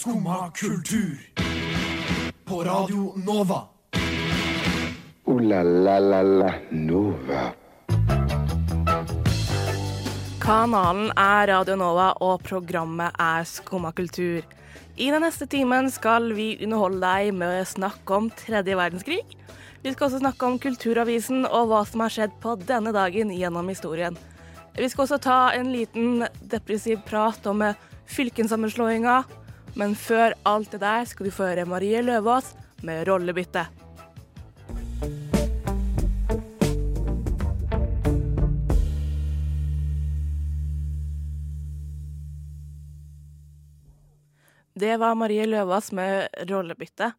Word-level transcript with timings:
Skumma 0.00 0.50
kultur. 0.50 1.18
På 2.44 2.64
Radio 2.64 3.12
Nova. 3.16 3.62
O-la-la-la-la 5.24 6.52
Nova. 6.70 7.42
Kanalen 10.40 11.12
er 11.16 11.46
Radio 11.52 11.76
Nova, 11.76 12.14
og 12.16 12.40
programmet 12.48 13.12
er 13.20 13.44
Skumma 13.44 13.92
kultur. 13.92 14.40
I 14.96 15.10
den 15.12 15.20
neste 15.20 15.44
timen 15.44 15.90
skal 15.92 16.32
vi 16.32 16.54
underholde 16.64 17.02
deg 17.04 17.36
med 17.36 17.60
å 17.60 17.68
snakke 17.68 18.16
om 18.22 18.30
tredje 18.40 18.78
verdenskrig. 18.80 19.20
Vi 19.84 19.92
skal 19.92 20.06
også 20.08 20.22
snakke 20.22 20.48
om 20.48 20.56
Kulturavisen 20.64 21.44
og 21.44 21.68
hva 21.74 21.82
som 21.84 22.06
har 22.06 22.16
skjedd 22.16 22.40
på 22.40 22.56
denne 22.64 22.96
dagen 22.96 23.36
gjennom 23.36 23.68
historien. 23.68 24.16
Vi 24.80 24.88
skal 24.88 25.04
også 25.04 25.20
ta 25.28 25.38
en 25.60 25.68
liten 25.76 26.24
depressiv 26.40 27.04
prat 27.04 27.52
om 27.52 27.68
fylkessammenslåinga. 28.10 29.20
Men 29.78 29.94
før 29.94 30.34
alt 30.48 30.72
det 30.74 30.80
der 30.82 31.04
skal 31.06 31.28
du 31.28 31.34
få 31.34 31.46
høre 31.50 31.68
Marie 31.68 32.02
Løvaas 32.02 32.54
med 32.82 33.06
'Rollebytte'. 33.06 33.66
Det 44.80 44.96
var 44.96 45.14
Marie 45.14 45.46
Løvaas 45.46 45.92
med 45.92 46.28
'Rollebytte'. 46.40 47.12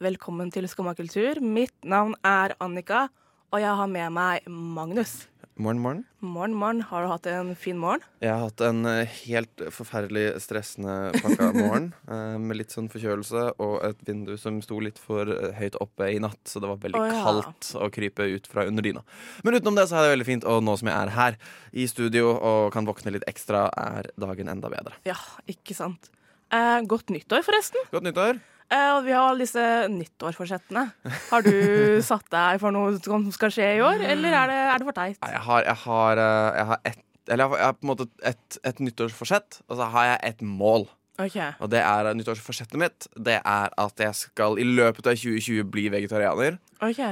Velkommen 0.00 0.50
til 0.50 0.68
Skumma 0.68 0.94
kultur. 0.94 1.40
Mitt 1.40 1.74
navn 1.84 2.14
er 2.24 2.54
Annika, 2.60 3.08
og 3.50 3.60
jeg 3.60 3.74
har 3.74 3.86
med 3.86 4.12
meg 4.12 4.46
Magnus. 4.46 5.26
Morgen, 5.58 5.80
morgen. 5.82 6.04
Morgen, 6.20 6.52
morgen. 6.54 6.82
Har 6.86 7.02
du 7.02 7.08
hatt 7.10 7.24
en 7.26 7.48
fin 7.58 7.74
morgen? 7.82 8.04
Jeg 8.22 8.30
har 8.30 8.44
hatt 8.44 8.60
en 8.62 8.86
eh, 8.86 9.14
helt 9.24 9.62
forferdelig 9.74 10.36
stressende 10.44 10.92
pakka 11.16 11.48
morgen. 11.56 11.88
eh, 12.06 12.36
med 12.38 12.60
litt 12.60 12.70
sånn 12.70 12.86
forkjølelse 12.92 13.42
og 13.58 13.74
et 13.88 14.04
vindu 14.06 14.36
som 14.38 14.60
sto 14.62 14.78
litt 14.78 15.00
for 15.02 15.26
eh, 15.26 15.56
høyt 15.58 15.74
oppe 15.82 16.12
i 16.14 16.20
natt. 16.22 16.38
Så 16.46 16.62
det 16.62 16.70
var 16.70 16.78
veldig 16.84 17.00
oh, 17.00 17.08
ja. 17.10 17.24
kaldt 17.26 17.72
å 17.74 17.88
krype 17.90 18.28
ut 18.36 18.46
fra 18.46 18.68
under 18.70 18.86
dyna. 18.86 19.02
Men 19.42 19.58
utenom 19.58 19.80
det 19.80 19.88
så 19.90 19.98
er 19.98 20.06
det 20.06 20.12
veldig 20.14 20.28
fint, 20.28 20.46
og 20.46 20.62
nå 20.62 20.76
som 20.78 20.92
jeg 20.92 21.08
er 21.08 21.14
her 21.16 21.40
i 21.74 21.88
studio 21.90 22.30
og 22.36 22.70
kan 22.76 22.86
våkne 22.86 23.16
litt 23.16 23.26
ekstra, 23.26 23.66
er 23.98 24.12
dagen 24.14 24.54
enda 24.54 24.70
bedre. 24.70 24.94
Ja, 25.10 25.18
ikke 25.50 25.74
sant. 25.74 26.12
Eh, 26.54 26.78
godt 26.86 27.10
nyttår, 27.10 27.42
forresten. 27.50 27.82
Godt 27.90 28.06
nyttår. 28.06 28.38
Eh, 28.68 28.90
og 28.98 29.04
vi 29.06 29.14
har 29.16 29.30
alle 29.30 29.46
disse 29.46 29.64
nyttårsforsettene. 29.92 30.84
Har 31.30 31.44
du 31.44 31.52
satt 32.10 32.26
deg 32.34 32.60
for 32.60 32.74
noe 32.74 32.98
som 33.00 33.28
skal 33.32 33.52
skje 33.54 33.68
i 33.78 33.84
år, 33.84 34.04
eller 34.04 34.40
er 34.42 34.52
det, 34.52 34.58
er 34.64 34.82
det 34.82 34.88
for 34.90 34.98
teit? 34.98 35.20
Jeg 35.22 35.44
har, 35.46 35.64
jeg 35.64 35.80
har, 35.84 36.24
eh, 36.24 36.48
jeg 36.58 36.72
har 36.72 36.82
ett 36.92 37.04
eller 37.28 37.44
jeg 37.44 37.60
har, 37.60 37.74
på 37.76 37.84
en 37.84 37.90
måte 37.90 38.06
et, 38.24 38.56
et 38.64 38.78
nyttårsforsett, 38.80 39.58
og 39.68 39.76
så 39.76 39.88
har 39.92 40.06
jeg 40.06 40.20
et 40.30 40.44
mål. 40.48 40.86
Okay. 41.20 41.50
Og 41.60 41.68
det 41.68 41.82
er 41.82 42.08
nyttårsforsettet 42.16 42.78
mitt. 42.80 43.08
Det 43.20 43.34
er 43.36 43.74
at 43.84 44.00
jeg 44.00 44.16
skal 44.16 44.56
i 44.56 44.64
løpet 44.64 45.10
av 45.10 45.18
2020 45.18 45.66
bli 45.68 45.88
vegetarianer. 45.92 46.56
ok. 46.80 47.02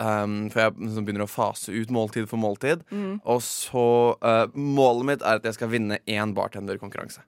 Um, 0.00 0.46
for 0.48 0.62
jeg 0.62 0.72
liksom 0.80 1.04
begynner 1.04 1.26
å 1.26 1.28
fase 1.28 1.74
ut 1.76 1.90
måltid 1.92 2.24
for 2.30 2.40
måltid. 2.40 2.86
Mm. 2.88 3.18
Og 3.28 3.42
så 3.44 4.16
uh, 4.16 4.46
Målet 4.56 5.08
mitt 5.10 5.24
er 5.26 5.42
at 5.42 5.44
jeg 5.44 5.58
skal 5.58 5.68
vinne 5.74 5.98
én 6.08 6.32
bartenderkonkurranse. 6.32 7.20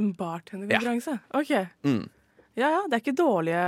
En 0.00 0.14
bartenderkonkurranse? 0.16 1.18
OK. 1.36 1.52
Mm. 1.84 2.06
Ja 2.56 2.70
ja, 2.72 2.80
det 2.88 2.96
er 2.96 3.02
ikke 3.02 3.16
dårlige, 3.16 3.64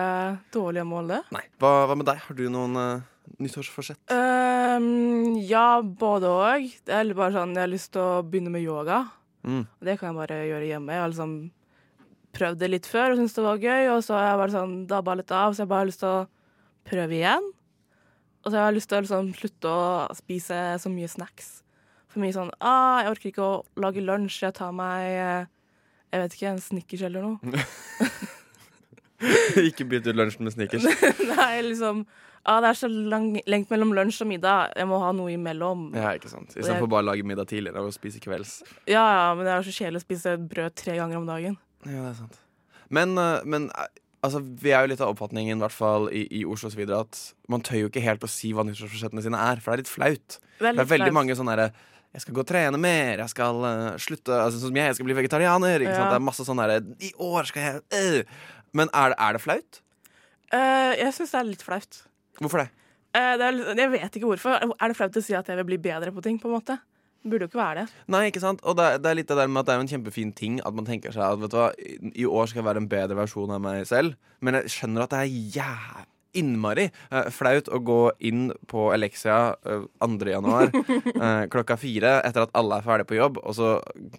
dårlige 0.55 0.87
mål, 0.89 1.11
det. 1.13 1.21
Nei. 1.37 1.45
Hva, 1.61 1.73
hva 1.91 1.97
med 1.99 2.09
deg? 2.09 2.23
Har 2.25 2.37
du 2.39 2.47
noen 2.53 2.79
uh, 2.81 3.35
nyttårsforsett? 3.37 4.01
Um, 4.09 5.37
ja, 5.45 5.83
både 5.83 6.31
òg. 6.33 6.71
Det 6.89 6.97
er 6.97 7.13
bare 7.13 7.35
sånn 7.37 7.53
Jeg 7.53 7.67
har 7.67 7.73
lyst 7.75 7.93
til 7.93 8.01
å 8.01 8.23
begynne 8.25 8.55
med 8.55 8.65
yoga. 8.65 9.03
Mm. 9.45 9.67
Det 9.85 9.99
kan 10.01 10.11
jeg 10.11 10.19
bare 10.23 10.39
gjøre 10.49 10.71
hjemme. 10.71 10.97
Jeg 10.97 11.05
har 11.05 11.13
liksom 11.13 11.37
prøvd 12.39 12.63
det 12.63 12.73
litt 12.73 12.89
før 12.89 13.13
og 13.13 13.21
syntes 13.21 13.37
det 13.37 13.45
var 13.45 13.61
gøy, 13.61 13.91
og 13.93 14.01
så 14.07 14.17
har 14.17 14.27
jeg 14.31 14.41
bare 14.43 14.57
sånn 14.57 14.75
dabba 14.89 15.19
litt 15.21 15.37
av, 15.37 15.53
så 15.53 15.65
jeg 15.65 15.71
bare 15.71 15.85
har 15.85 15.91
lyst 15.91 16.03
til 16.05 16.11
å 16.15 16.27
prøve 16.89 17.17
igjen. 17.19 17.53
Og 18.45 18.51
så 18.51 18.57
har 18.57 18.69
jeg 18.71 18.79
lyst 18.79 18.89
til 18.89 18.99
å 18.99 19.05
liksom 19.05 19.31
slutte 19.37 19.77
å 19.77 19.87
spise 20.17 20.65
så 20.81 20.93
mye 20.93 21.13
snacks. 21.13 21.59
For 22.09 22.25
mye 22.25 22.33
sånn 22.33 22.49
ah, 22.65 23.03
Jeg 23.03 23.13
orker 23.13 23.29
ikke 23.29 23.45
å 23.45 23.57
lage 23.85 24.01
lunsj, 24.01 24.41
jeg 24.47 24.57
tar 24.57 24.73
meg 24.73 25.09
eh, 25.13 25.49
jeg 26.09 26.23
vet 26.23 26.37
ikke, 26.37 26.53
en 26.55 26.63
Snickers 26.63 27.03
eller 27.05 27.27
noe. 27.27 27.37
Ikke 29.69 29.87
bytt 29.89 30.07
ut 30.07 30.17
lunsjen 30.19 30.47
med 30.47 30.55
sneakers. 30.55 30.85
Nei, 31.33 31.61
liksom 31.67 32.05
ah, 32.45 32.61
Det 32.63 32.71
er 32.71 32.79
så 32.79 32.89
lang, 32.89 33.31
lengt 33.51 33.71
mellom 33.73 33.95
lunsj 33.97 34.23
og 34.25 34.31
middag. 34.31 34.75
Jeg 34.79 34.89
må 34.91 35.01
ha 35.03 35.13
noe 35.17 35.33
imellom. 35.35 35.89
Ja, 35.97 36.15
ikke 36.19 36.31
sant 36.33 36.55
Istedenfor 36.55 36.91
bare 36.93 37.07
å 37.07 37.11
lage 37.11 37.27
middag 37.27 37.51
tidligere 37.51 37.83
og 37.85 37.95
spise 37.97 38.23
kvelds. 38.23 38.61
Ja, 38.87 39.03
ja, 39.03 39.25
men 39.35 39.47
det 39.47 39.55
er 39.55 39.63
jo 39.63 39.69
så 39.71 39.77
kjedelig 39.81 40.03
å 40.05 40.07
spise 40.07 40.37
brød 40.39 40.77
tre 40.79 40.99
ganger 41.01 41.21
om 41.21 41.27
dagen. 41.29 41.59
Ja, 41.87 42.03
det 42.05 42.13
er 42.13 42.21
sant 42.23 42.39
Men, 42.95 43.19
uh, 43.21 43.43
men 43.47 43.69
uh, 43.75 43.85
altså, 44.27 44.41
vi 44.43 44.73
er 44.73 44.87
jo 44.87 44.95
litt 44.95 45.03
av 45.05 45.13
oppfatningen, 45.13 45.59
i 45.59 45.67
hvert 45.67 45.77
fall 45.77 46.09
i, 46.15 46.25
i 46.41 46.47
Oslo 46.49 46.71
osv., 46.71 46.83
at 46.97 47.21
man 47.53 47.63
tør 47.67 47.85
jo 47.85 47.91
ikke 47.93 48.03
helt 48.07 48.25
å 48.25 48.31
si 48.31 48.55
hva 48.57 48.65
nyttårsforsettene 48.67 49.23
sine 49.27 49.39
er, 49.51 49.61
for 49.63 49.73
det 49.75 49.77
er 49.79 49.85
litt 49.85 49.93
flaut. 49.93 50.39
Det 50.59 50.73
er, 50.73 50.73
Det 50.73 50.87
er 50.87 50.93
veldig 50.95 51.11
flaut. 51.13 51.19
mange 51.21 51.39
sånne 51.39 51.55
derre 51.59 51.71
jeg 52.09 52.23
skal 52.25 52.35
gå 52.39 52.41
og 52.41 52.49
trene 52.49 52.79
mer, 52.81 53.21
jeg 53.21 53.31
skal 53.35 53.59
uh, 53.63 53.97
slutte 54.01 54.33
altså, 54.33 54.57
Sånn 54.63 54.71
som 54.73 54.79
jeg, 54.81 54.89
jeg 54.89 54.97
skal 54.97 55.07
bli 55.11 55.17
vegetarianer. 55.19 55.83
Ikke 55.85 55.93
Ja. 55.93 55.99
sant? 55.99 56.15
Det 56.15 56.17
er 56.17 56.25
masse 56.25 56.47
sånn 56.47 56.63
derre 56.63 56.79
I 57.05 57.11
år 57.21 57.51
skal 57.51 57.67
jeg 57.67 57.83
øh. 58.01 58.39
Men 58.73 58.89
er, 58.93 59.15
det- 59.15 59.19
er 59.21 59.33
det 59.39 59.41
flaut? 59.45 59.81
Eh, 60.53 60.93
jeg 61.03 61.13
syns 61.15 61.33
det 61.33 61.41
er 61.41 61.49
litt 61.53 61.63
flaut. 61.65 62.03
Hvorfor 62.41 62.65
det? 62.65 62.69
Eh, 63.15 63.35
det 63.41 63.45
er, 63.49 63.59
jeg 63.77 63.91
vet 63.91 64.17
ikke 64.21 64.29
hvorfor. 64.31 64.61
Er 64.81 64.89
det 64.93 64.97
flaut 64.97 65.17
å 65.17 65.23
si 65.25 65.35
at 65.35 65.47
jeg 65.49 65.57
vil 65.61 65.65
bli 65.73 65.79
bedre 65.89 66.13
på 66.13 66.23
ting? 66.23 66.39
på 66.39 66.49
en 66.49 66.57
måte? 66.61 66.79
Det 67.19 67.31
burde 67.33 67.49
jo 67.49 67.51
ikke 67.51 67.59
være 67.59 67.83
det. 67.83 67.93
Nei, 68.15 68.27
ikke 68.31 68.41
sant? 68.41 68.61
Og 68.63 68.77
det, 68.79 68.85
er- 68.85 68.99
det 69.03 69.11
er 69.11 69.15
litt 69.19 69.27
det 69.29 69.37
der 69.37 69.49
med 69.51 69.61
at 69.61 69.67
det 69.67 69.73
er 69.75 69.79
jo 69.81 69.87
en 69.87 69.91
kjempefin 69.95 70.35
ting 70.39 70.61
at 70.65 70.75
man 70.75 70.87
tenker 70.87 71.11
seg 71.13 71.25
at 71.27 71.41
vet 71.41 71.51
du 71.51 71.57
hva, 71.59 71.73
i, 71.79 71.97
i 72.23 72.25
år 72.29 72.47
skal 72.47 72.61
jeg 72.63 72.69
være 72.69 72.83
en 72.85 72.89
bedre 72.89 73.17
versjon 73.19 73.51
av 73.51 73.61
meg 73.65 73.87
selv. 73.91 74.15
Men 74.41 74.55
jeg 74.61 74.71
skjønner 74.77 75.03
at 75.09 75.11
det 75.17 75.19
er 75.25 75.35
jæ... 75.59 76.05
Innmari 76.37 76.89
eh, 77.11 77.29
flaut 77.33 77.69
å 77.73 77.79
gå 77.81 77.99
inn 78.29 78.51
på 78.69 78.89
Elexia 78.95 79.55
eh, 79.65 79.87
2. 80.05 80.29
januar 80.35 80.69
eh, 81.25 81.47
klokka 81.53 81.79
fire 81.81 82.19
etter 82.27 82.45
at 82.45 82.55
alle 82.59 82.79
er 82.81 82.87
ferdige 82.87 83.09
på 83.13 83.19
jobb, 83.19 83.41
og 83.43 83.57
så 83.57 83.71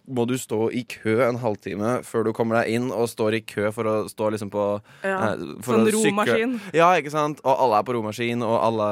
må 0.10 0.26
du 0.30 0.36
stå 0.42 0.70
i 0.74 0.84
kø 0.90 1.20
en 1.28 1.40
halvtime 1.44 2.00
før 2.08 2.26
du 2.30 2.34
kommer 2.34 2.62
deg 2.62 2.76
inn, 2.80 2.90
og 2.92 3.10
står 3.12 3.40
i 3.40 3.44
kø 3.46 3.70
for 3.76 3.86
å 3.90 3.96
stå 4.10 4.32
liksom 4.36 4.50
på 4.54 4.68
Ja. 5.06 5.36
for 5.64 5.78
Sånn 5.80 5.90
romaskin. 5.94 6.60
Ja, 6.76 6.92
ikke 7.00 7.14
sant? 7.14 7.42
Og 7.46 7.54
alle 7.66 7.80
er 7.80 7.88
på 7.88 7.94
romaskin, 7.96 8.42
og 8.46 8.58
alle 8.58 8.90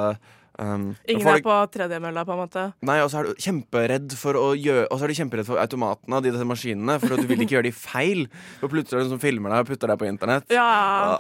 um, 0.59 0.87
Ingen 1.09 1.25
folk, 1.25 1.41
er 1.41 1.45
på 1.45 1.57
tredjemølla, 1.75 2.23
på 2.25 2.33
en 2.35 2.41
måte. 2.45 2.63
Nei, 2.87 2.99
og 3.03 3.11
så 3.11 3.19
er 3.21 3.29
du 3.31 3.41
kjemperedd 3.43 4.15
for 4.17 4.37
å 4.39 4.47
gjøre 4.57 4.87
Og 4.91 4.97
så 4.99 5.05
er 5.07 5.11
du 5.13 5.19
kjemperedd 5.19 5.49
for 5.49 5.61
automatene 5.61 6.17
og 6.19 6.25
de 6.25 6.47
maskinene, 6.49 6.97
for 7.03 7.17
du 7.19 7.27
vil 7.29 7.43
ikke 7.45 7.55
gjøre 7.59 7.69
de 7.69 7.75
feil. 7.75 8.25
Og 8.61 8.71
plutselig 8.73 8.97
er 8.97 9.03
det 9.03 9.07
noen 9.09 9.15
som 9.17 9.23
filmer 9.23 9.53
deg 9.53 9.65
og 9.65 9.71
putter 9.73 9.93
deg 9.93 10.01
på 10.01 10.09
internett. 10.09 10.49
Ja, 10.53 10.67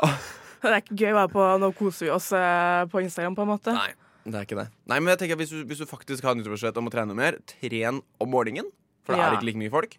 Ah, 0.01 0.17
Det 0.63 0.71
er 0.73 0.81
ikke 0.81 0.97
gøy 0.97 1.11
å 1.13 1.17
være 1.21 1.31
på 1.33 1.45
Nå 1.61 1.71
koser 1.77 2.07
vi 2.07 2.11
oss 2.15 2.31
eh, 2.35 2.83
på 2.91 3.01
Instagram, 3.03 3.35
på 3.37 3.45
en 3.45 3.51
måte. 3.53 3.73
Nei, 3.77 3.91
det 4.25 4.35
er 4.39 4.47
ikke 4.47 4.59
det. 4.59 4.67
Nei, 4.89 4.99
men 4.99 5.11
jeg 5.13 5.19
tenker 5.23 5.37
at 5.37 5.43
hvis 5.43 5.53
du, 5.53 5.59
hvis 5.69 5.81
du 5.83 5.87
faktisk 5.89 6.25
har 6.25 6.33
en 6.35 6.41
nyttårsforsett 6.41 6.79
om 6.81 6.89
å 6.89 6.93
trene 6.93 7.15
mer, 7.17 7.37
tren 7.51 8.01
om 8.23 8.31
morgenen. 8.33 8.71
For 9.05 9.13
det 9.15 9.21
Ja. 9.21 9.29
er 9.29 9.37
ikke 9.37 9.47
like 9.51 9.61
mye 9.61 9.71
folk. 9.73 9.97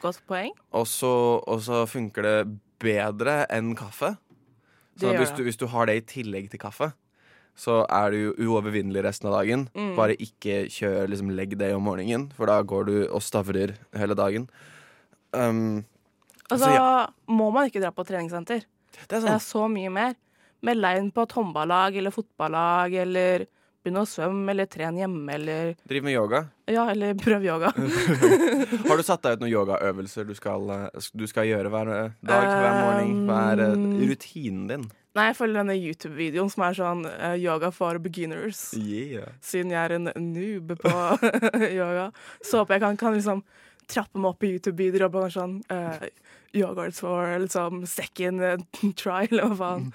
Godt 0.00 0.20
poeng. 0.28 0.50
Og 0.72 0.86
så, 0.88 1.12
og 1.46 1.60
så 1.64 1.84
funker 1.88 2.22
det 2.26 2.36
bedre 2.80 3.46
enn 3.52 3.74
kaffe. 3.76 4.16
Det 4.96 5.06
Så 5.06 5.12
gjør 5.12 5.18
hvis 5.22 5.36
du, 5.36 5.42
hvis 5.46 5.60
du 5.60 5.66
har 5.72 5.86
det 5.88 5.96
i 5.96 6.04
tillegg 6.20 6.50
til 6.52 6.60
kaffe, 6.60 6.90
så 7.56 7.82
er 7.92 8.10
du 8.14 8.34
uovervinnelig 8.40 9.02
resten 9.04 9.28
av 9.28 9.38
dagen. 9.40 9.66
Mm. 9.76 9.94
Bare 9.96 10.16
ikke 10.16 10.62
kjør 10.72 11.08
liksom 11.12 11.30
legg 11.36 11.56
det 11.60 11.72
om 11.76 11.84
morgenen, 11.84 12.30
for 12.36 12.48
da 12.48 12.60
går 12.62 12.86
du 12.88 12.94
og 13.08 13.20
stavrer 13.24 13.74
hele 13.96 14.16
dagen. 14.16 14.48
Um, 15.32 15.84
Og 16.50 16.56
Altså, 16.56 16.66
så 16.66 17.30
må 17.30 17.50
man 17.54 17.68
ikke 17.68 17.80
dra 17.82 17.92
på 17.94 18.02
treningssenter. 18.08 18.64
Det 19.08 19.16
er 19.16 19.20
Det 19.20 19.32
er 19.34 19.38
sånn. 19.38 19.46
så 19.48 19.68
mye 19.72 19.90
mer. 19.90 20.14
Meld 20.62 20.82
deg 20.84 20.98
inn 21.00 21.10
på 21.16 21.22
et 21.24 21.32
håndballag 21.32 21.96
eller 21.96 22.12
fotballag, 22.12 22.92
eller 23.06 23.46
begynn 23.80 23.96
å 23.96 24.04
svømme, 24.04 24.50
eller 24.52 24.66
trene 24.68 25.00
hjemme, 25.00 25.32
eller 25.38 25.70
Driv 25.88 26.04
med 26.04 26.12
yoga. 26.12 26.42
Ja, 26.68 26.82
eller 26.92 27.14
prøv 27.16 27.46
yoga. 27.46 27.70
Har 28.90 28.96
du 29.00 29.02
satt 29.06 29.22
deg 29.24 29.38
ut 29.38 29.44
noen 29.46 29.52
yogaøvelser 29.54 30.26
du 30.28 30.34
skal, 30.36 30.68
eh, 30.74 31.06
du 31.16 31.24
skal 31.30 31.48
gjøre 31.48 31.72
hver 31.72 31.88
eh, 31.94 32.10
dag, 32.20 32.44
hver 32.44 32.76
morgen? 32.84 33.22
Hva 33.30 33.38
er 33.54 33.62
eh, 33.64 33.76
Um, 33.80 33.86
rutinen 34.10 34.66
din? 34.68 34.84
Nei, 35.16 35.24
jeg 35.30 35.36
følger 35.40 35.62
denne 35.64 35.74
YouTube-videoen 35.74 36.50
som 36.52 36.62
er 36.68 36.76
sånn 36.78 37.00
uh, 37.08 37.32
yoga 37.40 37.72
for 37.74 37.98
beginners. 37.98 38.60
Yeah. 38.78 39.32
Siden 39.42 39.72
jeg 39.74 39.80
er 39.80 39.96
en 39.96 40.12
noob 40.28 40.76
på 40.78 40.92
yoga. 41.80 42.10
Så 42.46 42.60
håper 42.60 42.76
jeg 42.76 42.84
kan, 42.84 43.00
kan 43.00 43.16
liksom 43.16 43.40
trappe 43.90 44.20
meg 44.20 44.32
opp 44.32 44.46
i 44.46 44.52
YouTube-videoer 44.54 45.06
og 45.08 45.14
bare 45.16 45.32
sånn 45.34 45.56
uh, 45.72 46.04
Yoghurt 46.56 46.98
for 46.98 47.34
liksom 47.42 47.84
second 47.90 48.64
trial, 49.00 49.30
eller 49.30 49.50
hva 49.50 49.58
faen. 49.60 49.90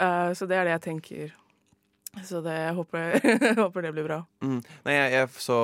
Uh, 0.00 0.30
så 0.36 0.48
det 0.48 0.58
er 0.58 0.68
det 0.68 0.76
jeg 0.76 0.86
tenker. 0.88 1.32
Så 2.26 2.40
det, 2.42 2.54
jeg 2.58 2.74
håper, 2.74 3.18
jeg 3.46 3.56
håper 3.58 3.86
det 3.86 3.92
blir 3.94 4.06
bra. 4.08 4.20
Mm. 4.42 4.60
Nei, 4.86 4.94
jeg, 4.96 5.10
jeg 5.14 5.42
så 5.44 5.58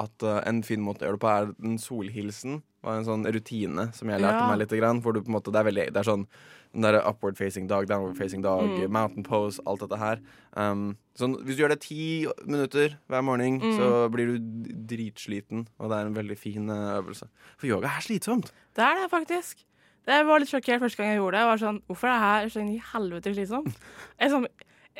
at 0.00 0.24
uh, 0.24 0.40
en 0.48 0.62
fin 0.64 0.82
måte 0.82 1.04
å 1.04 1.10
gjøre 1.10 1.18
det 1.18 1.24
på 1.24 1.32
er 1.32 1.50
den 1.58 1.80
solhilsen. 1.82 2.62
Var 2.82 2.96
en 2.98 3.04
sånn 3.06 3.24
rutine 3.32 3.92
som 3.94 4.08
jeg 4.08 4.20
lærte 4.20 4.40
Ja. 4.40 4.48
meg 4.50 4.58
litt. 4.58 4.70
Grann, 4.80 5.00
hvor 5.02 5.12
du 5.14 5.20
på 5.22 5.28
en 5.28 5.34
måte, 5.40 5.52
det 5.52 5.60
er 5.60 5.70
veldig 5.70 5.92
Det 5.92 5.96
er 5.96 6.10
sånn 6.10 6.26
den 6.72 6.80
der 6.82 7.02
upward 7.06 7.36
facing 7.36 7.66
dog, 7.68 7.86
downward 7.86 8.16
facing 8.16 8.40
dog, 8.42 8.62
Mm. 8.64 8.90
mountain 8.90 9.22
pose, 9.22 9.60
alt 9.66 9.80
dette 9.80 9.98
her. 9.98 10.18
Um, 10.56 10.96
sånn, 11.14 11.36
hvis 11.44 11.56
du 11.56 11.62
gjør 11.62 11.68
det 11.68 11.80
ti 11.80 12.26
minutter 12.46 12.96
hver 13.10 13.22
morgen, 13.22 13.60
Mm. 13.60 13.76
så 13.78 14.10
blir 14.10 14.26
du 14.38 14.38
dritsliten. 14.86 15.66
Og 15.78 15.90
det 15.90 15.98
er 15.98 16.06
en 16.06 16.14
veldig 16.14 16.38
fin 16.38 16.68
eh, 16.70 17.00
øvelse. 17.02 17.28
For 17.58 17.66
yoga 17.66 17.88
er 17.88 18.00
slitsomt. 18.00 18.50
Det 18.74 18.82
er 18.82 18.94
det 19.02 19.10
faktisk. 19.10 19.64
Det 20.06 20.26
var 20.26 20.40
litt 20.40 20.48
sjokkert 20.48 20.80
første 20.80 20.96
gang 20.96 21.12
jeg 21.12 21.18
gjorde 21.20 21.32
det. 21.32 21.42
Jeg 21.42 21.50
var 21.52 21.58
sånn, 21.62 21.82
Hvorfor 21.86 22.08
er 22.08 22.16
det 22.18 22.26
her 22.26 22.46
så 22.48 22.60
inn 22.62 22.74
i 22.74 22.82
helvete 22.92 23.34
slitsomt? 23.36 23.76
Jeg, 24.20 24.30
sånn, 24.30 24.46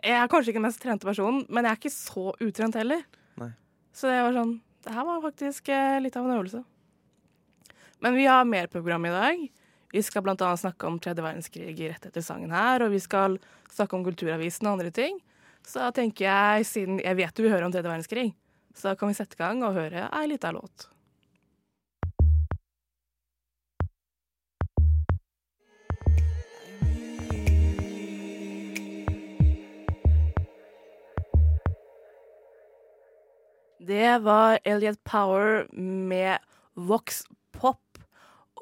jeg 0.02 0.12
er 0.12 0.28
kanskje 0.28 0.48
ikke 0.52 0.60
den 0.60 0.68
mest 0.68 0.80
trente 0.82 1.04
personen, 1.08 1.46
men 1.50 1.64
jeg 1.64 1.72
er 1.72 1.76
ikke 1.76 1.90
så 1.92 2.32
utrent 2.40 2.74
heller. 2.74 3.02
Nei. 3.38 3.50
Så 3.92 4.02
det 4.08 4.20
var 4.22 4.32
sånn 4.44 4.60
Det 4.84 4.92
her 4.92 5.04
var 5.04 5.20
faktisk 5.22 5.68
eh, 5.70 6.00
litt 6.00 6.16
av 6.16 6.26
en 6.28 6.36
øvelse. 6.42 6.64
Men 8.02 8.14
vi 8.14 8.26
har 8.26 8.44
mer 8.44 8.66
program 8.66 9.04
i 9.04 9.10
dag. 9.10 9.52
Vi 9.92 10.02
skal 10.02 10.26
annet 10.26 10.60
snakke 10.60 10.86
om 10.86 10.98
tredje 10.98 11.22
verdenskrig 11.22 11.74
rett 11.78 12.06
etter 12.08 12.22
sangen 12.24 12.50
her, 12.50 12.82
og 12.82 12.90
vi 12.90 12.98
skal 12.98 13.36
snakke 13.70 13.94
om 13.94 14.02
Kulturavisen 14.02 14.66
og 14.66 14.72
andre 14.72 14.90
ting. 14.90 15.20
Så 15.62 15.86
tenker 15.94 16.26
jeg, 16.26 16.64
siden 16.66 16.98
jeg 16.98 17.14
vet 17.20 17.36
du 17.36 17.44
vil 17.44 17.52
høre 17.54 17.68
om 17.68 17.70
tredje 17.70 17.86
verdenskrig, 17.86 18.32
så 18.74 18.96
kan 18.98 19.12
vi 19.12 19.14
sette 19.14 19.38
i 19.38 19.42
gang 19.44 19.62
og 19.62 19.76
høre 19.78 20.08
ei 20.18 20.24
lita 20.32 20.50
låt. 20.50 20.88
Det 33.78 34.18
var 34.26 34.58
Elliot 34.64 34.98
Power 35.04 35.70
med 35.78 36.42
Vox. 36.74 37.22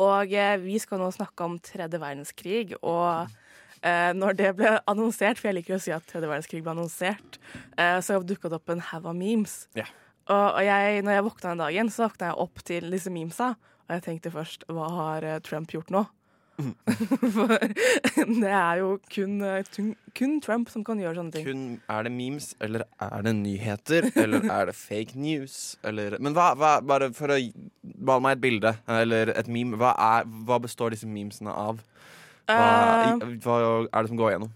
Og 0.00 0.32
eh, 0.32 0.56
vi 0.62 0.78
skal 0.80 1.00
nå 1.02 1.10
snakke 1.14 1.46
om 1.46 1.58
tredje 1.62 2.00
verdenskrig. 2.00 2.74
Og 2.80 3.28
eh, 3.84 4.10
når 4.16 4.38
det 4.38 4.52
ble 4.58 4.76
annonsert, 4.90 5.40
for 5.40 5.50
jeg 5.50 5.60
liker 5.60 5.76
å 5.76 5.82
si 5.82 5.94
at 5.94 6.06
tredje 6.08 6.30
verdenskrig 6.30 6.62
ble 6.64 6.74
annonsert, 6.74 7.40
eh, 7.76 7.98
så 8.04 8.20
dukka 8.24 8.50
det 8.50 8.60
opp 8.60 8.72
en 8.72 8.84
haug 8.92 9.10
av 9.12 9.18
memes. 9.18 9.64
Ja. 9.78 9.88
Og, 10.30 10.46
og 10.46 10.62
jeg, 10.62 11.02
når 11.04 11.16
jeg 11.16 11.26
våkna 11.26 11.52
den 11.52 11.64
dagen, 11.64 11.92
så 11.92 12.06
våkna 12.06 12.30
jeg 12.30 12.40
opp 12.46 12.64
til 12.70 12.88
disse 12.94 13.12
memesa. 13.12 13.52
Og 13.88 13.96
jeg 13.96 14.06
tenkte 14.06 14.32
først 14.34 14.66
hva 14.70 14.88
har 14.94 15.26
eh, 15.26 15.40
Trump 15.44 15.72
gjort 15.74 15.92
nå? 15.92 16.06
For 17.34 17.54
det 17.56 18.52
er 18.52 18.80
jo 18.80 18.92
kun, 19.12 19.36
eh, 19.46 19.80
kun, 20.16 20.38
Trump 20.44 20.72
som 20.72 20.84
kan 20.86 21.00
gjøre 21.02 21.18
sånne 21.20 21.34
ting. 21.36 21.46
Kun, 21.46 21.66
er 21.90 22.06
det 22.06 22.14
memes, 22.14 22.52
eller 22.60 22.86
er 23.06 23.26
det 23.26 23.34
nyheter, 23.40 24.10
eller 24.14 24.46
er 24.46 24.70
det 24.70 24.76
fake 24.78 25.18
news? 25.20 25.76
Eller, 25.86 26.18
men 26.22 26.36
hva, 26.36 26.52
hva, 26.58 26.76
bare 26.84 27.12
for 27.16 27.32
å 27.34 27.38
male 27.82 28.24
meg 28.26 28.38
et 28.38 28.44
bilde, 28.44 28.74
eller 29.00 29.34
et 29.36 29.50
meme, 29.50 29.80
hva, 29.80 29.94
er, 30.20 30.28
hva 30.48 30.60
består 30.62 30.96
disse 30.96 31.08
memesene 31.08 31.54
av? 31.54 31.80
Hva, 31.80 31.88
Eh, 32.50 33.36
hva 33.44 33.56
er 33.86 34.02
det 34.02 34.10
som 34.10 34.18
går 34.18 34.34
gjennom? 34.34 34.52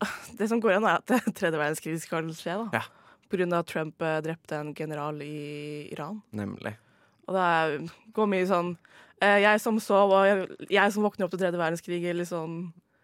Det 0.38 0.48
som 0.48 0.60
går 0.62 0.78
an, 0.78 0.88
er 0.88 1.00
at 1.00 1.12
tredje 1.38 1.58
verdenskrig 1.58 1.98
skal 2.02 2.30
skje. 2.36 2.56
da. 2.64 2.80
Ja. 2.80 2.84
På 3.30 3.38
grunn 3.38 3.54
av 3.54 3.64
at 3.64 3.70
Trump 3.70 4.02
eh, 4.02 4.20
drepte 4.24 4.58
en 4.58 4.74
general 4.76 5.20
i 5.22 5.88
Iran. 5.92 6.22
Nemlig. 6.36 6.74
Og 7.28 7.36
det 7.36 7.90
går 8.16 8.30
mye 8.30 8.48
sånn 8.48 8.74
Jeg 9.20 9.60
som 9.60 9.76
sov, 9.82 10.14
og 10.16 10.24
jeg, 10.24 10.46
jeg 10.72 10.92
som 10.94 11.04
våkner 11.04 11.26
opp 11.26 11.34
til 11.34 11.42
tredje 11.42 11.60
verdenskrig, 11.60 12.00
eller 12.08 12.28
sånn 12.28 12.54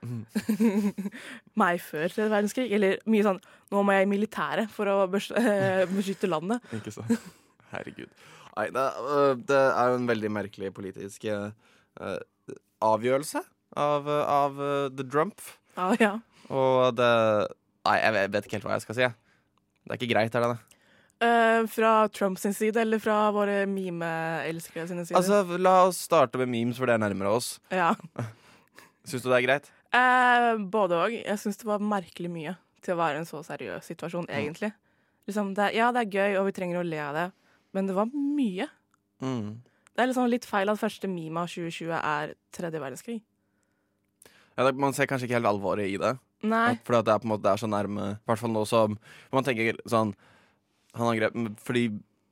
Meg 1.60 1.80
før 1.82 2.06
tredje 2.12 2.30
verdenskrig. 2.30 2.70
Eller 2.76 3.00
mye 3.10 3.26
sånn 3.26 3.40
Nå 3.74 3.82
må 3.82 3.96
jeg 3.96 4.06
i 4.06 4.10
militæret 4.10 4.72
for 4.72 4.90
å 4.90 4.96
eh, 5.08 5.82
beskytte 5.96 6.30
landet. 6.30 6.64
Ikke 6.76 6.94
sant? 6.94 7.12
Herregud. 7.72 8.10
Nei, 8.56 8.70
det, 8.72 8.86
øh, 9.02 9.34
det 9.44 9.58
er 9.58 9.90
jo 9.90 9.98
en 9.98 10.08
veldig 10.08 10.30
merkelig 10.32 10.72
politisk 10.76 11.26
øh, 11.28 11.50
avgjørelse 12.86 13.42
av, 13.76 14.08
av 14.08 14.60
uh, 14.60 14.86
The 14.96 15.04
Trump. 15.04 15.42
Ah, 15.76 15.92
ja. 16.00 16.14
Og 16.48 16.96
det 16.96 17.10
Nei, 17.86 17.98
jeg 18.00 18.30
vet 18.34 18.46
ikke 18.46 18.56
helt 18.56 18.66
hva 18.66 18.76
jeg 18.78 18.82
skal 18.82 18.96
si. 18.96 19.08
Det 19.86 19.92
er 19.92 19.98
ikke 20.00 20.10
greit, 20.10 20.34
er 20.34 20.42
det 20.42 20.54
det? 20.54 20.75
Eh, 21.20 21.66
fra 21.72 22.08
Trumps 22.12 22.42
side, 22.58 22.76
eller 22.82 23.00
fra 23.00 23.30
våre 23.32 23.62
meme-elskere 23.70 24.84
sine 24.90 25.04
sider? 25.06 25.16
Altså, 25.16 25.58
La 25.58 25.86
oss 25.86 26.02
starte 26.04 26.36
med 26.42 26.50
memes, 26.52 26.76
for 26.76 26.86
det 26.86 26.96
er 26.98 27.04
nærmere 27.06 27.32
oss. 27.38 27.58
ja. 27.72 27.94
Syns 29.06 29.22
du 29.22 29.28
det 29.30 29.36
er 29.38 29.44
greit? 29.46 29.68
Eh, 29.94 30.56
både 30.66 30.96
òg. 30.98 31.12
Jeg 31.22 31.38
syns 31.38 31.56
det 31.60 31.66
var 31.68 31.78
merkelig 31.78 32.26
mye 32.28 32.56
til 32.82 32.96
å 32.96 32.98
være 32.98 33.20
en 33.20 33.28
så 33.28 33.38
seriøs 33.46 33.86
situasjon, 33.86 34.26
egentlig. 34.34 34.72
Liksom, 35.30 35.52
det, 35.54 35.68
ja, 35.76 35.92
det 35.94 36.02
er 36.02 36.10
gøy, 36.10 36.34
og 36.40 36.48
vi 36.48 36.54
trenger 36.56 36.80
å 36.80 36.84
le 36.86 36.98
av 37.04 37.14
det, 37.14 37.26
men 37.72 37.86
det 37.86 37.94
var 37.94 38.10
mye. 38.10 38.66
Mm. 39.22 39.62
Det 39.94 40.02
er 40.02 40.10
liksom 40.10 40.26
litt 40.28 40.44
feil 40.50 40.68
at 40.74 40.82
første 40.82 41.06
meme 41.08 41.38
av 41.46 41.48
2020 41.54 41.94
er 42.02 42.34
tredje 42.58 42.82
verdenskrig. 42.82 43.20
Ja, 44.58 44.66
man 44.74 44.92
ser 44.96 45.06
kanskje 45.06 45.28
ikke 45.30 45.38
helt 45.38 45.52
alvoret 45.54 45.86
i 45.86 45.96
det. 46.02 46.16
Nei. 46.42 46.72
At- 46.74 46.82
For 46.84 46.98
at 46.98 47.06
det 47.06 47.14
er 47.14 47.22
på 47.22 47.28
en 47.30 47.32
måte 47.36 47.46
det 47.46 47.52
er 47.54 47.62
så 47.62 47.68
nærme 47.70 48.10
I 48.12 48.26
hvert 48.28 48.38
fall 48.42 48.52
nå 48.52 48.66
som 48.68 48.98
Man 49.32 49.44
tenker 49.46 49.78
sånn 49.88 50.10
Han 50.96 51.12
angrep 51.12 51.36
Fordi 51.64 51.88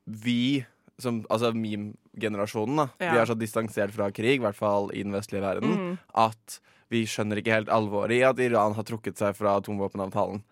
vi 0.06 0.64
som, 1.00 1.22
Altså 1.30 1.52
meme-generasjonen 1.56 2.76
da 2.82 2.88
Ja. 3.00 3.12
Vi 3.12 3.18
er 3.22 3.30
så 3.30 3.36
distansert 3.38 3.94
fra 3.94 4.10
krig 4.14 4.38
I 4.38 4.44
hvert 4.44 4.58
fall 4.58 4.90
i 4.94 5.02
den 5.02 5.12
vestlige 5.14 5.42
verden 5.44 5.74
Mm. 5.74 5.98
At 6.14 6.60
vi 6.92 7.04
skjønner 7.08 7.40
ikke 7.40 7.54
helt 7.56 7.72
alvoret 7.72 8.12
i 8.18 8.22
At 8.26 8.38
Iran 8.38 8.76
har 8.76 8.84
trukket 8.86 9.18
seg 9.18 9.34
fra 9.36 9.56
atomvåpenavtalen 9.60 10.42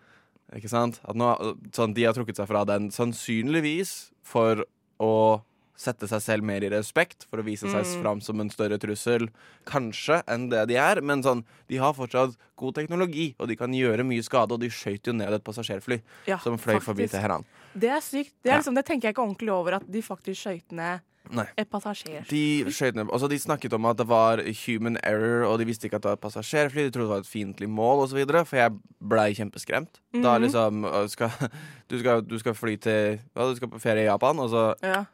Ikke 0.57 0.69
sant? 0.73 1.01
At 1.05 1.17
nå, 1.17 1.31
sånn, 1.73 1.95
de 1.95 2.05
har 2.09 2.17
trukket 2.17 2.37
seg 2.41 2.49
fra 2.51 2.65
den 2.69 2.91
Sannsynligvis 2.95 4.11
For 4.27 4.65
å 5.03 5.15
sette 5.83 6.09
seg 6.11 6.23
selv 6.23 6.47
mer 6.49 6.63
i 6.65 6.71
respekt 6.73 7.27
For 7.31 7.43
å 7.43 7.45
vise 7.47 7.67
seg 7.69 7.83
Mm. 7.85 8.03
fram 8.03 8.21
som 8.23 8.41
en 8.41 8.51
større 8.55 8.79
trussel 8.79 9.29
Kanskje 9.69 10.23
enn 10.31 10.49
det 10.53 10.65
de 10.71 10.77
er 10.81 11.01
Men 11.05 11.23
sånn, 11.23 11.45
de 11.69 11.77
har 11.83 11.95
fortsatt 11.95 12.37
god 12.57 12.75
teknologi 12.79 13.35
Og 13.39 13.49
de 13.51 13.57
kan 13.59 13.71
gjøre 13.75 14.05
mye 14.07 14.23
skade 14.27 14.53
Og 14.57 14.61
de 14.63 14.71
skøyt 14.73 15.07
jo 15.11 15.13
ned 15.19 15.33
et 15.37 15.45
passasjerfly 15.45 16.01
Ja, 16.31 16.39
Som 16.43 16.59
fløy 16.59 16.79
forbi 16.81 17.07
faktisk. 17.09 17.19
Teheran 17.19 17.45
Det 17.75 17.91
er 17.91 18.01
sykt. 18.05 18.35
Det, 18.43 18.53
er 18.53 18.59
liksom, 18.61 18.75
det 18.77 18.85
tenker 18.87 19.09
jeg 19.09 19.15
ikke 19.17 19.25
ordentlig 19.27 19.51
over, 19.55 19.79
at 19.81 19.87
de 19.91 20.03
faktisk 20.03 20.41
skøyt 20.47 20.73
ned 20.73 21.01
Nei. 21.33 21.45
et 21.57 21.69
passasjerfly? 21.71 22.27
De 22.29 22.65
ned 22.99 23.09
Altså 23.15 23.29
de 23.31 23.39
snakket 23.39 23.73
om 23.79 23.87
at 23.87 23.97
det 23.97 24.09
var 24.11 24.43
human 24.67 24.99
error 25.07 25.47
Og 25.53 25.61
de 25.61 25.65
visste 25.69 25.87
ikke 25.87 26.01
at 26.01 26.03
det 26.03 26.11
var 26.11 26.19
et 26.19 26.25
passasjerfly 26.27 26.83
De 26.89 26.91
trodde 26.91 27.07
det 27.07 27.15
var 27.15 27.23
et 27.23 27.31
fiendtlig 27.31 27.69
mål 27.71 28.03
videre 28.19 28.43
For 28.45 28.59
jeg 28.59 28.75
blei 29.01 29.29
kjempeskremt 29.39 30.01
Da 30.19 30.35
Mhm. 30.39 30.43
liksom 30.49 30.83
skal, 31.09 31.31
du, 31.89 31.99
skal, 32.03 32.23
du 32.27 32.39
skal 32.43 32.55
fly 32.59 32.77
til 32.77 33.21
ja, 33.37 33.47
Du 33.49 33.55
skal 33.57 33.69
på 33.71 33.81
ferie 33.81 34.03
i 34.03 34.11
Japan 34.11 34.39
Og 34.43 34.51
så 34.51 34.65
Ja. 34.83 35.05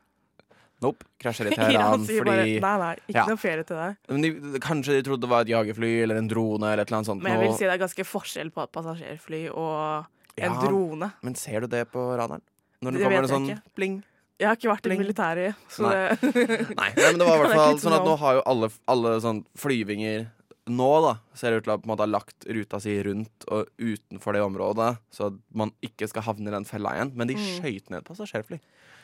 Nope, 0.81 1.03
krasjer 1.19 1.49
i 1.51 1.57
Teheran 1.57 2.05
sier 2.07 2.23
bare 2.25 2.45
nei, 2.47 2.59
nei, 2.63 2.91
ikke 3.09 3.17
Ja. 3.19 3.25
noe 3.27 3.37
ferie 3.43 3.65
til 3.67 3.77
deg. 3.81 3.97
De, 4.23 4.59
Kanskje 4.63 4.95
de 4.95 5.03
trodde 5.09 5.25
det 5.27 5.31
var 5.33 5.43
et 5.43 5.51
jagerfly 5.51 5.89
Eller 6.05 6.21
en 6.21 6.29
drone 6.31 6.63
Eller 6.71 6.85
et 6.85 6.89
eller 6.93 7.01
annet 7.01 7.09
sånt 7.11 7.23
Men 7.25 7.35
jeg 7.35 7.41
vil 7.49 7.57
si 7.59 7.65
det 7.67 7.73
er 7.75 7.81
ganske 7.83 8.05
forskjell 8.07 8.53
på 8.55 8.63
et 8.63 8.71
passasjerfly 8.77 9.41
og 9.51 10.07
en 10.39 10.53
Ja. 10.55 10.61
drone. 10.63 11.09
Men 11.27 11.35
ser 11.35 11.61
du 11.61 11.67
det 11.67 11.91
på 11.91 11.99
radaren? 12.15 12.43
Når 12.81 12.93
det 12.95 12.99
Det 13.01 13.09
kommer 13.09 13.25
en 13.27 13.47
jeg 13.49 13.57
ikke. 13.59 13.75
bling 13.75 13.97
Jeg 14.39 14.47
har 14.47 14.55
ikke 14.55 14.71
vært 14.71 14.87
i 14.87 14.97
militæret, 15.01 15.55
så 15.69 15.83
Nei. 15.83 15.95
det 16.15 16.77
Nei, 16.79 16.91
nei, 16.95 17.09
men 17.11 17.19
det 17.19 17.27
var 17.27 17.35
i 17.35 17.39
hvert 17.43 17.57
fall 17.59 17.79
sånn 17.83 17.97
at 17.99 18.07
nå 18.07 18.17
har 18.23 18.35
jo 18.39 18.43
alle, 18.47 18.69
alle 18.87 19.17
sånn 19.25 19.41
flyvinger 19.59 20.29
Nå 20.69 20.89
da, 21.03 21.15
ser 21.35 21.51
det 21.51 21.57
ut 21.59 21.65
til 21.65 21.73
å 21.75 21.79
på 21.81 21.89
en 21.89 21.91
måte 21.97 22.05
ha 22.05 22.11
lagt 22.13 22.45
ruta 22.55 22.79
si 22.79 22.93
rundt 23.03 23.47
og 23.49 23.67
utenfor 23.81 24.35
det 24.37 24.43
området, 24.45 24.99
så 25.11 25.31
at 25.33 25.37
man 25.57 25.71
ikke 25.83 26.07
skal 26.11 26.27
havne 26.27 26.51
i 26.51 26.53
den 26.53 26.67
fella 26.69 26.91
igjen. 26.93 27.15
Men 27.17 27.27
de 27.31 27.35
Mm. 27.39 27.47
skøyt 27.57 27.89
ned 27.89 28.05
passasjerfly. 28.05 28.59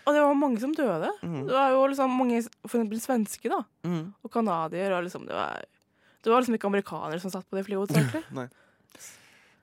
Og 0.04 0.12
det 0.12 0.20
var 0.20 0.36
mange 0.36 0.60
som 0.60 0.74
døde. 0.76 1.10
Mm. 1.22 1.46
Det 1.48 1.54
var 1.54 1.72
jo 1.72 1.86
liksom 1.88 2.18
mange, 2.18 2.42
for 2.66 2.76
eksempel 2.76 3.00
svenske, 3.00 3.48
da. 3.52 3.62
Mm. 3.88 4.12
Og 4.22 4.32
canadier, 4.32 4.92
og 4.96 5.06
liksom 5.06 5.24
det 5.28 5.36
var 5.36 5.64
Det 6.24 6.32
var 6.32 6.40
liksom 6.40 6.56
ikke 6.56 6.68
amerikanere 6.70 7.20
som 7.20 7.32
satt 7.32 7.48
på 7.48 7.56
det 7.56 7.66
flyet, 7.66 7.78
hovedsakelig. 7.84 8.48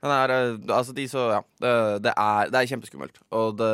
Er, 0.02 0.30
eh, 0.34 0.58
altså 0.74 0.92
de 0.94 1.06
så, 1.06 1.28
ja, 1.30 1.40
det, 1.62 2.02
det, 2.02 2.12
er, 2.18 2.50
det 2.50 2.58
er 2.58 2.70
kjempeskummelt. 2.70 3.18
Og 3.30 3.58
det 3.58 3.72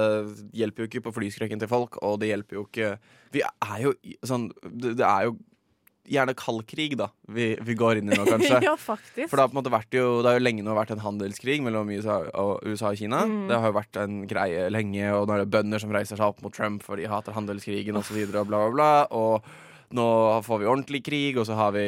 hjelper 0.57 0.85
jo 0.85 0.89
ikke 0.89 1.05
på 1.07 1.13
flyskrekken 1.17 1.61
til 1.61 1.69
folk, 1.69 1.97
og 2.05 2.21
det 2.21 2.29
hjelper 2.33 2.59
jo 2.59 2.65
ikke 2.67 2.97
Vi 3.33 3.43
er 3.45 3.79
jo 3.83 3.95
sånn 4.25 4.51
Det, 4.65 4.95
det 5.01 5.07
er 5.09 5.29
jo 5.29 5.39
gjerne 6.09 6.35
kald 6.39 6.65
krig, 6.69 6.97
da, 6.99 7.11
vi, 7.29 7.51
vi 7.65 7.77
går 7.79 8.01
inn 8.01 8.11
i 8.11 8.17
nå, 8.17 8.25
kanskje. 8.29 8.59
ja, 8.69 8.75
faktisk. 8.81 9.29
For 9.31 9.37
det 9.37 9.45
har 9.45 9.53
på 9.53 9.57
en 9.57 9.61
måte 9.61 9.73
vært 9.73 9.95
jo 9.97 10.07
Det 10.23 10.31
har 10.31 10.39
jo 10.39 10.45
lenge 10.45 10.65
nå 10.67 10.75
vært 10.77 10.93
en 10.95 11.05
handelskrig 11.05 11.61
mellom 11.65 11.91
USA 11.93 12.19
og, 12.33 12.65
USA 12.67 12.93
og 12.93 13.01
Kina. 13.01 13.23
Mm. 13.29 13.39
Det 13.51 13.61
har 13.61 13.73
jo 13.73 13.79
vært 13.79 14.01
en 14.03 14.19
greie 14.31 14.67
lenge, 14.73 15.07
og 15.15 15.29
nå 15.29 15.37
er 15.37 15.45
det 15.45 15.53
bønder 15.55 15.83
som 15.83 15.95
reiser 15.95 16.21
seg 16.21 16.27
opp 16.27 16.45
mot 16.45 16.55
Trump 16.55 16.85
for 16.87 17.01
de 17.01 17.09
hater 17.11 17.37
handelskrigen 17.37 17.99
osv. 18.01 18.21
Og, 18.27 18.35
bla, 18.35 18.45
bla, 18.45 18.69
bla. 18.75 18.93
Og 19.15 19.97
nå 19.97 20.07
får 20.45 20.63
vi 20.63 20.69
ordentlig 20.69 21.03
krig, 21.07 21.41
og 21.41 21.49
så 21.49 21.57
har 21.59 21.73
vi 21.77 21.87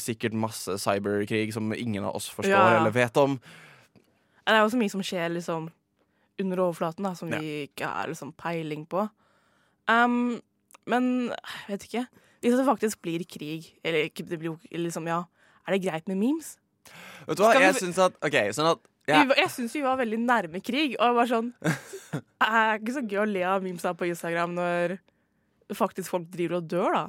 sikkert 0.00 0.36
masse 0.36 0.76
cyberkrig 0.82 1.48
som 1.56 1.72
ingen 1.76 2.04
av 2.04 2.18
oss 2.18 2.28
forstår 2.32 2.56
ja. 2.56 2.78
eller 2.80 2.94
vet 2.94 3.20
om. 3.20 3.38
Det 4.44 4.56
er 4.56 4.64
jo 4.64 4.72
så 4.72 4.80
mye 4.80 4.92
som 4.92 5.04
skjer 5.04 5.30
liksom 5.36 5.70
under 6.40 6.62
overflaten, 6.64 7.04
da, 7.04 7.14
som 7.14 7.30
Ja. 7.32 7.38
vi 7.38 7.68
ikke 7.68 7.86
har 7.86 8.08
liksom 8.08 8.32
peiling 8.32 8.86
på. 8.88 9.08
Um, 9.88 10.40
men 10.86 11.30
jeg 11.30 11.68
vet 11.68 11.86
ikke. 11.88 12.06
Hvis 12.40 12.56
det 12.56 12.64
faktisk 12.66 13.00
blir 13.04 13.24
krig, 13.28 13.66
eller 13.84 14.06
ikke 14.08 14.24
det 14.28 14.38
blir 14.40 14.56
liksom, 14.72 15.06
ja, 15.10 15.22
er 15.68 15.76
det 15.76 15.82
greit 15.84 16.06
med 16.08 16.16
memes? 16.20 16.54
Vet 17.26 17.36
du 17.36 17.42
hva, 17.44 17.50
Skal 17.52 17.60
vi- 17.60 17.66
jeg 17.68 17.74
syns 17.82 17.98
at 18.00 18.16
OK, 18.24 18.36
sånn 18.56 18.70
at 18.72 18.78
ja, 19.08 19.24
Vi 19.28 19.34
Jeg 19.42 19.50
syns 19.50 19.72
vi 19.74 19.82
var 19.82 19.96
veldig 20.00 20.18
nærme 20.22 20.60
krig, 20.64 20.94
og 20.98 21.04
jeg 21.10 21.14
var 21.18 21.26
sånn 21.30 21.52
Det 22.12 22.48
er 22.48 22.78
ikke 22.78 22.94
så 22.96 23.02
gøy 23.06 23.20
å 23.22 23.28
le 23.28 23.42
av 23.44 23.62
memes 23.62 23.82
her 23.84 23.94
på 23.98 24.08
Instagram 24.08 24.54
når 24.56 24.98
faktisk 25.76 26.10
folk 26.10 26.30
driver 26.32 26.56
og 26.58 26.68
dør, 26.72 26.92
da. 26.96 27.04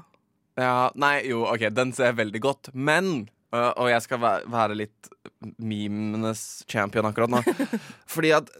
ja, 0.62 0.74
Nei, 0.96 1.14
jo, 1.30 1.46
OK, 1.50 1.70
den 1.74 1.94
ser 1.94 2.12
jeg 2.12 2.20
veldig 2.20 2.42
godt, 2.44 2.70
men 2.76 3.30
øh, 3.56 3.72
Og 3.78 3.90
jeg 3.90 4.02
skal 4.06 4.20
være 4.52 4.76
litt 4.78 5.10
memenes 5.58 6.64
champion 6.70 7.08
akkurat 7.10 7.32
nå. 7.32 7.42
Fordi 8.14 8.32
at 8.36 8.52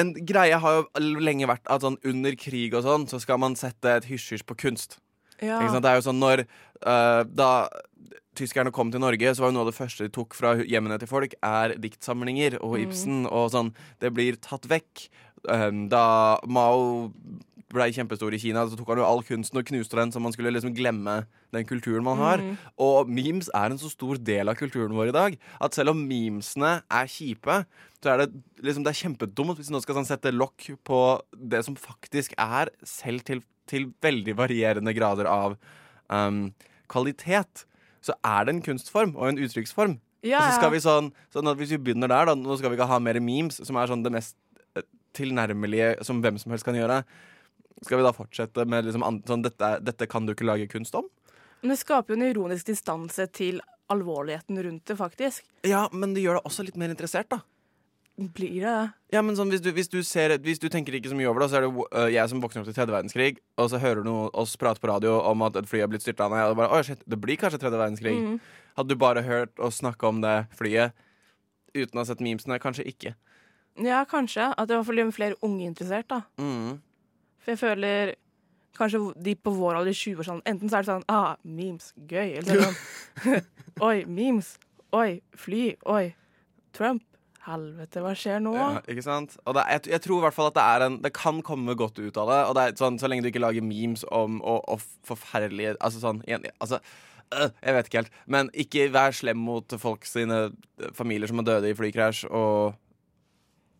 en 0.00 0.14
greie 0.24 0.56
har 0.56 0.78
jo 0.78 0.86
lenge 1.20 1.48
vært 1.50 1.66
at 1.68 1.84
sånn 1.84 1.98
under 2.08 2.32
krig 2.40 2.72
og 2.78 2.86
sånn, 2.86 3.04
så 3.10 3.20
skal 3.20 3.40
man 3.42 3.56
sette 3.60 3.90
et 3.98 4.06
hysj-hysj 4.08 4.46
på 4.48 4.56
kunst. 4.64 4.96
Ja. 5.42 5.60
Det 5.66 5.90
er 5.90 5.98
jo 5.98 6.06
sånn 6.06 6.22
når 6.22 6.44
uh, 6.86 7.22
Da 7.26 7.52
tyskerne 8.38 8.72
kom 8.72 8.88
til 8.92 9.02
Norge, 9.02 9.34
så 9.34 9.44
var 9.44 9.50
jo 9.50 9.58
noe 9.58 9.66
av 9.66 9.72
det 9.72 9.76
første 9.76 10.06
de 10.06 10.12
tok 10.14 10.32
fra 10.38 10.54
hjemmene 10.64 10.96
til 11.02 11.10
folk, 11.10 11.34
er 11.44 11.74
diktsamlinger 11.82 12.56
og 12.64 12.78
Ibsen 12.80 13.26
og 13.28 13.50
sånn. 13.52 13.74
Det 14.00 14.08
blir 14.16 14.38
tatt 14.40 14.64
vekk. 14.70 15.08
Um, 15.42 15.84
da 15.92 16.38
Mao 16.48 17.10
ble 17.72 17.88
kjempestor 17.94 18.34
i 18.36 18.40
Kina, 18.40 18.64
så 18.68 18.76
tok 18.78 18.92
han 18.92 19.00
jo 19.00 19.06
all 19.06 19.22
kunsten 19.26 19.60
og 19.60 19.68
knuste 19.68 19.98
den, 19.98 20.12
så 20.12 20.20
man 20.22 20.34
skulle 20.34 20.52
liksom 20.52 20.74
glemme 20.76 21.22
den 21.54 21.68
kulturen 21.68 22.04
man 22.06 22.20
har. 22.20 22.42
Og 22.80 23.08
memes 23.10 23.48
er 23.56 23.72
en 23.72 23.80
så 23.80 23.90
stor 23.92 24.20
del 24.20 24.52
av 24.52 24.58
kulturen 24.60 24.94
vår 24.96 25.12
i 25.12 25.16
dag 25.16 25.38
at 25.62 25.76
selv 25.76 25.94
om 25.94 26.02
memesene 26.08 26.78
er 26.82 27.10
kjipe, 27.10 27.62
så 28.02 28.12
er 28.12 28.24
det 28.24 28.28
liksom 28.64 28.84
det 28.84 28.92
er 28.92 29.00
kjempedumt 29.04 29.60
hvis 29.60 29.72
noen 29.72 29.84
skal 29.84 30.00
sånn, 30.00 30.08
sette 30.08 30.34
lokk 30.34 30.72
på 30.86 31.00
det 31.32 31.62
som 31.66 31.78
faktisk 31.78 32.36
er, 32.40 32.72
selv 32.86 33.24
til, 33.72 33.88
veldig 34.04 34.36
varierende 34.38 34.94
grader 34.96 35.28
av 35.30 35.56
um, 36.12 36.46
kvalitet. 36.92 37.64
Så 38.04 38.14
er 38.26 38.46
det 38.46 38.56
en 38.56 38.64
kunstform 38.64 39.16
og 39.16 39.30
en 39.30 39.42
uttrykksform. 39.42 39.98
Ja, 40.22 40.38
Og 40.38 40.52
så 40.52 40.60
skal 40.60 40.70
vi 40.70 40.78
sånn, 40.82 41.08
sånn 41.34 41.50
at 41.50 41.58
Hvis 41.58 41.72
vi 41.74 41.80
begynner 41.82 42.06
der, 42.06 42.28
da 42.30 42.36
Nå 42.38 42.54
skal 42.54 42.70
vi 42.70 42.76
ikke 42.76 42.86
ha 42.86 43.00
mer 43.02 43.18
memes, 43.18 43.56
som 43.66 43.78
er 43.78 43.90
sånn 43.90 44.04
det 44.04 44.12
mest 44.14 44.36
eh, 44.78 44.84
tilnærmelige 45.18 45.96
som 46.06 46.20
hvem 46.22 46.38
som 46.38 46.54
helst 46.54 46.66
kan 46.68 46.78
gjøre. 46.78 47.00
Skal 47.82 47.98
vi 47.98 48.06
da 48.06 48.12
fortsette 48.14 48.66
med 48.70 48.86
liksom, 48.86 49.02
sånn, 49.26 49.42
dette, 49.42 49.72
dette 49.82 50.06
kan 50.06 50.28
du 50.28 50.36
ikke 50.36 50.46
lage 50.46 50.68
kunst 50.70 50.94
om? 50.94 51.08
Men 51.62 51.74
det 51.74 51.80
skaper 51.82 52.14
jo 52.14 52.20
en 52.20 52.28
ironisk 52.28 52.70
distanse 52.70 53.26
til 53.34 53.58
alvorligheten 53.92 54.62
rundt 54.62 54.86
det, 54.86 54.96
faktisk. 54.98 55.44
Ja, 55.66 55.88
men 55.92 56.14
det 56.14 56.22
gjør 56.22 56.38
det 56.38 56.46
også 56.48 56.64
litt 56.66 56.78
mer 56.80 56.94
interessert, 56.94 57.28
da. 57.34 57.42
Blir 58.16 58.60
det 58.60 58.68
det? 58.68 58.88
Ja, 59.14 59.22
men 59.24 59.36
sånn, 59.38 59.48
hvis, 59.48 59.62
du, 59.64 59.70
hvis, 59.72 59.88
du 59.88 60.02
ser, 60.04 60.34
hvis 60.44 60.60
du 60.60 60.68
tenker 60.72 60.94
ikke 60.94 61.08
så 61.08 61.16
mye 61.16 61.30
over 61.30 61.42
det, 61.42 61.48
så 61.50 61.58
er 61.58 61.64
det 61.64 61.70
uh, 61.72 62.08
jeg 62.12 62.28
som 62.28 62.42
våkner 62.42 62.60
opp 62.60 62.68
til 62.68 62.76
tredje 62.76 62.92
verdenskrig, 62.92 63.30
og 63.56 63.70
så 63.72 63.80
hører 63.80 64.04
du 64.04 64.10
oss 64.12 64.52
prate 64.60 64.82
på 64.82 64.90
radio 64.90 65.16
om 65.30 65.44
at 65.46 65.56
et 65.56 65.68
fly 65.70 65.80
har 65.80 65.88
blitt 65.90 66.04
styrta 66.04 66.28
ned, 66.28 66.52
og 66.52 66.58
bare, 66.60 66.68
Oi, 66.76 66.84
shit, 66.86 67.00
det 67.08 67.18
blir 67.20 67.40
kanskje 67.40 67.62
tredje 67.62 67.80
verdenskrig. 67.80 68.14
Mm. 68.18 68.36
Hadde 68.76 68.92
du 68.92 69.00
bare 69.00 69.24
hørt 69.24 69.64
oss 69.64 69.80
snakke 69.80 70.08
om 70.08 70.20
det 70.24 70.36
flyet 70.58 70.96
uten 71.72 71.96
å 71.96 72.02
ha 72.02 72.08
sett 72.08 72.24
memesene? 72.24 72.60
Kanskje 72.60 72.86
ikke. 72.88 73.14
Ja, 73.80 74.02
kanskje. 74.08 74.50
At 74.52 74.68
det 74.68 74.76
var 74.76 74.88
blir 74.92 75.12
flere 75.16 75.38
unge 75.40 75.64
interessert, 75.64 76.08
da. 76.12 76.22
Mm. 76.36 76.82
For 77.40 77.54
jeg 77.54 77.62
føler 77.62 78.14
kanskje 78.76 79.00
de 79.24 79.34
på 79.36 79.52
vår 79.56 79.80
alder 79.80 79.92
i 79.92 79.98
20 79.98 80.20
år 80.22 80.26
sånn 80.26 80.38
Enten 80.48 80.70
så 80.70 80.78
er 80.78 80.84
det 80.84 80.88
sånn 80.88 81.08
ah, 81.12 81.36
memes, 81.44 81.92
gøy. 82.08 82.36
Eller 82.40 82.56
er 82.56 82.68
sånn 82.68 83.40
Oi, 83.88 84.04
memes. 84.04 84.54
Oi, 84.92 85.22
fly. 85.36 85.64
Oi, 85.88 86.12
Trump. 86.76 87.04
Helvete, 87.42 87.98
hva 88.04 88.12
skjer 88.14 88.42
nå? 88.42 88.52
Ja, 88.54 88.66
ikke 88.86 89.02
sant? 89.02 89.32
Og 89.42 89.56
det, 89.56 89.64
jeg, 89.74 89.88
jeg 89.96 90.02
tror 90.04 90.20
i 90.20 90.24
hvert 90.28 90.36
fall 90.36 90.50
at 90.52 90.58
det 90.58 90.62
er 90.62 90.84
en 90.86 90.98
Det 91.02 91.10
kan 91.16 91.40
komme 91.42 91.74
godt 91.78 91.96
ut 91.98 92.18
av 92.22 92.28
det. 92.30 92.40
Og 92.46 92.52
det 92.54 92.64
er 92.64 92.76
sånn, 92.78 93.00
Så 93.02 93.08
lenge 93.10 93.24
du 93.24 93.32
ikke 93.32 93.42
lager 93.42 93.64
memes 93.66 94.04
om 94.14 94.36
og, 94.46 94.60
og 94.70 94.84
forferdelige 95.08 95.74
Altså 95.82 96.02
sånn 96.04 96.20
igjen, 96.28 96.46
altså, 96.62 96.78
øh, 97.34 97.48
Jeg 97.58 97.74
vet 97.74 97.88
ikke 97.90 98.00
helt. 98.04 98.20
Men 98.30 98.52
ikke 98.54 98.86
vær 98.94 99.16
slem 99.18 99.42
mot 99.42 99.74
folk 99.82 100.06
sine 100.06 100.38
øh, 100.52 100.92
familier 100.94 101.32
som 101.32 101.42
er 101.42 101.48
døde 101.48 101.72
i 101.72 101.78
flykrasj, 101.78 102.28
og, 102.30 102.78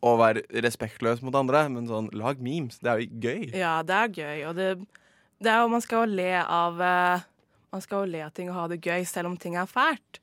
og 0.02 0.18
vær 0.18 0.42
respektløs 0.66 1.22
mot 1.22 1.38
andre. 1.38 1.62
Men 1.70 1.86
sånn, 1.90 2.10
lag 2.18 2.42
memes. 2.42 2.80
Det 2.82 2.90
er 2.90 3.04
jo 3.04 3.22
gøy. 3.28 3.46
Ja, 3.54 3.76
det 3.86 4.00
er 4.00 4.16
gøy, 4.16 4.42
og 4.50 4.58
det, 4.58 4.72
det 5.38 5.54
er 5.54 5.62
jo 5.62 5.70
Man 5.76 5.86
skal 5.86 6.02
jo 6.02 6.18
le 6.18 6.32
av 6.42 6.82
eh, 6.82 7.28
Man 7.70 7.86
skal 7.86 8.02
jo 8.02 8.12
le 8.16 8.26
av 8.26 8.34
ting 8.34 8.50
og 8.50 8.58
ha 8.58 8.66
det 8.74 8.82
gøy 8.82 9.06
selv 9.06 9.30
om 9.30 9.38
ting 9.38 9.54
er 9.54 9.70
fælt. 9.70 10.18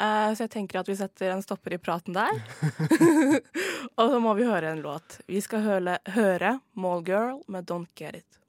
Eh, 0.00 0.34
så 0.34 0.44
jeg 0.44 0.50
tenker 0.50 0.80
at 0.80 0.88
vi 0.90 0.96
setter 0.98 1.30
en 1.30 1.42
stopper 1.42 1.76
i 1.76 1.78
praten 1.78 2.16
der. 2.16 2.40
og 3.98 4.10
så 4.10 4.20
må 4.22 4.34
vi 4.34 4.48
høre 4.48 4.74
en 4.74 4.82
låt. 4.82 5.20
Vi 5.30 5.42
skal 5.44 5.62
høre, 5.62 5.98
høre 6.16 6.58
Mallgirl 6.74 7.44
med 7.46 7.70
Don't 7.70 7.90
Get 7.94 8.24
It. 8.24 8.40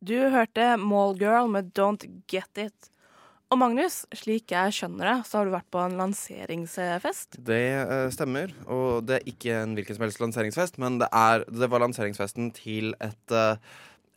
Du 0.00 0.16
hørte 0.30 0.76
Mallgirl 0.80 1.50
med 1.50 1.72
Don't 1.76 2.08
Get 2.30 2.58
It. 2.58 2.92
Og 3.46 3.60
Magnus, 3.60 4.00
slik 4.18 4.50
jeg 4.50 4.72
skjønner 4.74 5.06
det, 5.06 5.16
så 5.28 5.38
har 5.38 5.46
du 5.46 5.52
vært 5.54 5.68
på 5.70 5.78
en 5.78 5.92
lanseringsfest. 6.00 7.36
Det 7.46 7.60
øh, 7.78 8.08
stemmer. 8.10 8.50
Og 8.66 9.06
det 9.06 9.20
er 9.20 9.28
ikke 9.30 9.58
en 9.60 9.76
hvilken 9.78 9.94
som 9.94 10.02
helst 10.02 10.22
lanseringsfest, 10.22 10.80
men 10.82 10.98
det, 10.98 11.06
er, 11.14 11.44
det 11.46 11.68
var 11.70 11.84
lanseringsfesten 11.84 12.50
til 12.56 12.90
et, 12.98 13.30
øh, 13.30 13.54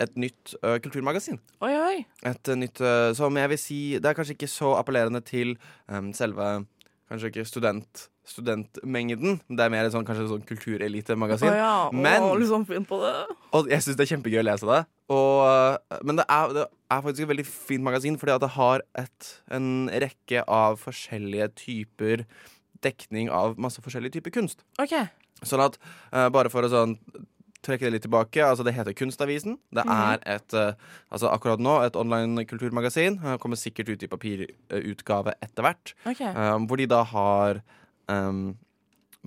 et 0.02 0.18
nytt 0.18 0.56
øh, 0.64 0.80
kulturmagasin. 0.82 1.38
Oi, 1.62 1.76
oi. 1.78 2.02
et 2.26 2.50
eh, 2.50 2.58
nytt 2.58 2.82
eh, 2.82 3.12
Som 3.20 3.38
jeg 3.38 3.52
vil 3.52 3.62
si 3.62 3.80
Det 4.02 4.10
er 4.10 4.18
kanskje 4.18 4.38
ikke 4.38 4.50
så 4.50 4.74
appellerende 4.80 5.22
til 5.22 5.58
em, 5.92 6.10
selve 6.18 6.50
Kanskje 7.10 7.32
ikke 7.32 7.46
student, 7.50 8.04
studentmengden. 8.30 9.40
Det 9.50 9.64
er 9.66 9.72
mer 9.74 9.88
sånn, 9.90 10.06
kanskje 10.06 10.28
sånn 10.30 10.44
kulturelitemagasin. 10.46 11.50
Å 11.50 11.56
ja. 11.58 11.90
Men- 11.92 12.22
oh, 12.22 12.36
liksom 12.38 12.68
på 12.68 13.00
det. 13.02 13.36
Og 13.58 13.70
jeg 13.72 13.82
syns 13.82 13.98
det 13.98 14.06
er 14.06 14.12
kjempegøy 14.16 14.44
å 14.44 14.46
lese 14.46 14.70
det. 14.70 14.86
Og, 15.10 15.48
eh, 15.50 15.98
men 16.04 16.18
det 16.22 16.26
er, 16.30 16.54
det 16.54 16.68
er 16.92 17.02
faktisk 17.02 17.26
et 17.26 17.32
veldig 17.32 17.46
fint 17.48 17.84
magasin, 17.84 18.18
fordi 18.18 18.40
det 18.40 18.52
har 18.52 18.82
et, 18.96 19.42
en 19.50 19.90
rekke 19.90 20.44
av 20.48 20.78
forskjellige 20.78 21.50
typer 21.56 22.26
dekning 22.82 23.30
av 23.34 23.58
masse 23.58 23.82
forskjellige 23.82 24.20
typer 24.20 24.32
kunst. 24.32 24.62
OK. 24.80 24.94
Sånn 25.42 25.66
at, 25.66 25.78
uh, 26.14 26.30
bare 26.30 26.50
for 26.50 26.62
å 26.62 26.70
sånn 26.70 26.98
trekke 27.66 27.88
det 27.88 27.92
litt 27.98 28.06
tilbake, 28.08 28.40
altså 28.46 28.64
det 28.64 28.74
heter 28.78 28.96
Kunstavisen. 28.96 29.58
Det 29.76 29.84
er 29.84 30.22
et, 30.24 30.54
eh, 30.56 30.74
altså 31.12 31.32
akkurat 31.32 31.60
nå, 31.60 31.76
et 31.84 31.98
online 32.00 32.46
kulturmagasin. 32.48 33.20
Eh, 33.20 33.38
kommer 33.38 33.60
sikkert 33.60 33.90
ut 33.90 34.04
i 34.04 34.12
papirutgave 34.12 35.36
etter 35.44 35.66
hvert. 35.68 35.94
ok. 36.06 36.22
Um, 36.36 36.68
hvor 36.68 36.80
de 36.80 36.88
da 36.88 37.04
har 37.04 37.62
um, 38.08 38.58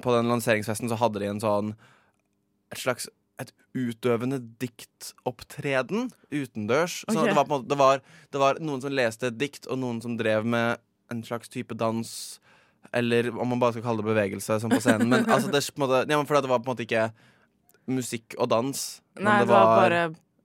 På 0.01 0.15
den 0.17 0.31
lanseringsfesten 0.33 0.89
så 0.89 0.97
hadde 0.97 1.21
de 1.21 1.27
en 1.29 1.43
sånn 1.43 1.75
et 2.73 2.81
slags 2.81 3.11
et 3.43 3.51
utøvende 3.77 4.39
diktopptreden 4.61 6.11
utendørs. 6.33 7.03
Så 7.09 7.19
Ok. 7.19 7.27
det, 7.27 7.35
var 7.37 7.47
måte, 7.51 7.69
det, 7.69 7.79
var, 7.79 8.01
det 8.33 8.41
var 8.41 8.61
noen 8.61 8.81
som 8.81 8.93
leste 8.93 9.29
et 9.29 9.39
dikt, 9.39 9.67
og 9.67 9.79
noen 9.83 10.01
som 10.01 10.17
drev 10.17 10.47
med 10.47 10.81
en 11.11 11.23
slags 11.23 11.49
type 11.53 11.75
dans. 11.75 12.41
Eller 12.93 13.29
om 13.31 13.49
man 13.49 13.61
bare 13.61 13.77
skal 13.77 13.85
kalle 13.85 14.03
det 14.03 14.09
bevegelse, 14.09 14.61
som 14.61 14.71
på 14.73 14.81
scenen. 14.81 15.09
Men, 15.09 15.29
altså, 15.35 15.51
det, 15.53 15.63
måte, 15.77 16.05
ja, 16.09 16.23
for 16.25 16.41
det 16.41 16.51
var 16.51 16.63
på 16.63 16.71
en 16.71 16.73
måte 16.73 16.87
ikke 16.87 17.11
musikk 17.95 18.37
og 18.39 18.51
dans. 18.53 18.83
Men 19.19 19.29
Nei, 19.29 19.39
det 19.45 19.51
var 19.53 19.73
bare 19.77 20.03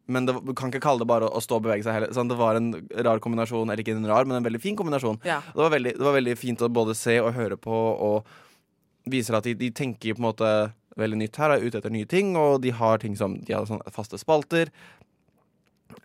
men 0.07 0.23
det, 0.23 0.37
du 0.39 0.53
kan 0.55 0.71
ikke 0.71 0.79
kalle 0.85 1.03
det 1.03 1.09
bare 1.09 1.27
å 1.27 1.39
stå 1.43 1.57
og 1.59 1.65
bevege 1.65 1.83
seg 1.83 1.97
heller. 1.97 2.13
Sånn, 2.15 2.29
det 2.31 2.37
var 2.39 2.55
en 2.55 2.69
rar 3.03 3.19
kombinasjon, 3.19 3.67
eller 3.67 3.83
ikke 3.83 3.91
en 3.97 4.07
rar, 4.07 4.23
men 4.23 4.37
en 4.39 4.45
veldig 4.45 4.61
fin 4.63 4.77
kombinasjon. 4.79 5.19
Ja. 5.27 5.41
Det 5.51 5.59
var, 5.59 5.73
veldig, 5.73 5.97
det 5.99 6.05
var 6.07 6.15
veldig 6.15 6.35
fint 6.39 6.63
å 6.63 6.69
både 6.71 6.95
se 6.95 7.17
og 7.19 7.33
høre 7.35 7.57
på, 7.59 7.75
og 7.75 9.11
viser 9.11 9.35
at 9.35 9.47
de, 9.47 9.55
de 9.59 9.67
tenker 9.75 10.15
på 10.15 10.23
en 10.23 10.29
måte 10.29 10.51
veldig 10.97 11.19
nytt 11.19 11.39
her, 11.41 11.57
er 11.57 11.65
ute 11.65 11.81
etter 11.81 11.93
nye 11.93 12.07
ting, 12.09 12.31
og 12.39 12.61
de 12.63 12.71
har 12.73 13.03
ting 13.03 13.19
som 13.19 13.35
De 13.45 13.53
har 13.53 13.67
sånne 13.69 13.91
faste 13.93 14.19
spalter. 14.21 14.71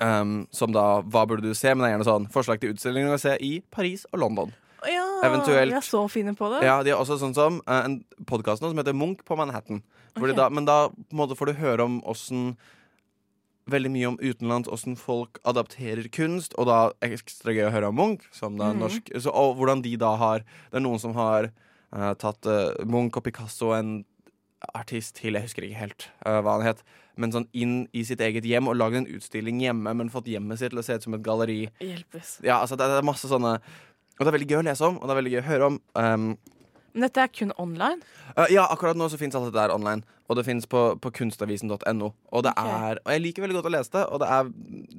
Um, 0.03 0.49
som 0.55 0.73
da 0.75 1.03
Hva 1.03 1.25
burde 1.29 1.45
du 1.47 1.55
se? 1.59 1.71
Men 1.71 1.85
det 1.85 1.89
er 1.91 1.95
gjerne 1.97 2.09
sånn 2.09 2.29
forslag 2.33 2.61
til 2.63 2.75
utstillinger 2.75 3.15
å 3.15 3.21
se 3.23 3.37
i 3.45 3.55
Paris 3.71 4.05
og 4.13 4.23
London. 4.25 4.53
Ja, 4.89 5.07
Eventuelt- 5.29 5.75
er 5.79 5.85
så 5.87 6.03
fine 6.11 6.35
på 6.35 6.49
det. 6.51 6.65
Ja, 6.67 6.83
De 6.83 6.91
har 6.91 6.99
også 6.99 7.21
sånn 7.21 7.35
som 7.39 7.61
uh, 7.69 7.85
en 7.85 8.01
podkast 8.27 8.63
som 8.63 8.79
heter 8.79 8.97
Munch 8.97 9.23
på 9.25 9.39
Manhattan. 9.39 9.83
De 10.15 10.33
da, 10.37 10.49
men 10.53 10.65
da 10.69 10.89
måte 11.13 11.37
får 11.39 11.47
du 11.53 11.61
høre 11.63 11.85
om 11.89 12.01
åssen 12.05 12.57
Veldig 13.71 13.91
mye 13.95 14.09
om 14.11 14.17
utenlands, 14.19 14.67
åssen 14.75 14.97
folk 14.99 15.39
adapterer 15.47 16.09
kunst, 16.11 16.51
og 16.59 16.67
da 16.67 16.79
ekstra 17.07 17.53
gøy 17.55 17.69
å 17.69 17.71
høre 17.71 17.91
om 17.93 17.95
Munch, 17.95 18.25
som 18.35 18.57
da 18.59 18.73
Mhm. 18.73 18.81
norsk. 18.83 19.13
Så, 19.23 19.31
og 19.31 19.55
hvordan 19.57 19.83
de 19.85 19.93
da 19.97 20.17
har 20.17 20.39
Det 20.41 20.81
er 20.81 20.81
noen 20.83 20.99
som 20.99 21.15
har 21.15 21.53
uh, 21.95 22.15
tatt 22.15 22.45
uh, 22.45 22.75
Munch 22.85 23.17
og 23.17 23.23
Picasso, 23.23 23.71
en 23.73 24.05
artist 24.75 25.15
til, 25.15 25.35
jeg 25.35 25.43
husker 25.43 25.63
ikke 25.63 25.79
helt 25.79 26.09
uh, 26.27 26.41
hva 26.43 26.57
han 26.59 26.67
het, 26.67 26.83
men 27.17 27.31
sånn 27.31 27.47
inn 27.55 27.87
i 27.93 28.03
sitt 28.03 28.19
eget 28.21 28.43
hjem 28.45 28.67
og 28.67 28.77
lagd 28.77 28.97
en 28.97 29.07
utstilling 29.07 29.61
hjemme, 29.61 29.95
men 29.95 30.11
fått 30.11 30.27
hjemmet 30.27 30.59
sitt 30.59 30.71
til 30.71 30.79
å 30.81 30.85
se 30.87 30.95
ut 30.99 31.03
som 31.07 31.15
et 31.15 31.23
galleri. 31.23 31.69
Hjelpes. 31.79 32.41
Ja, 32.43 32.59
altså 32.63 32.75
det, 32.77 32.89
det 32.91 32.99
er 32.99 33.07
masse 33.07 33.29
sånne 33.31 33.61
Og 34.19 34.27
det 34.27 34.27
er 34.27 34.39
veldig 34.39 34.51
gøy 34.51 34.59
å 34.59 34.67
lese 34.67 34.85
om, 34.87 34.99
og 34.99 35.07
det 35.07 35.11
er 35.15 35.21
veldig 35.23 35.33
gøy 35.37 35.41
å 35.41 35.49
høre 35.51 35.67
om. 35.71 35.81
Um, 35.95 36.39
Men 36.93 37.07
dette 37.07 37.23
er 37.25 37.31
kun 37.33 37.53
online? 37.57 38.03
Uh, 38.37 38.47
ja, 38.53 38.67
akkurat 38.69 38.99
nå 38.99 39.07
så 39.09 39.17
fins 39.21 39.35
alt 39.39 39.47
dette 39.49 39.57
der 39.57 39.73
online. 39.73 40.03
Og 40.29 40.37
det 40.39 40.45
fins 40.47 40.67
på, 40.71 40.81
på 41.01 41.11
kunstavisen.no. 41.13 42.09
Og 42.33 42.43
det 42.45 42.53
Ok. 42.53 42.69
er 42.69 43.01
Og 43.05 43.13
jeg 43.13 43.23
liker 43.25 43.45
veldig 43.45 43.57
godt 43.59 43.69
å 43.69 43.73
lese 43.73 43.93
det. 43.97 44.03
Og 44.13 44.21
det 44.23 44.29
er 44.29 44.51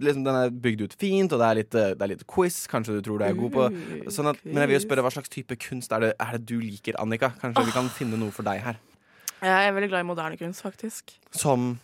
liksom 0.07 0.23
den 0.25 0.39
er 0.39 0.50
bygd 0.65 0.81
ut 0.88 0.95
fint, 1.00 1.33
og 1.33 1.39
det 1.41 1.47
er 1.50 1.59
litt, 1.62 1.77
uh, 1.77 1.93
det 1.93 2.01
er 2.07 2.12
litt 2.15 2.25
quiz. 2.29 2.63
Kanskje 2.69 2.97
du 2.97 3.01
tror 3.05 3.21
du 3.21 3.25
er 3.27 3.38
god 3.38 3.53
på 3.53 3.67
Uh, 3.73 4.09
sånn 4.13 4.29
at, 4.33 4.41
Men 4.45 4.63
jeg 4.63 4.71
vil 4.73 4.77
jo 4.79 4.83
spørre 4.88 5.05
hva 5.05 5.13
slags 5.13 5.29
type 5.33 5.55
kunst 5.62 5.93
er 5.95 6.00
det, 6.07 6.12
er 6.21 6.38
det 6.38 6.45
du 6.50 6.57
liker, 6.59 6.97
Annika? 7.01 7.31
Kanskje 7.41 7.65
vi 7.69 7.75
kan 7.75 7.89
finne 7.93 8.17
noe 8.19 8.33
for 8.33 8.45
deg 8.45 8.62
her. 8.65 8.81
Jeg 9.43 9.67
er 9.67 9.73
veldig 9.75 9.89
glad 9.91 10.05
i 10.05 10.07
moderne 10.07 10.38
kunst, 10.39 10.62
faktisk. 10.63 11.13
Som 11.31 11.75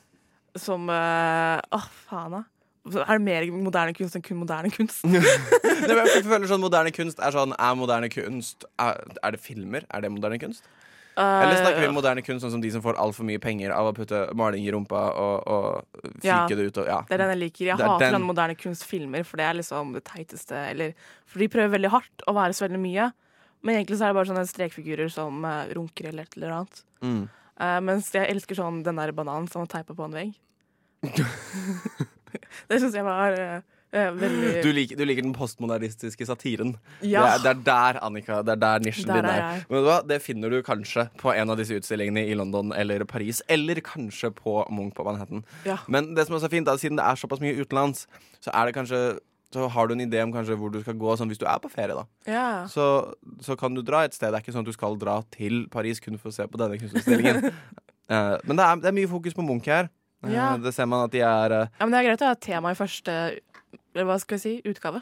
Som 0.55 0.89
eh, 0.89 1.59
Åh, 1.75 1.87
faen, 2.09 2.31
da. 2.39 2.43
Er 2.95 3.19
det 3.19 3.21
mer 3.21 3.45
moderne 3.51 3.93
kunst 3.97 4.15
enn 4.17 4.23
kun 4.25 4.39
moderne 4.41 4.71
kunst? 4.73 5.03
Jeg 5.05 6.23
føler 6.25 6.47
sånn 6.49 6.61
moderne 6.63 6.91
kunst 6.95 7.19
er 7.23 7.31
sånn 7.35 7.53
Er 7.55 7.75
moderne 7.79 8.09
kunst 8.11 8.65
Er, 8.79 8.99
er 9.23 9.35
det 9.35 9.39
filmer? 9.43 9.85
Er 9.89 10.01
det 10.01 10.11
moderne 10.11 10.39
kunst? 10.41 10.65
Eller 11.19 11.57
snakker 11.59 11.81
vi 11.83 11.87
om 11.89 11.97
moderne 11.97 12.21
kunst 12.23 12.45
sånn 12.45 12.53
som 12.53 12.61
de 12.63 12.69
som 12.71 12.83
får 12.83 12.95
altfor 13.01 13.25
mye 13.27 13.41
penger 13.43 13.73
av 13.75 13.89
å 13.89 13.95
putte 13.97 14.21
maling 14.39 14.63
i 14.63 14.71
rumpa 14.71 15.01
og, 15.19 15.47
og 15.51 16.03
fyke 16.21 16.29
Ja. 16.29 16.37
det 16.47 16.67
ut 16.69 16.77
og 16.79 16.87
Ja. 16.87 16.99
Det 17.09 17.17
er 17.17 17.23
den 17.25 17.33
jeg 17.33 17.39
liker. 17.41 17.65
Jeg 17.65 17.75
er 17.75 17.83
hater 17.89 18.11
den- 18.15 18.23
moderne 18.23 18.55
kunstfilmer, 18.55 19.25
for 19.27 19.35
det 19.41 19.45
er 19.49 19.57
liksom 19.59 19.91
det 19.93 20.03
teiteste. 20.07 20.55
Eller, 20.55 20.93
for 21.25 21.39
de 21.39 21.49
prøver 21.51 21.75
veldig 21.75 21.91
hardt 21.91 22.23
å 22.25 22.33
være 22.37 22.55
så 22.55 22.67
veldig 22.69 22.79
mye. 22.79 23.09
Men 23.61 23.75
egentlig 23.75 23.97
så 23.99 24.05
er 24.07 24.13
det 24.13 24.19
bare 24.21 24.31
sånne 24.31 24.47
strekfigurer 24.47 25.11
som 25.11 25.43
uh, 25.43 25.65
runker 25.75 26.07
eller 26.07 26.23
et 26.23 26.37
eller 26.37 26.55
annet. 26.61 26.83
Mm. 27.03 27.29
Uh, 27.59 27.79
mens 27.83 28.11
jeg 28.15 28.29
elsker 28.31 28.55
sånn 28.55 28.83
den 28.85 28.95
der 28.95 29.11
bananen 29.11 29.49
som 29.51 29.59
man 29.59 29.67
teipa 29.67 29.91
på 29.93 30.05
en 30.07 30.15
vegg. 30.15 30.31
det 32.67 32.79
syns 32.81 32.97
jeg 32.97 33.05
var 33.07 33.37
eh, 33.37 33.61
eh, 33.93 34.09
veldig 34.19 34.51
Du 34.65 34.69
liker, 34.75 34.99
du 34.99 35.05
liker 35.07 35.25
den 35.25 35.35
postmodernistiske 35.37 36.27
satiren. 36.27 36.75
Ja. 37.01 37.23
Det, 37.23 37.29
er, 37.29 37.45
det 37.45 37.53
er 37.53 37.63
der, 37.69 38.01
Annika. 38.05 38.41
Det 38.43 38.55
er 38.57 38.61
der 38.65 38.83
nisjen 38.85 39.07
Der 39.07 39.21
din 39.21 39.31
er. 39.31 39.63
Men 39.69 39.85
hva? 39.87 39.99
Det 40.09 40.19
finner 40.25 40.51
du 40.53 40.59
kanskje 40.65 41.07
på 41.21 41.33
en 41.35 41.53
av 41.53 41.61
disse 41.61 41.79
utstillingene 41.79 42.25
i 42.27 42.35
London 42.37 42.73
eller 42.75 43.05
Paris. 43.09 43.41
Eller 43.47 43.81
kanskje 43.85 44.33
på 44.35 44.59
Munch 44.73 44.97
på 44.97 45.07
Manhattan. 45.07 45.45
Ja. 45.67 45.79
Men 45.87 46.13
det 46.17 46.27
som 46.27 46.37
også 46.37 46.51
er 46.51 46.57
fint, 46.57 46.67
da, 46.69 46.77
siden 46.81 46.99
det 46.99 47.07
er 47.07 47.19
såpass 47.19 47.41
mye 47.43 47.57
utenlands, 47.61 48.05
så 48.43 48.53
er 48.53 48.69
det 48.69 48.77
kanskje 48.77 49.01
så 49.53 49.65
har 49.73 49.87
du 49.87 49.95
en 49.95 50.01
idé 50.05 50.21
om 50.21 50.31
kanskje 50.33 50.53
hvor 50.61 50.69
du 50.69 50.77
skal 50.83 50.97
gå 51.01 51.13
sånn 51.17 51.31
hvis 51.31 51.39
du 51.41 51.47
er 51.49 51.57
på 51.61 51.71
ferie. 51.73 51.95
da 51.97 52.05
Ja. 52.29 52.67
så, 52.69 53.15
så 53.41 53.55
kan 53.57 53.73
du 53.73 53.81
dra 53.81 54.03
et 54.05 54.13
sted. 54.13 54.29
Det 54.29 54.37
er 54.37 54.43
ikke 54.43 54.53
sånn 54.53 54.65
at 54.65 54.69
du 54.69 54.77
skal 54.77 54.97
dra 55.01 55.15
til 55.33 55.63
Paris 55.73 55.99
kun 55.99 56.19
for 56.21 56.29
å 56.29 56.35
se 56.35 56.45
på 56.45 56.59
denne 56.61 56.77
kunstutstillingen. 56.77 57.49
uh, 57.49 58.37
men 58.45 58.59
det 58.59 58.65
er, 58.65 58.75
det 58.83 58.91
er 58.91 58.97
mye 58.99 59.09
fokus 59.09 59.33
på 59.33 59.45
Munch 59.45 59.65
her. 59.65 59.89
Eh, 60.23 60.33
Ja. 60.33 60.57
Det 60.57 60.73
ser 60.75 60.85
man 60.85 61.05
at 61.05 61.11
de 61.11 61.21
er 61.23 61.51
eh, 61.51 61.67
ja, 61.79 61.85
men 61.85 61.91
det 61.95 61.99
er 62.01 62.09
greit 62.09 62.25
å 62.25 62.31
ha 62.31 62.35
tema 62.35 62.71
i 62.71 62.79
første 62.79 63.39
hva 63.93 64.19
skal 64.21 64.37
jeg 64.37 64.41
si, 64.43 64.69
utgave. 64.69 65.01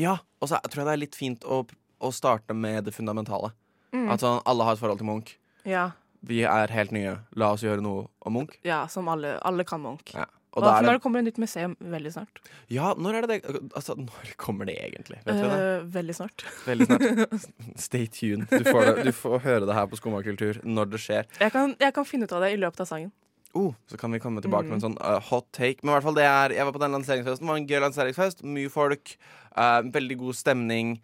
Ja, 0.00 0.18
og 0.40 0.48
så 0.50 0.60
tror 0.68 0.82
jeg 0.82 0.88
det 0.88 0.94
er 0.94 1.04
litt 1.04 1.16
fint 1.18 1.44
å, 1.44 1.62
å 2.00 2.12
starte 2.12 2.54
med 2.54 2.84
det 2.84 2.94
fundamentale. 2.94 3.52
Mm. 3.96 4.10
At 4.12 4.20
sånn, 4.20 4.42
alle 4.44 4.66
har 4.66 4.76
et 4.76 4.82
forhold 4.82 5.00
til 5.00 5.08
Munch. 5.08 5.36
Ja, 5.66 5.92
Vi 6.26 6.40
er 6.48 6.72
helt 6.72 6.92
nye. 6.92 7.18
La 7.38 7.52
oss 7.54 7.62
gjøre 7.62 7.82
noe 7.84 8.08
om 8.20 8.34
Munch. 8.34 8.56
ja 8.66 8.86
som 8.90 9.08
alle, 9.08 9.36
alle 9.46 9.64
kan 9.64 9.80
Munch. 9.82 10.14
Ja. 10.14 10.26
Og 10.56 10.64
da 10.64 10.70
er 10.78 10.86
når 10.86 10.88
det, 10.88 10.96
det 10.96 11.02
kommer 11.04 11.20
et 11.20 11.26
nytt 11.26 11.38
museum 11.38 11.74
veldig 11.80 12.12
snart. 12.14 12.38
ja, 12.72 12.94
når 12.96 13.18
er 13.18 13.26
det 13.26 13.34
det 13.44 13.58
Altså, 13.76 13.94
når 14.00 14.30
kommer 14.40 14.64
det 14.64 14.78
egentlig? 14.80 15.18
Vet 15.26 15.36
uh, 15.36 15.42
det? 15.42 15.58
Eh, 15.60 15.82
veldig 15.98 16.14
snart. 16.16 16.44
Veldig 16.64 16.86
snart. 16.88 17.34
Stay 17.86 18.06
tuned. 18.06 18.48
Du 18.48 18.64
får, 18.64 18.86
det, 18.88 19.04
du 19.04 19.12
får 19.12 19.38
høre 19.44 19.66
det 19.68 19.76
her 19.76 19.86
på 19.90 20.00
Skumma 20.00 20.22
kultur 20.24 20.60
når 20.64 20.88
det 20.94 21.02
skjer. 21.04 21.28
Jeg 21.40 21.52
kan, 21.52 21.76
jeg 21.78 21.92
kan 21.92 22.08
finne 22.08 22.24
ut 22.24 22.32
av 22.32 22.46
det 22.46 22.54
i 22.54 22.60
løpet 22.62 22.80
av 22.86 22.88
sangen. 22.88 23.12
Oh, 23.54 23.72
så 23.88 23.96
kan 23.96 24.12
vi 24.12 24.18
komme 24.20 24.42
tilbake 24.42 24.64
Mm. 24.66 24.70
med 24.70 24.82
en 24.82 24.92
sånn 24.92 24.98
uh, 25.00 25.20
hot 25.30 25.46
take. 25.52 25.78
Men 25.82 25.92
i 25.92 25.94
hvert 25.96 26.02
fall 26.02 26.14
det 26.14 26.24
er 26.24 26.50
Jeg 26.50 26.64
var 26.64 26.72
på 26.72 26.80
den 26.82 26.92
lanseringsfesten. 26.92 27.46
Det 27.46 27.48
var 27.48 27.56
en 27.56 27.66
gøy 27.68 27.80
lanseringsfest. 27.80 28.42
Mye 28.44 28.68
folk. 28.70 29.16
uh, 29.56 29.80
veldig 29.82 30.18
god 30.18 30.34
stemning. 30.34 31.00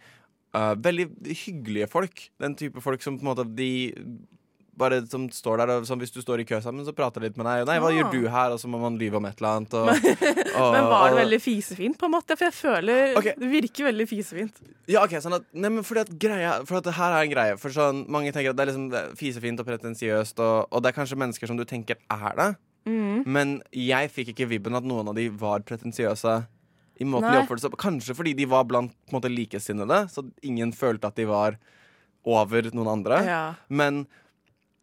uh, 0.55 0.75
veldig 0.75 1.07
hyggelige 1.25 1.89
folk. 1.89 2.31
Den 2.39 2.55
type 2.55 2.81
folk 2.81 3.01
som 3.03 3.17
på 3.19 3.23
en 3.25 3.31
måte 3.35 3.47
de 3.57 3.95
bare 4.79 5.03
som 5.11 5.27
står 5.29 5.61
der 5.61 5.71
og 5.75 5.87
som 5.87 6.01
Hvis 6.01 6.15
du 6.15 6.23
står 6.23 6.41
i 6.41 6.47
kø 6.49 6.61
sammen, 6.65 6.85
så 6.87 6.95
prater 6.97 7.21
de 7.21 7.29
litt 7.29 7.37
med 7.37 7.47
deg. 7.47 7.63
Og 7.63 7.69
'Nei, 7.69 7.79
hva 7.83 7.91
ja. 7.93 8.01
gjør 8.01 8.13
du 8.13 8.29
her?' 8.33 8.55
Og 8.55 8.61
så 8.61 8.71
må 8.73 8.81
man 8.81 8.97
lyve 8.99 9.21
om 9.21 9.27
et 9.29 9.37
eller 9.37 9.59
annet. 9.59 9.75
Og, 9.75 9.89
og, 10.61 10.73
Men 10.73 10.89
var 10.89 11.11
det 11.11 11.21
veldig 11.21 11.41
fisefint, 11.45 11.99
på 11.99 12.09
en 12.09 12.15
måte? 12.17 12.37
For 12.37 12.49
jeg 12.49 12.57
føler 12.57 13.17
okay. 13.21 13.37
det 13.39 13.51
virker 13.53 13.91
veldig 13.91 14.09
fisefint. 14.09 14.63
Ja, 14.89 15.05
ok, 15.05 15.19
sånn 15.21 15.37
at, 15.37 15.47
nei, 15.53 15.69
men 15.69 15.85
fordi 15.85 16.07
at 16.07 16.13
greia 16.19 16.59
For 16.67 16.81
at 16.81 16.89
det 16.89 16.97
her 16.97 17.15
er 17.15 17.23
en 17.23 17.31
greie 17.31 17.59
For 17.61 17.71
sånn, 17.71 18.03
mange 18.11 18.33
tenker 18.35 18.51
at 18.51 18.59
det 18.59 18.65
er 18.65 18.73
liksom 18.73 19.17
fisefint 19.19 19.61
og 19.63 19.69
pretensiøst 19.69 20.43
og, 20.43 20.67
og 20.73 20.83
det 20.83 20.91
er 20.91 20.97
kanskje 20.97 21.21
mennesker 21.21 21.47
som 21.47 21.61
du 21.61 21.63
tenker 21.69 22.01
er 22.11 22.35
det 22.39 22.49
Mm. 22.83 23.23
Men 23.31 23.51
jeg 23.71 24.11
fikk 24.11 24.33
ikke 24.33 24.49
vibben 24.51 24.75
at 24.75 24.87
noen 24.87 25.07
av 25.13 25.15
de 25.15 25.29
var 25.39 25.63
pretensiøse 25.67 26.33
I 26.99 27.07
måten 27.07 27.29
Nei. 27.29 27.37
de 27.37 27.43
oppførte 27.45 27.63
seg 27.63 27.77
Kanskje 27.79 28.17
fordi 28.19 28.33
de 28.35 28.49
var 28.51 28.67
blant 28.67 28.91
på 28.91 29.13
en 29.13 29.19
måte, 29.21 29.31
likesinnede 29.31 30.01
Så 30.11 30.25
ingen 30.43 30.75
følte 30.75 31.13
at 31.13 31.21
de 31.21 31.29
var 31.31 31.61
over 32.27 32.69
noen 32.75 32.91
andre 32.91 33.21
Ja. 33.27 33.45
Men 33.71 34.05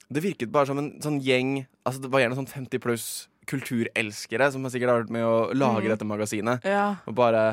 det 0.09 0.23
virket 0.25 0.51
bare 0.53 0.69
som 0.69 0.79
en 0.81 0.93
sånn 1.03 1.19
gjeng 1.21 1.67
Altså 1.85 2.01
det 2.01 2.09
var 2.09 2.23
gjerne 2.23 2.37
sånn 2.39 2.49
50 2.49 2.81
pluss 2.81 3.07
kulturelskere 3.49 4.47
Som 4.53 4.65
sikkert 4.69 4.93
har 4.93 5.03
vært 5.03 5.13
med 5.13 5.25
å 5.25 5.51
lage 5.53 5.85
Mm. 5.85 5.91
dette 5.93 6.07
magasinet 6.07 6.65
ja. 6.65 6.95
og 7.05 7.15
bare 7.15 7.43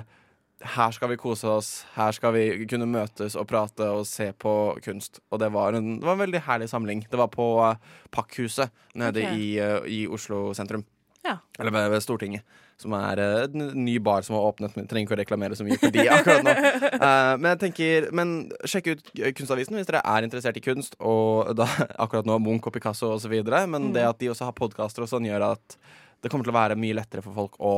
her 0.65 0.91
skal 0.91 1.11
vi 1.11 1.19
kose 1.21 1.45
oss, 1.53 1.85
her 1.95 2.15
skal 2.17 2.33
vi 2.33 2.67
kunne 2.69 2.87
møtes 2.89 3.37
og 3.37 3.45
prate 3.51 3.85
og 3.93 4.07
se 4.09 4.31
på 4.33 4.81
kunst. 4.81 5.21
Og 5.31 5.39
det 5.43 5.51
var 5.53 5.77
en, 5.77 5.99
det 6.01 6.07
var 6.07 6.17
en 6.17 6.23
veldig 6.25 6.41
herlig 6.47 6.69
samling. 6.71 7.03
Det 7.11 7.19
var 7.21 7.29
på 7.29 7.45
uh, 7.61 7.77
Pakkhuset 8.11 8.73
nede 8.95 9.21
okay. 9.21 9.37
i, 9.37 9.51
uh, 9.61 9.85
i 9.85 10.07
Oslo 10.09 10.55
sentrum. 10.57 10.87
Ja. 11.27 11.37
Eller 11.61 11.75
ved 11.77 12.01
Stortinget. 12.01 12.43
Som 12.77 12.93
er 12.93 13.21
en 13.25 13.63
ny 13.87 13.97
bar 14.05 14.23
som 14.27 14.37
har 14.37 14.49
åpnet. 14.51 14.75
Men 14.77 14.89
trenger 14.89 15.09
ikke 15.09 15.17
å 15.17 15.21
reklamere 15.23 15.57
så 15.57 15.65
mye 15.65 15.79
for 15.81 15.95
de 15.95 16.05
akkurat 16.17 16.45
nå. 16.45 16.55
Uh, 17.01 17.35
men 17.41 17.51
jeg 17.55 17.61
tenker, 17.65 18.09
men 18.17 18.35
sjekk 18.69 18.91
ut 18.93 19.13
Kunstavisen 19.39 19.79
hvis 19.79 19.89
dere 19.89 20.03
er 20.05 20.27
interessert 20.27 20.61
i 20.61 20.65
kunst. 20.65 20.99
Og 21.01 21.55
da 21.57 21.69
akkurat 22.05 22.29
nå 22.29 22.39
Munch 22.45 22.69
og 22.69 22.77
Picasso 22.77 23.15
osv. 23.17 23.39
Men 23.43 23.87
Mm. 23.87 23.93
det 23.95 24.03
at 24.09 24.19
de 24.19 24.29
også 24.33 24.49
har 24.49 24.55
podkaster 24.57 25.05
og 25.05 25.09
sånn, 25.09 25.27
gjør 25.29 25.53
at 25.53 25.77
det 26.25 26.31
kommer 26.33 26.47
til 26.47 26.53
å 26.53 26.57
være 26.57 26.79
mye 26.81 26.97
lettere 26.97 27.23
for 27.23 27.37
folk 27.37 27.61
å 27.61 27.77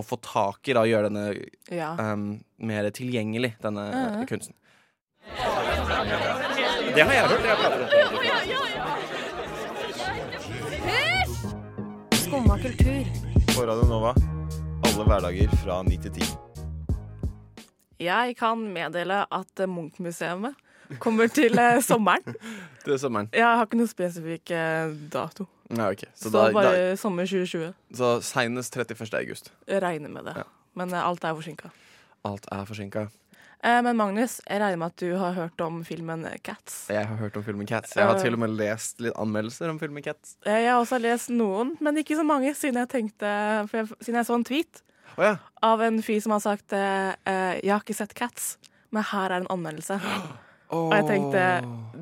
å 0.00 0.02
få 0.02 0.16
tak 0.24 0.68
i 0.68 0.72
da, 0.72 0.80
og 0.84 0.88
gjøre 0.90 1.10
denne 1.10 1.34
ja. 1.74 1.92
um, 1.98 2.40
mer 2.64 2.90
tilgjengelig, 2.96 3.54
denne 3.60 3.80
uh 3.80 3.94
-huh. 4.16 4.26
kunsten. 4.26 4.54
Det 6.94 7.02
har 7.02 7.12
jeg 7.12 7.26
hørt. 7.28 7.44
Jeg 7.44 7.56
prater 7.56 7.80
om 7.82 7.88
Skumma 12.16 12.58
kultur. 12.58 13.29
På 13.56 13.66
Radio 13.66 13.84
Nova. 13.88 14.14
Alle 14.84 15.04
hverdager 15.04 15.48
fra 15.64 15.82
9 15.82 15.96
til 16.02 16.12
10. 16.12 16.26
Jeg 18.00 18.36
kan 18.38 18.60
meddele 18.74 19.24
at 19.34 19.62
Munch-museet 19.68 20.54
kommer 20.98 21.26
til 21.28 21.58
eh, 21.58 21.80
sommeren. 21.82 22.36
til 22.84 22.98
sommeren. 22.98 23.28
Jeg 23.34 23.44
har 23.44 23.66
ikke 23.66 23.80
noe 23.80 23.90
spesifikk 23.90 24.52
eh, 24.54 24.94
dato. 25.12 25.46
Nei, 25.70 25.90
okay. 25.92 26.08
Så, 26.14 26.28
Så, 26.28 26.32
da, 26.34 26.46
bare 26.54 26.72
da, 26.76 26.96
sommer 26.96 27.26
2020. 27.26 27.72
så 27.94 28.12
seinest 28.26 28.76
31. 28.76 29.14
august. 29.20 29.52
Jeg 29.68 29.82
regner 29.82 30.08
med 30.10 30.30
det. 30.30 30.36
Ja. 30.42 30.46
Men 30.74 30.94
eh, 30.94 31.06
alt 31.06 31.24
er 31.24 31.34
forsinka. 31.34 31.72
Alt 32.24 32.48
er 32.52 32.64
forsinka. 32.68 33.06
Eh, 33.62 33.82
men 33.84 33.96
Magnus, 33.98 34.38
jeg 34.48 34.60
regner 34.62 34.78
med 34.80 34.86
at 34.94 35.02
du 35.02 35.10
har 35.20 35.34
hørt 35.36 35.60
om 35.60 35.82
filmen 35.84 36.22
Cats. 36.42 36.86
Jeg 36.88 37.04
har 37.10 37.16
hørt 37.20 37.34
om 37.36 37.44
filmen 37.44 37.66
Cats. 37.68 37.92
Jeg 37.96 38.06
har 38.08 38.16
Uh. 38.16 38.22
til 38.22 38.32
og 38.32 38.38
med 38.40 38.54
lest 38.56 39.00
litt 39.04 39.12
anmeldelser 39.20 39.68
om 39.68 39.78
filmen 39.78 40.02
Cats. 40.02 40.36
Eh, 40.46 40.62
Jeg 40.62 40.70
har 40.72 40.80
også 40.80 40.98
lest 41.00 41.28
noen, 41.30 41.74
men 41.80 41.96
ikke 42.00 42.16
så 42.16 42.24
mange, 42.24 42.54
siden 42.56 42.76
jeg 42.80 42.88
tenkte 42.88 43.26
jeg, 43.26 43.88
siden 44.00 44.14
jeg 44.16 44.26
så 44.26 44.34
en 44.38 44.44
tweet 44.44 44.82
oh, 45.18 45.24
ja. 45.24 45.36
av 45.62 45.80
en 45.82 46.00
fyr 46.02 46.20
som 46.24 46.32
har 46.32 46.40
sagt 46.40 46.72
eh, 46.72 47.10
eh, 47.26 47.60
'Jeg 47.60 47.72
har 47.72 47.80
ikke 47.84 47.94
sett 48.00 48.14
Cats, 48.14 48.56
men 48.90 49.02
her 49.02 49.30
er 49.30 49.36
en 49.42 49.46
anmeldelse'. 49.48 50.00
Og 50.70 50.92
jeg 50.94 51.04
tenkte 51.06 51.44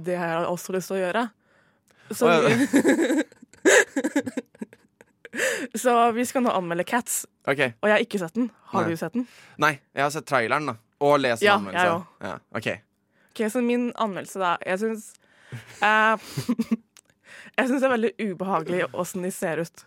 det 0.04 0.16
har 0.18 0.26
jeg 0.28 0.46
også 0.46 0.72
lyst 0.76 0.88
til 0.92 0.96
å 0.98 1.00
gjøre. 1.00 1.30
Så, 2.12 2.26
oh, 2.28 2.32
ja. 2.44 2.48
så 5.74 6.12
vi 6.12 6.24
skal 6.26 6.42
nå 6.44 6.50
anmelde 6.54 6.84
Cats, 6.84 7.26
Okay. 7.48 7.72
og 7.80 7.88
jeg 7.88 7.94
har 7.96 8.02
ikke 8.04 8.18
sett 8.20 8.34
den. 8.34 8.50
Har 8.68 8.82
Nei. 8.84 8.90
du 8.90 8.96
sett 9.00 9.12
den? 9.14 9.26
Nei, 9.56 9.78
jeg 9.96 10.02
har 10.04 10.10
sett 10.12 10.26
traileren, 10.28 10.66
da. 10.66 10.74
Og 11.00 11.18
lest 11.20 11.42
en 11.42 11.46
Ja, 11.46 11.56
anmeldelse. 11.58 11.86
jeg 12.20 12.28
Ja, 12.30 12.38
Okay. 12.58 12.78
Ok, 13.34 13.44
Så 13.52 13.60
min 13.62 13.92
anmeldelse, 13.94 14.38
da 14.42 14.56
Jeg 14.66 14.78
syns 14.78 15.12
eh, 15.82 16.16
Jeg 17.58 17.68
syns 17.68 17.80
det 17.82 17.86
er 17.88 17.94
veldig 17.94 18.12
ubehagelig 18.32 18.84
åssen 18.94 19.22
de 19.22 19.30
ser 19.34 19.60
ut. 19.62 19.84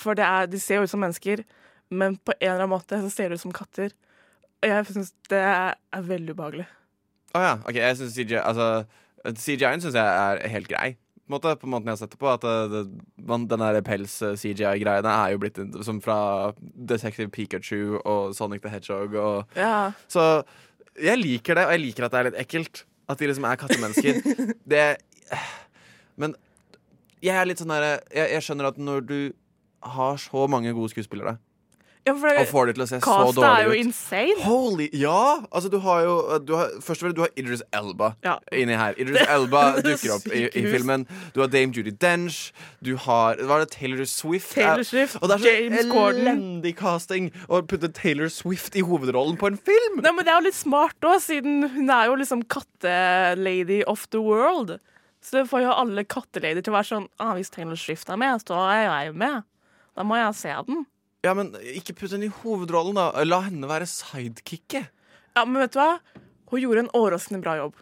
For 0.00 0.14
det 0.16 0.24
er, 0.24 0.46
de 0.46 0.60
ser 0.60 0.76
jo 0.80 0.82
ut 0.86 0.90
som 0.90 1.00
mennesker, 1.00 1.42
men 1.90 2.16
på 2.16 2.32
en 2.40 2.48
eller 2.48 2.62
annen 2.64 2.72
måte 2.72 2.98
så 3.00 3.10
ser 3.12 3.28
de 3.28 3.34
ut 3.36 3.40
som 3.44 3.52
katter. 3.52 3.92
Og 4.62 4.68
jeg 4.68 4.86
syns 4.86 5.12
det 5.28 5.38
er, 5.40 5.74
veldig 5.92 6.32
ubehagelig. 6.36 6.66
Å 7.36 7.40
ja. 7.40 7.54
ok, 7.64 7.74
jeg 7.80 7.96
synes 7.96 8.12
CGI 8.16 8.36
Altså, 8.40 8.84
CGI-en 9.24 9.80
syns 9.84 9.94
jeg 9.96 10.04
er 10.04 10.48
helt 10.52 10.68
grei. 10.68 10.96
På, 11.32 11.38
måte, 11.38 11.54
på 11.56 11.68
måten 11.70 11.88
jeg 11.88 11.96
har 11.96 12.00
sett 12.02 12.12
det 12.12 12.20
på. 12.20 12.28
At 12.28 12.42
det, 12.44 12.56
det, 12.68 13.04
man, 13.24 13.46
den 13.48 13.62
der 13.64 13.80
pels-CGI-greiene 13.86 15.08
er 15.08 15.32
jo 15.32 15.40
blitt 15.40 15.60
som 15.86 16.00
fra 16.04 16.52
Detective 16.60 17.32
Pikachu 17.32 17.96
og 18.02 18.34
Sonic 18.36 18.60
the 18.60 18.72
Hedgehog 18.72 19.16
og 19.16 19.56
Ja, 19.56 19.92
Så 20.12 20.42
jeg 21.00 21.22
liker 21.22 21.56
det, 21.56 21.64
og 21.64 21.72
jeg 21.72 21.84
liker 21.86 22.04
at 22.04 22.12
det 22.12 22.20
er 22.20 22.28
litt 22.28 22.40
ekkelt. 22.44 22.82
At 23.08 23.20
de 23.20 23.30
liksom 23.30 23.46
er 23.48 23.60
kattemennesker. 23.60 24.20
det 24.74 24.84
Men 26.20 26.36
jeg 27.24 27.38
er 27.38 27.48
litt 27.48 27.62
sånn 27.62 27.72
derre 27.72 27.94
jeg, 28.12 28.28
jeg 28.34 28.44
skjønner 28.44 28.68
at 28.68 28.82
når 28.82 29.08
du 29.08 29.18
har 29.96 30.20
så 30.20 30.44
mange 30.52 30.74
gode 30.76 30.92
skuespillere, 30.92 31.38
ja 32.06 32.12
for 32.18 32.38
og 32.40 32.46
får 32.50 32.66
det 32.66 32.74
til 32.74 32.82
å 32.82 32.86
se 32.90 32.98
så 32.98 33.06
dårlig 33.06 33.28
ut. 33.28 33.36
castet 33.36 33.44
er 33.52 33.66
jo 33.68 33.74
insane. 33.78 34.36
Holy, 34.42 34.88
ja! 34.98 35.18
Altså, 35.54 35.68
du 35.70 35.78
har 35.84 36.00
jo 36.02 36.14
du 36.42 36.54
har, 36.58 36.72
Først 36.82 36.98
og 37.02 37.04
fremst, 37.06 37.16
du 37.16 37.22
har 37.22 37.30
Idris 37.38 37.62
Elba 37.72 38.08
Ja. 38.26 38.36
inni 38.52 38.74
her. 38.78 38.94
Idris 39.02 39.22
Elba 39.28 39.62
Det 39.76 39.84
er 39.84 39.88
dukker 39.92 40.14
opp 40.16 40.26
i, 40.34 40.42
i 40.50 40.64
filmen. 40.66 41.06
Du 41.34 41.40
har 41.44 41.48
Dame 41.52 41.72
Judy 41.76 41.92
Dench. 41.94 42.52
Du 42.82 42.96
har 42.96 43.36
Hva 43.38 43.60
er 43.60 43.64
det? 43.66 43.70
Taylor 43.76 44.04
Swift? 44.10 44.50
Taylor 44.56 44.82
Swift, 44.82 45.16
og 45.22 45.28
det 45.30 45.38
er 45.38 45.44
så 45.44 45.54
James 45.54 45.94
elendig 46.18 46.74
casting 46.80 47.30
å 47.48 47.62
putte 47.62 47.92
Taylor 47.94 48.28
Swift 48.32 48.74
i 48.74 48.82
hovedrollen 48.82 49.38
på 49.38 49.52
en 49.52 49.56
film! 49.60 50.00
Nei, 50.02 50.10
men 50.12 50.24
Det 50.26 50.32
er 50.34 50.40
jo 50.40 50.46
litt 50.48 50.58
smart 50.58 51.06
òg, 51.06 51.20
siden 51.22 51.68
hun 51.76 51.90
er 51.90 52.10
jo 52.10 52.16
liksom 52.18 52.42
kattelady 52.50 53.82
of 53.86 54.08
the 54.10 54.20
world. 54.20 54.78
Så 55.22 55.36
det 55.38 55.44
får 55.50 55.62
jo 55.62 55.72
alle 55.74 56.02
katteladier 56.04 56.64
til 56.64 56.72
å 56.74 56.78
være 56.80 56.88
sånn 56.88 57.04
ah, 57.22 57.36
Hvis 57.38 57.52
Taylor 57.54 57.78
Swift 57.78 58.08
er 58.10 58.18
med, 58.18 58.42
så 58.42 58.58
er 58.72 58.88
jeg 58.88 59.12
med. 59.14 59.44
Da 59.94 60.02
må 60.06 60.16
jeg 60.18 60.34
se 60.34 60.54
den. 60.66 60.82
Ja, 61.22 61.34
men 61.38 61.52
Ikke 61.74 61.94
putt 61.94 62.12
henne 62.14 62.26
i 62.26 62.34
hovedrollen, 62.42 62.98
da. 62.98 63.24
La 63.26 63.40
henne 63.46 63.68
være 63.70 63.86
sidekicket. 63.90 64.90
Ja, 65.36 65.44
men 65.46 65.62
vet 65.62 65.74
du 65.76 65.80
hva? 65.80 65.92
Hun 66.52 66.60
gjorde 66.60 66.80
en 66.84 66.92
overraskende 66.98 67.40
bra 67.44 67.56
jobb. 67.60 67.76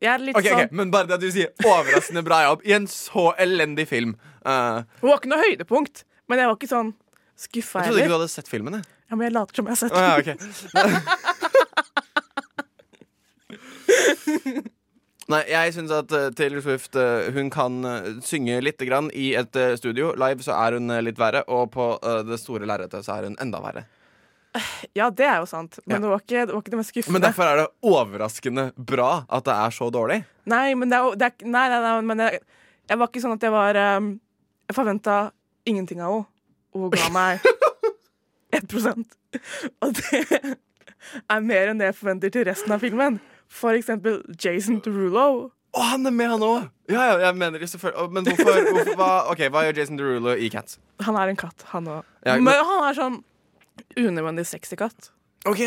Jeg 0.00 0.10
er 0.12 0.22
litt 0.22 0.36
Ok, 0.36 0.44
ok, 0.44 0.52
sånn 0.52 0.76
Men 0.76 0.92
bare 0.92 1.08
det 1.08 1.16
at 1.16 1.24
du 1.24 1.30
sier 1.32 1.48
overraskende 1.64 2.22
bra 2.24 2.42
jobb 2.44 2.60
i 2.68 2.72
en 2.76 2.86
så 2.90 3.30
elendig 3.42 3.88
film. 3.90 4.12
uh... 4.44 4.84
Hun 5.00 5.10
var 5.10 5.18
ikke 5.18 5.32
noe 5.32 5.42
høydepunkt, 5.42 6.04
men 6.30 6.42
jeg 6.42 6.50
var 6.50 6.56
ikke 6.60 6.72
sånn 6.72 6.92
skuffa 7.36 7.82
jeg 7.82 7.90
trodde 7.90 8.04
ikke 8.04 8.12
du 8.12 8.18
hadde 8.18 8.32
sett 8.32 8.48
filmen. 8.48 8.78
jeg. 8.78 8.84
Ja, 9.10 9.16
men 9.16 9.24
jeg 9.28 9.34
later 9.36 9.54
som 9.58 9.66
jeg 9.68 9.74
har 9.74 9.80
sett 9.82 9.92
den. 9.92 10.00
den. 10.00 10.36
ja, 10.76 10.86
ok. 14.56 14.70
Nei, 15.32 15.40
jeg 15.50 15.72
syns 15.74 15.90
at 15.90 16.12
eh, 16.14 16.28
Taylor 16.38 16.62
Swift 16.62 16.94
eh, 16.94 17.32
Hun 17.34 17.48
kan 17.50 17.80
eh, 17.88 18.04
synge 18.22 18.60
lite 18.62 18.86
grann 18.86 19.08
i 19.10 19.32
et 19.34 19.58
studio. 19.80 20.12
Live 20.14 20.44
så 20.46 20.54
er 20.54 20.76
hun 20.78 20.92
litt 21.02 21.18
verre, 21.18 21.42
og 21.50 21.72
på 21.74 21.88
det 22.28 22.38
store 22.38 22.68
lerretet 22.68 23.02
så 23.06 23.16
er 23.18 23.26
hun 23.30 23.38
enda 23.42 23.58
verre. 23.64 23.82
Ja, 24.96 25.10
det 25.12 25.26
er 25.28 25.42
jo 25.42 25.48
sant, 25.50 25.80
men 25.84 25.98
Ja. 25.98 26.02
det, 26.04 26.08
var 26.14 26.22
ikke, 26.22 26.44
det 26.46 26.54
var 26.54 26.62
ikke 26.62 26.72
det 26.72 26.78
mest 26.80 26.92
skuffende. 26.94 27.12
Men 27.18 27.24
derfor 27.26 27.44
er 27.50 27.58
det 27.60 27.66
overraskende 27.84 28.68
bra 28.78 29.10
at 29.28 29.44
det 29.44 29.56
er 29.66 29.74
så 29.76 29.90
dårlig. 29.92 30.22
Nei, 30.48 30.70
men 30.78 30.88
det 30.94 30.96
er, 30.96 31.18
det 31.20 31.26
er 31.28 31.50
Nei, 31.50 31.66
nei, 31.74 31.80
nei, 31.84 31.96
men 32.08 32.22
jeg, 32.24 32.40
jeg 32.88 33.00
var 33.02 33.10
ikke 33.10 33.24
sånn 33.26 33.34
at 33.36 33.44
jeg 33.44 33.52
var 33.52 33.76
um, 33.98 34.08
Jeg 34.70 34.78
forventa 34.78 35.16
ingenting 35.68 36.00
av 36.00 36.14
henne. 36.14 36.30
Og 36.76 36.86
hun 36.86 36.94
ga 36.94 37.10
meg 37.12 37.44
1 38.56 38.72
Og 39.84 39.92
det 39.96 40.22
er 41.28 41.44
mer 41.44 41.70
enn 41.72 41.78
det 41.82 41.90
jeg 41.90 41.98
forventer 42.00 42.32
til 42.32 42.46
resten 42.48 42.72
av 42.74 42.80
filmen. 42.84 43.18
For 43.48 43.74
eksempel 43.78 44.22
Jason 44.42 44.80
Derulo. 44.84 45.50
Å, 45.76 45.82
han 45.92 46.06
er 46.08 46.14
med, 46.14 46.30
han 46.32 46.40
òg! 46.42 46.70
Ja, 46.88 47.02
ja, 47.12 47.16
jeg 47.26 47.36
mener 47.36 47.58
det 47.60 47.68
selvfølgelig. 47.68 48.10
Men 48.16 48.24
hvorfor, 48.24 48.60
hvorfor 48.72 48.96
hva, 48.96 49.10
Ok, 49.32 49.42
hva 49.52 49.64
gjør 49.66 49.76
Jason 49.82 49.98
Derulo 50.00 50.32
i 50.38 50.48
Cats? 50.52 50.78
Han 51.04 51.16
er 51.20 51.28
en 51.34 51.36
katt, 51.36 51.64
han 51.74 51.86
òg. 51.90 52.02
Ja, 52.24 52.36
men, 52.38 52.44
men- 52.48 52.64
han 52.64 52.84
er 52.88 52.96
sånn 52.96 53.18
unødvendig 54.00 54.46
sexy 54.48 54.76
katt. 54.80 55.10
Ok 55.46 55.62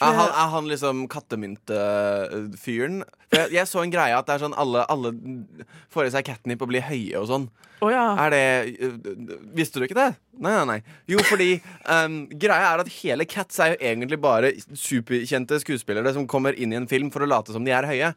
Er 0.00 0.16
han, 0.16 0.30
er 0.32 0.52
han 0.54 0.68
liksom 0.70 1.02
kattemyntefyren? 1.12 3.02
Jeg, 3.30 3.50
jeg 3.52 3.68
så 3.68 3.82
en 3.82 3.92
greie 3.92 4.16
at 4.16 4.26
det 4.28 4.36
er 4.36 4.42
sånn 4.46 4.56
alle, 4.58 4.84
alle 4.88 5.12
får 5.92 6.08
i 6.08 6.12
seg 6.14 6.24
catnip 6.30 6.64
og 6.64 6.70
blir 6.72 6.86
høye 6.86 7.20
og 7.20 7.28
sånn. 7.28 7.44
Oh, 7.80 7.88
ja. 7.92 8.04
Er 8.26 8.32
det 8.32 8.44
Visste 9.56 9.80
du 9.80 9.86
ikke 9.86 9.96
det? 9.96 10.08
Nei, 10.40 10.52
nei, 10.56 10.64
nei. 10.68 10.96
Jo, 11.08 11.20
fordi 11.24 11.50
um, 11.84 12.22
greia 12.32 12.72
er 12.74 12.82
at 12.82 12.92
hele 12.98 13.26
Cats 13.28 13.60
er 13.60 13.74
jo 13.74 13.80
egentlig 13.92 14.18
bare 14.20 14.52
superkjente 14.58 15.60
skuespillere 15.62 16.12
som 16.16 16.28
kommer 16.28 16.56
inn 16.56 16.74
i 16.74 16.80
en 16.80 16.88
film 16.90 17.12
for 17.12 17.24
å 17.24 17.28
late 17.30 17.56
som 17.56 17.64
de 17.66 17.72
er 17.76 17.88
høye. 17.88 18.12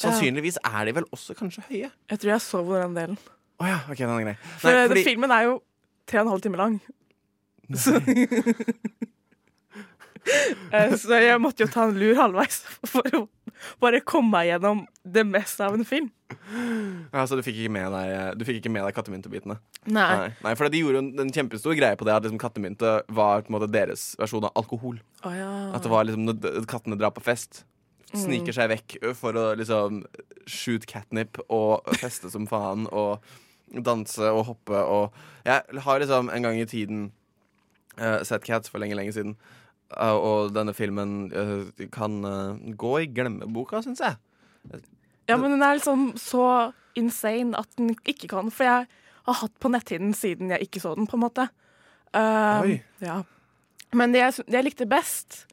Sannsynligvis 0.00 0.60
er 0.64 0.88
de 0.88 0.96
vel 0.98 1.08
også 1.16 1.36
kanskje 1.36 1.64
høye. 1.70 1.90
Jeg 2.12 2.20
tror 2.22 2.34
jeg 2.34 2.44
sov 2.44 2.72
den 2.76 2.96
delen. 2.96 3.20
Oh, 3.56 3.68
ja, 3.68 3.80
ok, 3.88 4.00
den 4.02 4.12
er 4.12 4.24
grei. 4.26 4.36
For 4.60 4.68
Nei, 4.68 4.88
fordi, 4.90 5.04
filmen 5.06 5.32
er 5.32 5.46
jo 5.48 5.58
tre 6.08 6.20
og 6.20 6.26
en 6.26 6.32
halv 6.34 6.44
time 6.44 6.60
lang. 6.60 6.80
Så, 7.72 7.96
Eh, 8.06 9.15
så 11.00 11.20
jeg 11.22 11.40
måtte 11.42 11.64
jo 11.64 11.70
ta 11.72 11.86
en 11.88 11.98
lur 11.98 12.18
halvveis 12.18 12.60
for 12.90 13.06
å 13.16 13.26
bare 13.80 14.02
komme 14.04 14.32
meg 14.34 14.50
gjennom 14.50 14.82
det 15.02 15.24
meste 15.28 15.64
av 15.64 15.76
en 15.76 15.86
film. 15.86 16.10
Ja, 17.12 17.22
så 17.26 17.38
du 17.38 17.42
fikk 17.46 17.60
ikke 17.62 17.72
med 17.76 17.94
deg, 17.94 18.34
du 18.38 18.44
fikk 18.48 18.58
ikke 18.60 18.72
med 18.74 18.84
deg 18.86 18.96
kattemyntebitene? 18.96 19.56
Nei. 19.86 20.08
Nei, 20.18 20.28
nei, 20.42 20.54
for 20.58 20.68
de 20.72 20.82
gjorde 20.82 20.98
jo 20.98 21.04
en, 21.04 21.12
en 21.22 21.32
kjempestor 21.32 21.76
greie 21.78 21.96
på 21.98 22.06
det 22.08 22.16
at 22.16 22.26
liksom 22.26 22.40
kattemynte 22.42 22.98
var 23.14 23.46
måte 23.52 23.70
deres 23.70 24.10
versjon 24.20 24.48
av 24.48 24.58
alkohol. 24.58 24.98
Oh, 25.22 25.32
ja. 25.34 25.48
At 25.76 25.86
det 25.86 25.92
var 25.92 26.06
liksom 26.08 26.26
når 26.26 26.66
kattene 26.70 26.98
drar 27.00 27.14
på 27.16 27.24
fest, 27.24 27.64
sniker 28.12 28.52
Mm. 28.52 28.56
seg 28.58 28.70
vekk 28.70 28.94
for 29.18 29.36
å 29.38 29.46
liksom 29.58 30.04
shoot 30.46 30.86
catnip 30.86 31.40
og 31.50 31.86
feste 31.98 32.30
som 32.30 32.46
faen 32.50 32.86
og 32.94 33.24
danse 33.82 34.22
og 34.30 34.44
hoppe 34.46 34.78
og 34.78 35.16
Jeg 35.44 35.80
har 35.82 35.98
liksom 36.00 36.30
en 36.30 36.42
gang 36.46 36.58
i 36.60 36.68
tiden 36.70 37.08
uh, 37.98 38.22
sett 38.22 38.46
Cats 38.46 38.70
for 38.70 38.78
lenge, 38.82 38.94
lenge 38.98 39.12
siden. 39.14 39.34
Eh, 39.94 40.16
og 40.16 40.50
denne 40.54 40.74
filmen 40.74 41.16
eh, 41.30 41.86
kan 41.94 42.18
eh, 42.26 42.72
gå 42.78 42.92
i 43.04 43.10
glemmeboka, 43.12 43.82
syns 43.84 44.02
jeg. 44.02 44.18
ja, 45.30 45.36
men 45.36 45.54
den 45.54 45.62
er 45.62 45.78
liksom 45.78 46.08
så 46.18 46.72
insane 46.98 47.58
at 47.58 47.70
den 47.78 47.94
ikke 48.02 48.30
kan. 48.32 48.50
For 48.50 48.66
jeg 48.66 48.88
har 49.28 49.40
hatt 49.42 49.56
på 49.62 49.70
netthinnen 49.72 50.14
siden 50.16 50.50
jeg 50.54 50.66
ikke 50.66 50.82
så 50.82 50.96
den, 50.98 51.08
på 51.10 51.18
en 51.18 51.26
måte. 51.26 51.48
Um. 52.16 52.78
Ja. 53.02 53.20
Men 53.96 54.14
det 54.14 54.22
jeg, 54.22 54.46
det 54.48 54.58
jeg 54.58 54.66
likte 54.70 54.88
best, 54.90 55.44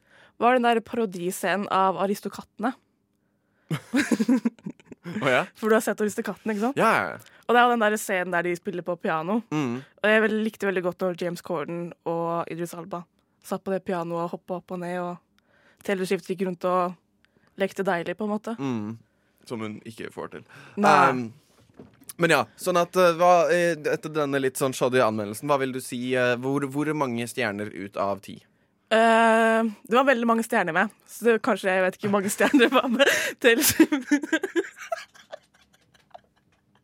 var 0.42 0.56
den 0.56 0.66
der 0.66 0.82
parodiscenen 0.82 1.68
av 1.72 1.98
Aristokattene. 2.02 2.72
oh, 3.74 5.30
ja? 5.30 5.44
For 5.54 5.70
du 5.70 5.76
har 5.76 5.84
sett 5.84 6.00
Aristokattene, 6.02 6.56
ikke 6.56 6.66
sant? 6.68 6.80
Ja, 6.80 7.14
ja. 7.14 7.40
Og 7.44 7.54
det 7.54 7.60
er 7.60 7.70
den 7.74 7.84
der 7.84 7.98
scenen 8.00 8.34
der 8.34 8.46
de 8.46 8.54
spiller 8.56 8.82
på 8.86 8.96
piano. 8.98 9.42
Mm. 9.52 9.76
Og 9.84 10.10
jeg 10.10 10.30
likte 10.32 10.66
veldig 10.66 10.82
godt 10.88 11.04
når 11.04 11.18
James 11.20 11.44
Corden 11.44 11.90
og 12.08 12.48
Idris 12.50 12.72
Alba 12.74 13.04
satt 13.44 13.64
på 13.64 13.74
det 13.74 13.84
pianoet 13.84 14.26
og 14.26 14.36
hoppa 14.38 14.58
opp 14.60 14.74
og 14.74 14.82
ned, 14.82 14.98
og 15.02 15.84
Taylor 15.84 16.08
Swift 16.08 16.28
gikk 16.30 16.46
rundt 16.48 16.64
og 16.68 16.94
lekte 17.60 17.86
deilig, 17.86 18.16
på 18.18 18.26
en 18.26 18.34
måte. 18.34 18.56
Mm. 18.58 18.94
Som 19.48 19.64
hun 19.64 19.78
ikke 19.86 20.10
får 20.12 20.32
til. 20.32 20.46
Um, 20.80 21.28
men 22.16 22.30
ja, 22.30 22.44
sånn 22.60 22.78
at 22.78 22.94
eh, 23.00 23.14
hva, 23.18 23.32
eh, 23.52 23.74
etter 23.74 24.12
denne 24.14 24.38
litt 24.40 24.58
sånn 24.60 24.74
shoddy 24.76 25.02
anmeldelsen, 25.02 25.50
hva 25.50 25.58
vil 25.62 25.74
du 25.74 25.80
si 25.82 25.98
eh, 26.14 26.34
hvor, 26.40 26.66
hvor 26.70 26.90
mange 26.96 27.26
stjerner 27.30 27.72
ut 27.74 27.98
av 28.00 28.22
ti? 28.24 28.38
Uh, 28.94 29.66
det 29.88 29.96
var 29.96 30.06
veldig 30.06 30.28
mange 30.28 30.44
stjerner 30.46 30.76
med, 30.76 30.92
så 31.10 31.26
det, 31.26 31.40
kanskje 31.42 31.72
jeg 31.72 31.82
vet 31.82 31.96
ikke 31.96 32.06
hvor 32.06 32.14
mange 32.20 32.30
stjerner 32.30 32.66
det 32.66 32.70
var 32.74 32.86
med 32.92 33.10
Taylor 33.42 33.66
Swift. 33.66 34.14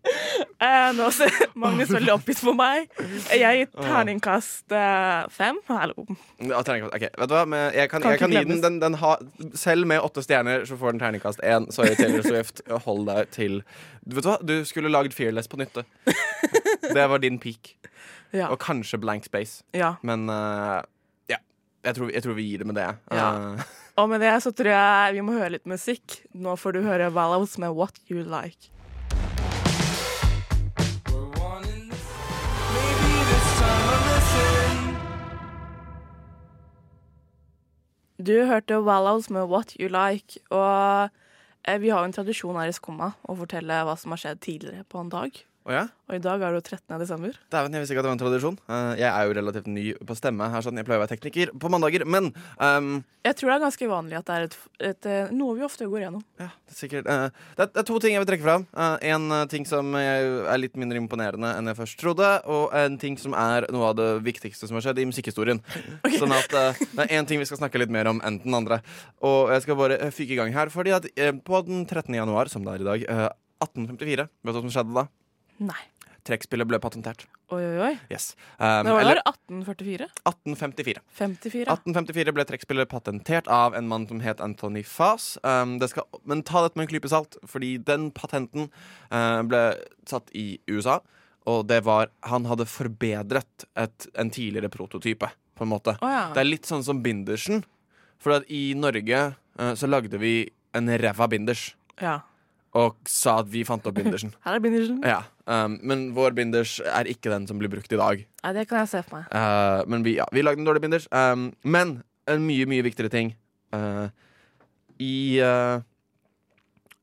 Eh, 0.60 0.90
nå 0.92 1.06
ser 1.12 1.32
Magnus 1.56 1.88
veldig 1.92 2.10
oppgitt 2.12 2.40
på 2.44 2.52
meg. 2.56 2.90
Jeg 3.32 3.40
gir 3.62 3.68
terningkast 3.80 4.72
eh, 4.76 5.22
fem. 5.32 5.56
Hallo. 5.70 6.04
Ja, 6.36 6.58
terningkast. 6.66 6.92
Ok, 6.98 7.06
vet 7.16 7.30
du 7.30 7.34
hva? 7.34 7.44
Men 7.48 7.62
jeg 7.76 7.88
kan, 7.88 8.02
Kan 8.04 8.12
jeg 8.12 8.20
kan 8.20 8.34
gi 8.34 8.42
den, 8.44 8.60
den, 8.64 8.76
den 8.82 8.96
ha, 9.00 9.14
Selv 9.56 9.88
med 9.88 10.04
åtte 10.04 10.20
stjerner 10.24 10.66
så 10.68 10.76
får 10.80 10.92
den 10.96 11.00
terningkast 11.00 11.40
én. 11.40 11.68
Sorry, 11.72 11.94
Taylor 11.96 12.24
Swift. 12.26 12.60
Hold 12.84 13.06
deg 13.08 13.30
til 13.32 13.60
Vet 14.04 14.20
du 14.24 14.28
hva? 14.28 14.36
Du 14.44 14.54
skulle 14.68 14.92
lagd 14.92 15.16
Fearless 15.16 15.48
på 15.48 15.60
nytte. 15.60 15.86
Det 16.96 17.06
var 17.08 17.22
din 17.24 17.38
peak. 17.40 17.72
Ja. 18.36 18.50
Og 18.52 18.58
kanskje 18.60 19.00
Blank 19.00 19.24
Space. 19.28 19.62
ja. 19.76 19.94
Men 20.04 20.28
eh, 20.32 20.80
ja. 21.32 21.38
Jeg 21.88 21.96
tror, 21.96 22.10
jeg 22.12 22.24
tror 22.26 22.36
vi 22.36 22.50
gir 22.50 22.64
det 22.64 22.68
med 22.68 22.76
det. 22.80 22.90
Ja. 23.16 23.30
Eh, 23.56 23.64
Og 24.00 24.12
med 24.12 24.20
det 24.24 24.34
så 24.44 24.52
tror 24.56 24.72
jeg 24.76 25.16
vi 25.16 25.24
må 25.24 25.38
høre 25.40 25.54
litt 25.56 25.66
musikk. 25.68 26.20
Nå 26.36 26.52
får 26.60 26.76
du 26.76 26.82
høre 26.84 27.08
Valos 27.16 27.56
med 27.60 27.72
What 27.76 27.96
You 28.12 28.26
Like. 28.28 28.68
Du 38.20 38.34
hørte 38.44 38.82
Wallows 38.84 39.30
med 39.30 39.48
What 39.48 39.72
You 39.80 39.88
Like, 39.88 40.42
og 40.50 41.08
eh, 41.64 41.78
vi 41.80 41.88
har 41.88 42.02
jo 42.02 42.10
en 42.10 42.12
tradisjon 42.12 42.58
her 42.60 42.68
i 42.68 42.74
Skumma 42.76 43.14
å 43.24 43.36
fortelle 43.38 43.78
hva 43.86 43.94
som 43.96 44.12
har 44.12 44.20
skjedd 44.20 44.42
tidligere 44.44 44.84
på 44.92 45.00
en 45.00 45.12
dag. 45.14 45.38
Å 45.68 45.72
ja? 45.74 45.82
Og 46.08 46.14
i 46.16 46.22
dag 46.24 46.40
er 46.40 46.54
det 46.54 46.62
jo 46.62 46.64
13. 46.64 46.96
desember. 47.02 47.34
Dæven, 47.52 47.74
jeg 47.76 47.82
visste 47.82 47.92
ikke 47.92 48.00
at 48.00 48.06
det 48.06 48.10
var 48.10 48.16
en 48.16 48.22
tradisjon. 48.22 48.54
Uh, 48.64 48.92
jeg 48.96 49.08
er 49.10 49.26
jo 49.28 49.34
relativt 49.36 49.66
ny 49.68 49.82
på 50.08 50.14
stemme. 50.16 50.46
her 50.48 50.64
sånn 50.64 50.80
Jeg 50.80 50.86
pleier 50.88 50.98
å 50.98 51.04
være 51.04 51.12
tekniker 51.12 51.52
på 51.60 51.70
mandager. 51.70 52.06
Men 52.08 52.30
um, 52.56 52.88
Jeg 53.26 53.36
tror 53.36 53.52
det 53.52 53.56
er 53.58 53.64
ganske 53.66 53.88
vanlig 53.90 54.16
at 54.16 54.30
det 54.30 54.36
er 54.38 54.46
et, 54.46 54.56
et, 54.88 55.08
eh, 55.10 55.34
noe 55.36 55.58
vi 55.58 55.66
ofte 55.66 55.84
går 55.84 56.06
gjennom. 56.06 56.22
ja, 56.40 56.48
det 56.48 56.72
er 56.72 56.78
sikkert 56.78 57.10
Uh, 57.10 57.26
det, 57.56 57.64
er, 57.64 57.68
det 57.74 57.80
er 57.82 57.86
to 57.88 57.98
ting 58.00 58.14
jeg 58.14 58.22
vil 58.22 58.28
trekke 58.30 58.46
fram. 58.46 58.64
Eh, 58.70 59.10
en 59.12 59.34
ting 59.50 59.64
som 59.68 59.92
er 59.98 60.60
litt 60.60 60.78
mindre 60.80 61.00
imponerende 61.00 61.50
enn 61.58 61.68
jeg 61.68 61.78
først 61.80 62.00
trodde. 62.00 62.30
Og 62.48 62.72
en 62.80 62.96
ting 63.02 63.18
som 63.20 63.36
er 63.36 63.66
noe 63.74 63.90
av 63.90 63.98
det 63.98 64.08
viktigste 64.24 64.68
som 64.68 64.78
har 64.78 64.86
skjedd 64.86 65.02
i 65.02 65.08
musikkhistorien. 65.10 65.60
Sånn 66.20 66.34
at 66.36 66.48
det 66.54 67.04
er 67.04 67.14
én 67.18 67.28
ting 67.28 67.42
vi 67.42 67.48
skal 67.48 67.60
snakke 67.60 67.82
litt 67.82 67.92
mer 67.92 68.08
om 68.08 68.22
enn 68.24 68.40
den 68.44 68.56
andre. 68.56 68.80
Og 69.26 69.52
jeg 69.52 69.66
skal 69.66 69.80
bare 69.80 70.00
fyke 70.14 70.36
i 70.36 70.40
gang 70.40 70.56
her. 70.56 70.72
Fordi 70.72 70.96
at 70.96 71.10
på 71.44 71.62
den 71.68 71.84
13. 71.84 72.14
januar, 72.16 72.52
som 72.52 72.64
det 72.64 72.78
er 72.78 72.84
i 72.86 72.90
dag, 72.92 73.06
eh, 73.10 73.28
1854 73.60 74.28
Vet 74.30 74.54
du 74.54 74.56
hva 74.56 74.62
som 74.64 74.72
skjedde 74.72 74.96
da? 74.96 75.08
Nei. 75.60 75.82
Trekkspillet 76.28 76.68
ble 76.68 76.76
patentert. 76.82 77.22
Oi, 77.50 77.62
oi, 77.64 77.78
oi. 77.80 77.94
Yes. 78.12 78.34
Um, 78.60 78.84
Det 78.84 78.92
var 78.92 79.00
eller 79.00 79.20
1844? 79.24 80.06
1854. 80.28 81.00
54? 81.16 81.62
1854 81.72 82.34
ble 82.36 82.44
trekkspillet 82.50 82.90
patentert 82.90 83.48
av 83.50 83.74
en 83.78 83.88
mann 83.88 84.04
som 84.06 84.20
het 84.20 84.42
Anthony 84.44 84.82
Fass. 84.86 85.38
Um, 85.42 85.78
det 85.80 85.88
skal, 85.94 86.04
men 86.28 86.44
ta 86.46 86.62
dette 86.66 86.76
med 86.78 86.86
en 86.86 86.92
klype 86.92 87.10
salt, 87.10 87.38
fordi 87.48 87.72
den 87.88 88.10
patenten 88.14 88.68
uh, 89.10 89.40
ble 89.48 89.62
satt 90.08 90.28
i 90.36 90.60
USA. 90.68 91.00
Og 91.48 91.64
det 91.70 91.80
var 91.88 92.10
Han 92.28 92.44
hadde 92.46 92.68
forbedret 92.68 93.64
et, 93.74 94.06
en 94.14 94.30
tidligere 94.30 94.68
prototype, 94.70 95.32
på 95.56 95.64
en 95.64 95.72
måte. 95.72 95.96
Oh, 96.04 96.12
ja. 96.12 96.26
Det 96.36 96.44
er 96.44 96.50
litt 96.52 96.68
sånn 96.68 96.84
som 96.84 97.00
bindersen. 97.02 97.64
For 98.20 98.44
i 98.52 98.74
Norge 98.76 99.22
uh, 99.32 99.72
så 99.74 99.88
lagde 99.88 100.20
vi 100.20 100.50
en 100.76 100.92
ræva 101.00 101.26
binders. 101.32 101.70
ja. 102.00 102.20
Og 102.78 102.94
sa 103.10 103.32
at 103.42 103.48
vi 103.50 103.64
fant 103.66 103.82
opp 103.88 103.96
bindersen. 103.96 104.30
Her 104.46 104.54
er 104.58 104.62
bindersen. 104.62 105.00
Ja, 105.02 105.22
um, 105.50 105.72
Men 105.82 106.14
vår 106.14 106.30
binders 106.38 106.76
er 106.86 107.04
ikke 107.10 107.30
den 107.32 107.48
som 107.50 107.58
blir 107.58 107.70
brukt 107.72 107.92
i 107.92 107.98
dag. 107.98 108.22
Nei, 108.44 108.52
det 108.54 108.68
kan 108.70 108.78
jeg 108.84 108.90
se 108.92 109.00
for 109.06 109.12
meg. 109.18 109.24
Uh, 109.34 109.80
men 109.90 110.04
vi, 110.06 110.12
ja, 110.20 110.26
vi 110.30 110.42
lagde 110.44 110.60
en 110.62 110.68
dårlig 110.68 110.82
binders. 110.84 111.06
Um, 111.10 111.50
men 111.66 111.86
en 112.30 112.40
mye, 112.46 112.66
mye 112.70 112.86
viktigere 112.86 113.10
ting. 113.10 113.34
Uh, 113.74 114.06
I 115.00 115.40
uh, 115.42 115.80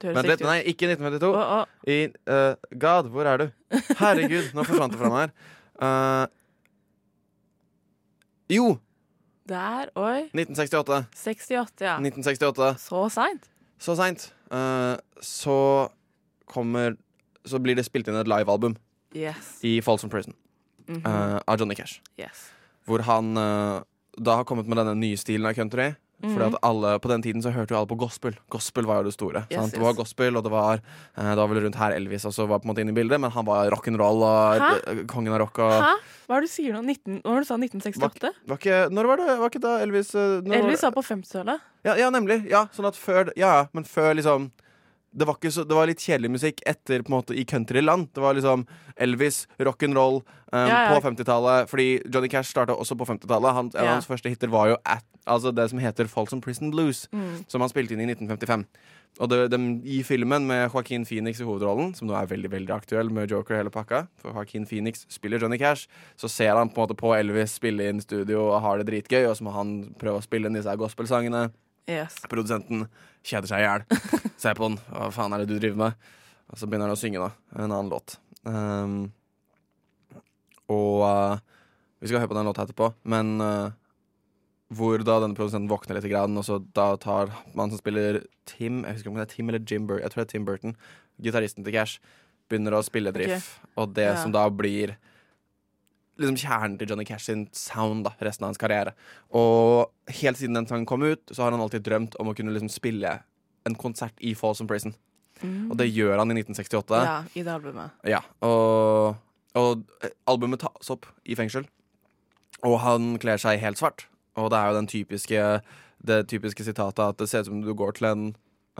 Riktig 0.04 0.32
ut. 0.34 0.40
nei, 0.44 0.60
ikke 0.68 0.86
1952. 0.90 1.32
Oh, 1.32 1.60
oh. 1.60 1.66
I 1.88 2.08
God, 2.76 3.08
hvor 3.14 3.24
er 3.28 3.36
du? 3.40 3.46
Herregud, 4.00 4.46
nå 4.52 4.60
forsvant 4.66 4.92
det 4.92 5.00
fra 5.00 5.10
meg 5.12 5.20
her. 5.24 5.32
Jo, 8.52 8.76
Der, 9.48 9.90
oi. 9.94 10.30
1968. 10.32 11.04
68, 11.14 11.84
ja. 11.84 11.96
1968. 12.00 12.74
Så 12.80 13.08
seint. 13.12 13.50
Så 13.78 13.96
seint. 13.98 14.32
Uh, 14.52 14.96
så 15.20 15.88
kommer 16.46 16.96
Så 17.44 17.58
blir 17.60 17.76
det 17.76 17.84
spilt 17.84 18.08
inn 18.08 18.16
et 18.16 18.28
livealbum 18.28 18.76
Yes. 19.14 19.58
i 19.62 19.80
Folsom 19.80 20.10
Prison 20.10 20.34
mm 20.88 21.02
-hmm. 21.02 21.34
uh, 21.34 21.40
av 21.46 21.58
Johnny 21.60 21.74
Cash. 21.74 22.00
yes. 22.18 22.50
Hvor 22.86 23.02
han 23.02 23.36
uh, 23.36 23.82
da 24.18 24.36
har 24.36 24.44
kommet 24.44 24.66
med 24.66 24.76
denne 24.78 24.94
nye 24.94 25.16
stilen 25.16 25.46
av 25.46 25.54
country. 25.54 25.94
Fordi 26.32 26.46
at 26.48 26.56
alle, 26.62 26.92
På 27.04 27.08
den 27.12 27.22
tiden 27.22 27.42
så 27.44 27.52
hørte 27.52 27.74
jo 27.74 27.78
alle 27.80 27.90
på 27.90 27.98
gospel. 28.00 28.34
Gospel 28.50 28.86
var 28.88 29.02
jo 29.02 29.08
det 29.10 29.14
store. 29.16 29.44
Yes, 29.50 29.58
sant? 29.60 29.74
Det 29.76 29.82
var 29.82 29.94
gospel, 29.98 30.36
og 30.36 30.44
det 30.46 30.52
var 30.54 30.80
eh, 30.80 31.30
Det 31.30 31.36
var 31.40 31.48
vel 31.52 31.62
rundt 31.66 31.76
her 31.80 31.92
Elvis 31.96 32.24
også 32.24 32.46
var 32.48 32.58
på 32.62 32.68
en 32.68 32.72
måte 32.74 32.80
inne 32.84 32.94
i 32.94 32.98
bildet, 32.98 33.20
men 33.20 33.30
han 33.34 33.44
var 33.48 33.70
rock'n'roll 33.74 34.24
og 34.24 34.64
Hæ? 34.64 34.70
eh, 34.94 35.04
kongen 35.10 35.32
av 35.36 35.40
rock. 35.44 35.58
Og, 35.58 35.72
Hæ? 35.84 35.92
Hva 36.24 36.36
er 36.38 36.40
det 36.40 36.48
du 36.48 36.54
sier 36.54 36.72
nå? 36.72 36.80
19, 36.82 37.20
hva 37.20 37.34
var 37.34 37.42
det 37.42 37.44
du 37.44 37.50
sa? 37.52 37.58
1968? 37.60 38.32
var 38.48 38.56
ikke, 38.62 38.78
når 38.96 39.10
var 39.12 39.16
det? 39.20 39.38
Var 39.42 39.50
ikke 39.52 39.64
da 39.66 39.72
Elvis 39.84 40.14
eh, 40.16 40.38
når 40.46 40.56
Elvis 40.62 40.82
var 40.86 40.94
på 40.96 41.02
50-tallet. 41.04 41.60
ja, 41.84 41.96
ja, 42.00 42.10
nemlig. 42.14 42.38
Ja, 42.48 42.64
sånn 42.72 42.88
at 42.88 42.96
før 42.96 43.32
Ja, 43.36 43.50
ja, 43.60 43.66
men 43.76 43.84
før 43.84 44.14
liksom 44.16 44.50
det 45.14 45.26
var, 45.28 45.36
så, 45.50 45.62
det 45.64 45.76
var 45.78 45.86
litt 45.86 46.02
kjedelig 46.02 46.30
musikk 46.34 46.62
etter 46.66 47.02
på 47.04 47.12
en 47.12 47.16
måte 47.18 47.36
i 47.38 47.44
countryland. 47.46 48.08
Det 48.14 48.22
var 48.24 48.34
liksom 48.34 48.64
Elvis, 48.96 49.44
rock'n'roll 49.62 50.20
um, 50.22 50.24
Ja, 50.52 50.66
ja. 50.66 50.88
på 50.90 51.00
50-tallet. 51.06 51.70
Fordi 51.70 51.86
Johnny 52.10 52.28
Cash 52.32 52.50
starta 52.50 52.74
også 52.74 52.96
på 52.98 53.06
50-tallet. 53.06 53.54
Han, 53.54 53.70
Ja. 53.74 53.92
hans 53.94 54.06
første 54.10 54.28
hiter 54.32 54.50
var 54.50 54.72
jo 54.72 54.76
at, 54.84 55.04
altså 55.26 55.54
det 55.54 55.68
som 55.70 55.78
heter 55.78 56.10
Folsom 56.10 56.40
Prison 56.42 56.70
Blues. 56.74 57.06
Mm. 57.12 57.44
Som 57.48 57.60
han 57.62 57.70
spilte 57.70 57.94
inn 57.94 58.02
i 58.02 58.10
1955. 58.10 58.66
Og 59.22 59.30
det, 59.30 59.38
de, 59.52 59.58
I 59.86 60.00
filmen 60.02 60.42
med 60.48 60.64
Joaquin 60.72 61.04
Phoenix 61.06 61.38
i 61.38 61.44
hovedrollen, 61.46 61.92
som 61.94 62.08
nå 62.10 62.16
er 62.18 62.26
veldig 62.26 62.50
veldig 62.50 62.72
aktuell 62.74 63.12
med 63.14 63.30
Joker 63.30 63.54
og 63.54 63.60
hele 63.60 63.70
pakka, 63.70 64.08
for 64.18 64.34
Joaquin 64.34 64.66
Phoenix 64.66 65.04
spiller 65.08 65.38
Johnny 65.38 65.58
Cash, 65.60 65.86
så 66.18 66.26
ser 66.26 66.56
han 66.58 66.68
på 66.68 66.82
en 66.82 66.88
måte 66.88 66.96
på 66.98 67.12
Elvis 67.14 67.54
spille 67.60 67.86
inn 67.92 68.02
studio 68.02 68.48
og 68.48 68.58
har 68.64 68.82
det 68.82 68.88
dritgøy, 68.90 69.28
og 69.30 69.36
så 69.38 69.46
må 69.46 69.54
han 69.54 69.94
prøve 70.00 70.18
å 70.18 70.24
spille 70.26 70.50
inn 70.50 70.58
disse 70.58 70.74
gospelsangene. 70.80 71.44
Yes. 71.90 72.16
Produsenten 72.30 72.86
kjeder 73.24 73.50
seg 73.50 73.62
i 73.62 73.66
hjel. 73.66 73.84
Ser 74.42 74.56
på 74.56 74.68
han. 74.68 74.78
Hva 74.88 75.10
faen 75.14 75.34
er 75.36 75.44
det 75.44 75.52
du 75.52 75.58
driver 75.58 75.80
med? 75.86 76.10
Og 76.52 76.60
så 76.60 76.68
begynner 76.68 76.88
han 76.88 76.96
å 76.96 77.00
synge 77.00 77.22
da 77.22 77.30
en 77.56 77.70
annen 77.70 77.92
låt. 77.92 78.18
Um, 78.44 78.98
og 80.72 81.04
uh, 81.04 81.38
vi 82.00 82.08
skal 82.10 82.20
høre 82.20 82.30
på 82.32 82.36
den 82.36 82.48
låta 82.48 82.64
etterpå, 82.66 82.90
men 83.08 83.34
uh, 83.40 83.72
hvor 84.74 85.00
da 85.04 85.18
denne 85.22 85.36
produsenten 85.36 85.70
våkner 85.70 85.98
litt, 85.98 86.08
grann, 86.10 86.36
og 86.40 86.44
så 86.46 86.58
da 86.76 86.94
tar 87.00 87.32
man 87.56 87.72
som 87.72 87.80
spiller 87.80 88.22
Tim 88.48 88.82
Jeg 88.82 88.96
husker 88.96 89.06
ikke 89.06 89.12
om 89.12 89.18
det 89.20 89.26
er 89.26 89.32
Tim 89.32 89.50
eller 89.50 89.64
Jim 89.64 89.88
Burton. 89.88 90.04
Jeg 90.04 90.12
tror 90.12 90.22
det 90.22 90.26
er 90.26 90.32
Tim 90.32 90.46
Burton. 90.48 90.76
Gitaristen 91.24 91.66
til 91.66 91.76
Cash. 91.76 92.00
Begynner 92.50 92.76
å 92.76 92.84
spille 92.84 93.12
drift, 93.14 93.54
okay. 93.56 93.70
og 93.80 93.94
det 93.96 94.08
Ja. 94.10 94.16
som 94.20 94.32
da 94.34 94.44
blir 94.52 94.96
liksom 96.20 96.36
kjernen 96.38 96.78
til 96.78 96.90
Johnny 96.90 97.04
Cash 97.08 97.26
sin 97.28 97.46
sound 97.52 98.04
da, 98.06 98.14
resten 98.24 98.46
av 98.46 98.52
hans 98.52 98.60
karriere. 98.60 98.94
Og 99.34 99.90
helt 100.20 100.38
siden 100.38 100.58
den 100.58 100.68
sangen 100.70 100.86
kom 100.86 101.02
ut, 101.02 101.22
så 101.30 101.44
har 101.44 101.54
han 101.54 101.62
alltid 101.64 101.86
drømt 101.86 102.18
om 102.22 102.30
å 102.30 102.36
kunne 102.36 102.54
liksom 102.54 102.72
spille 102.72 103.18
en 103.64 103.78
konsert 103.80 104.14
i 104.20 104.34
Folsom 104.38 104.68
Prison. 104.70 104.94
Og 105.42 105.76
det 105.76 105.90
gjør 105.90 106.18
han 106.20 106.30
i 106.30 106.38
1968. 106.38 107.00
Ja, 107.04 107.16
i 107.34 107.42
det 107.44 107.52
albumet. 107.52 107.96
Ja, 108.08 108.20
og, 108.46 109.16
og 109.58 109.84
albumet 110.30 110.62
tas 110.62 110.92
opp 110.94 111.08
i 111.26 111.36
fengsel. 111.38 111.66
Og 112.64 112.78
han 112.84 113.16
kler 113.20 113.40
seg 113.40 113.60
helt 113.60 113.80
svart. 113.80 114.06
Og 114.40 114.50
det 114.52 114.58
er 114.58 114.70
jo 114.70 114.78
den 114.78 114.90
typiske, 114.90 115.42
det 116.06 116.20
typiske 116.30 116.66
sitatet 116.66 117.04
at 117.04 117.20
det 117.20 117.28
ser 117.30 117.44
ut 117.44 117.50
som 117.50 117.60
du 117.64 117.72
går 117.76 117.98
til 117.98 118.08
en 118.08 118.24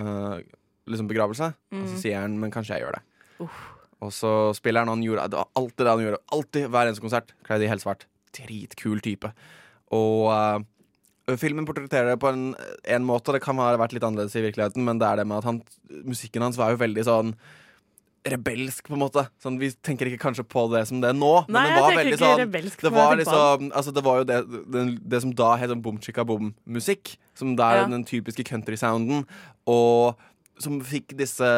uh, 0.00 0.38
liksom 0.90 1.10
begravelse. 1.10 1.52
Og 1.74 1.88
så 1.90 2.00
sier 2.00 2.22
han 2.22 2.38
'men 2.38 2.54
kanskje 2.54 2.78
jeg 2.78 2.86
gjør 2.86 2.98
det'. 2.98 3.48
Og 4.04 4.12
så 4.12 4.30
spiller 4.56 4.84
han, 4.86 5.02
gjorde 5.04 5.26
det 5.32 5.42
alltid 5.56 5.82
det 5.84 5.90
han 5.92 6.04
gjorde. 6.04 6.22
Alltid 6.36 6.68
hver 6.68 6.90
eneste 6.90 7.04
konsert. 7.04 7.34
Kledd 7.46 7.64
i 7.64 7.70
helt 7.70 7.84
svart. 7.84 8.06
Dritkul 8.36 9.02
type. 9.04 9.30
Og 9.94 10.30
uh, 10.30 11.36
filmen 11.40 11.66
portretterer 11.68 12.12
det 12.12 12.20
på 12.22 12.30
en, 12.32 12.46
en 12.84 13.08
måte. 13.08 13.34
Det 13.34 13.42
kan 13.44 13.60
ha 13.62 13.72
vært 13.80 13.96
litt 13.96 14.06
annerledes 14.06 14.36
i 14.36 14.44
virkeligheten, 14.44 14.84
men 14.86 15.00
det 15.00 15.08
er 15.10 15.22
det 15.22 15.28
med 15.30 15.40
at 15.40 15.48
han, 15.50 15.60
musikken 16.04 16.44
hans 16.44 16.60
var 16.60 16.74
jo 16.74 16.82
veldig 16.84 17.06
sånn 17.08 17.36
rebelsk, 18.24 18.86
på 18.88 18.96
en 18.96 19.02
måte. 19.02 19.26
Sånn, 19.42 19.58
vi 19.60 19.68
tenker 19.84 20.08
ikke 20.08 20.22
kanskje 20.22 20.46
på 20.48 20.64
det 20.72 20.86
som 20.88 21.00
det 21.02 21.10
er 21.12 21.16
nå, 21.18 21.32
men 21.44 21.58
Nei, 21.58 21.64
det 21.68 21.74
jeg 21.74 21.82
var 21.84 21.98
veldig 21.98 22.18
sånn 22.22 22.38
det 22.80 22.92
var, 22.94 23.16
liksom, 23.20 23.66
altså 23.80 23.92
det 23.92 24.04
var 24.06 24.20
jo 24.22 24.28
det, 24.30 24.38
det, 24.72 24.84
det 25.12 25.20
som 25.24 25.34
da 25.36 25.50
het 25.60 25.72
sånn 25.72 25.82
bom 25.84 25.98
chicka 26.00 26.24
bom-musikk. 26.28 27.18
Som 27.36 27.52
da 27.58 27.72
er 27.72 27.82
Ja. 27.82 27.90
den 27.90 28.06
typiske 28.08 28.46
country-sounden. 28.48 29.26
Og 29.68 30.16
som 30.62 30.78
fikk 30.80 31.16
disse 31.18 31.50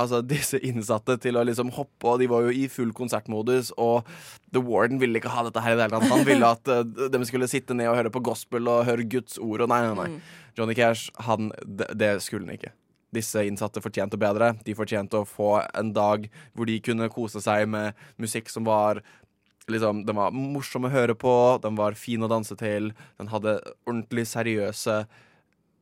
Altså 0.00 0.20
disse 0.26 0.58
innsatte 0.66 1.16
til 1.22 1.38
å 1.38 1.44
liksom 1.46 1.72
hoppe, 1.76 2.08
og 2.10 2.22
de 2.22 2.28
var 2.30 2.46
jo 2.46 2.54
i 2.54 2.66
full 2.72 2.92
konsertmodus. 2.96 3.72
Og 3.80 4.08
The 4.54 4.62
Warden 4.64 5.00
ville 5.02 5.20
ikke 5.20 5.32
ha 5.34 5.44
dette 5.46 5.62
her 5.64 5.74
i 5.74 5.78
det 5.78 5.86
hele 5.86 5.98
tatt. 5.98 6.12
Han 6.12 6.26
ville 6.28 6.52
at 6.56 6.70
uh, 6.70 7.08
de 7.14 7.20
skulle 7.28 7.50
sitte 7.50 7.76
ned 7.78 7.90
og 7.92 7.98
høre 8.00 8.14
på 8.14 8.24
gospel 8.26 8.70
og 8.70 8.86
høre 8.88 9.06
Guds 9.06 9.38
ord. 9.38 9.66
Og 9.66 9.70
nei, 9.70 9.82
nei, 9.86 9.94
nei. 9.98 10.40
Johnny 10.58 10.76
Cash, 10.78 11.10
han, 11.26 11.52
det, 11.66 11.90
det 11.98 12.16
skulle 12.24 12.46
han 12.46 12.58
ikke. 12.58 12.74
Disse 13.14 13.44
innsatte 13.46 13.82
fortjente 13.82 14.18
bedre. 14.18 14.54
De 14.66 14.74
fortjente 14.74 15.20
å 15.20 15.28
få 15.28 15.56
en 15.66 15.92
dag 15.94 16.26
hvor 16.54 16.70
de 16.70 16.80
kunne 16.82 17.10
kose 17.12 17.42
seg 17.44 17.68
med 17.70 17.94
musikk 18.20 18.50
som 18.50 18.66
var 18.66 19.02
liksom, 19.70 20.04
Den 20.06 20.18
var 20.18 20.34
morsom 20.34 20.84
å 20.84 20.92
høre 20.92 21.14
på, 21.16 21.34
den 21.62 21.78
var 21.78 21.96
fin 21.98 22.22
å 22.22 22.30
danse 22.30 22.56
til, 22.60 22.90
den 23.20 23.30
hadde 23.32 23.58
ordentlig 23.86 24.26
seriøse, 24.28 25.04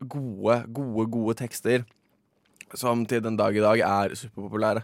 gode, 0.03 0.61
gode, 0.75 1.09
gode 1.11 1.35
tekster. 1.43 1.87
Som 2.79 3.07
til 3.07 3.23
den 3.25 3.37
dag 3.37 3.57
i 3.57 3.61
dag 3.65 3.83
er 3.85 4.15
superpopulære. 4.17 4.83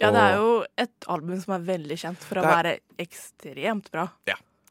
Ja, 0.00 0.10
det 0.14 0.20
er 0.20 0.36
jo 0.40 0.52
et 0.80 1.08
album 1.12 1.40
som 1.42 1.54
er 1.58 1.64
veldig 1.66 1.96
kjent 2.00 2.22
for 2.24 2.40
å 2.40 2.44
er- 2.44 2.54
være 2.56 2.78
ekstremt 2.98 3.90
bra. 3.92 4.08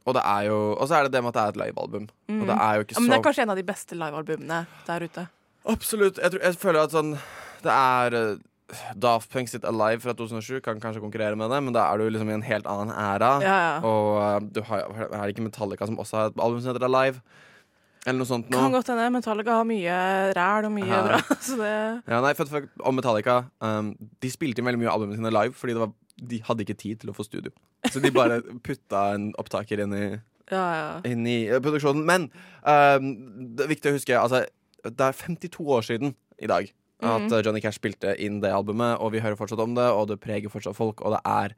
Og 0.08 0.16
det 0.16 0.24
er 0.26 0.48
jo 0.48 0.60
så 0.88 0.96
er 0.98 1.04
det 1.06 1.12
det 1.14 1.22
med 1.22 1.36
at 1.36 1.38
det 1.38 1.42
er 1.44 1.50
et 1.54 1.62
livealbum. 1.68 2.08
Og 2.34 2.46
det 2.48 2.56
er 2.56 2.76
jo 2.76 2.86
ikke 2.86 2.96
Ja, 2.96 3.00
men 3.00 3.10
det 3.12 3.18
er 3.20 3.26
kanskje 3.28 3.44
en 3.44 3.50
av 3.54 3.60
de 3.60 3.68
beste 3.68 3.98
livealbumene 3.98 4.60
der 4.88 5.06
ute. 5.06 5.28
Absolutt. 5.70 6.18
Jeg, 6.18 6.32
tror, 6.32 6.42
jeg 6.42 6.56
føler 6.56 6.80
at 6.84 6.94
sånn 6.96 7.12
Det 7.62 7.74
er 7.76 8.16
eh, 8.16 8.38
Daft 8.96 9.30
Punk 9.34 9.50
sitt 9.52 9.66
Alive 9.68 10.00
fra 10.00 10.14
2007 10.14 10.62
kan 10.64 10.80
kanskje 10.80 11.02
konkurrere 11.04 11.36
med 11.36 11.50
det, 11.52 11.60
men 11.66 11.74
da 11.76 11.88
er 11.90 11.98
du 11.98 12.10
liksom 12.10 12.30
i 12.30 12.38
en 12.38 12.46
helt 12.46 12.68
annen 12.70 12.94
æra. 12.94 13.32
Ja, 13.44 13.58
ja. 13.66 13.76
Og 13.84 14.10
uh, 14.22 14.40
du 14.46 14.62
har, 14.70 14.86
er 15.10 15.24
det 15.26 15.34
ikke 15.34 15.48
Metallica 15.48 15.88
som 15.90 15.98
også 16.00 16.18
har 16.20 16.30
et 16.32 16.40
album 16.40 16.62
som 16.62 16.72
heter 16.72 16.86
Alive? 16.86 17.22
Eller 18.08 18.22
noe 18.22 18.30
sånt 18.30 18.48
Kan 18.52 18.72
godt 18.72 18.88
hende. 18.92 19.10
Metallica 19.12 19.58
har 19.60 19.66
mye 19.68 19.96
ræl 20.38 20.68
og 20.70 20.72
mye 20.76 21.02
bra. 21.10 21.20
Så 21.48 21.58
det 21.60 21.72
Ja, 22.08 22.22
nei, 22.24 22.32
for, 22.38 22.50
for, 22.52 22.70
om 22.88 22.96
Metallica. 23.00 23.42
Um, 23.60 23.92
de 24.24 24.32
spilte 24.32 24.62
inn 24.62 24.70
veldig 24.70 24.82
mye 24.84 24.92
av 24.92 25.00
albumene 25.00 25.20
sine 25.20 25.34
live 25.36 25.58
fordi 25.60 25.76
det 25.76 25.84
var, 25.84 25.92
de 26.32 26.40
hadde 26.48 26.66
ikke 26.66 26.78
tid 26.80 27.02
til 27.04 27.12
å 27.12 27.18
få 27.18 27.28
studio. 27.28 27.52
Så 27.92 28.02
de 28.04 28.12
bare 28.16 28.40
putta 28.68 29.10
en 29.18 29.30
opptaker 29.40 29.84
inn 29.84 29.96
i, 29.98 30.06
Ja, 30.50 30.64
ja. 30.80 30.90
inn 31.12 31.28
i 31.30 31.42
eh, 31.50 31.60
produksjonen. 31.64 32.06
Men 32.08 32.30
um, 32.64 33.12
det 33.56 33.68
er 33.68 33.74
viktig 33.76 33.92
å 33.92 33.98
huske 34.00 34.16
altså, 34.18 34.46
Det 34.88 35.10
er 35.12 35.20
52 35.20 35.68
år 35.68 35.86
siden 35.92 36.16
i 36.40 36.48
dag 36.50 36.72
at 37.00 37.32
eh, 37.32 37.42
Johnny 37.46 37.62
Cash 37.64 37.80
spilte 37.80 38.12
inn 38.20 38.42
det 38.44 38.50
albumet, 38.52 38.98
og 39.00 39.14
vi 39.14 39.22
hører 39.24 39.38
fortsatt 39.40 39.62
om 39.64 39.76
det, 39.78 39.86
og 39.96 40.10
det 40.10 40.18
preger 40.24 40.52
fortsatt 40.52 40.76
folk, 40.76 41.00
og 41.04 41.16
det 41.16 41.22
er 41.28 41.54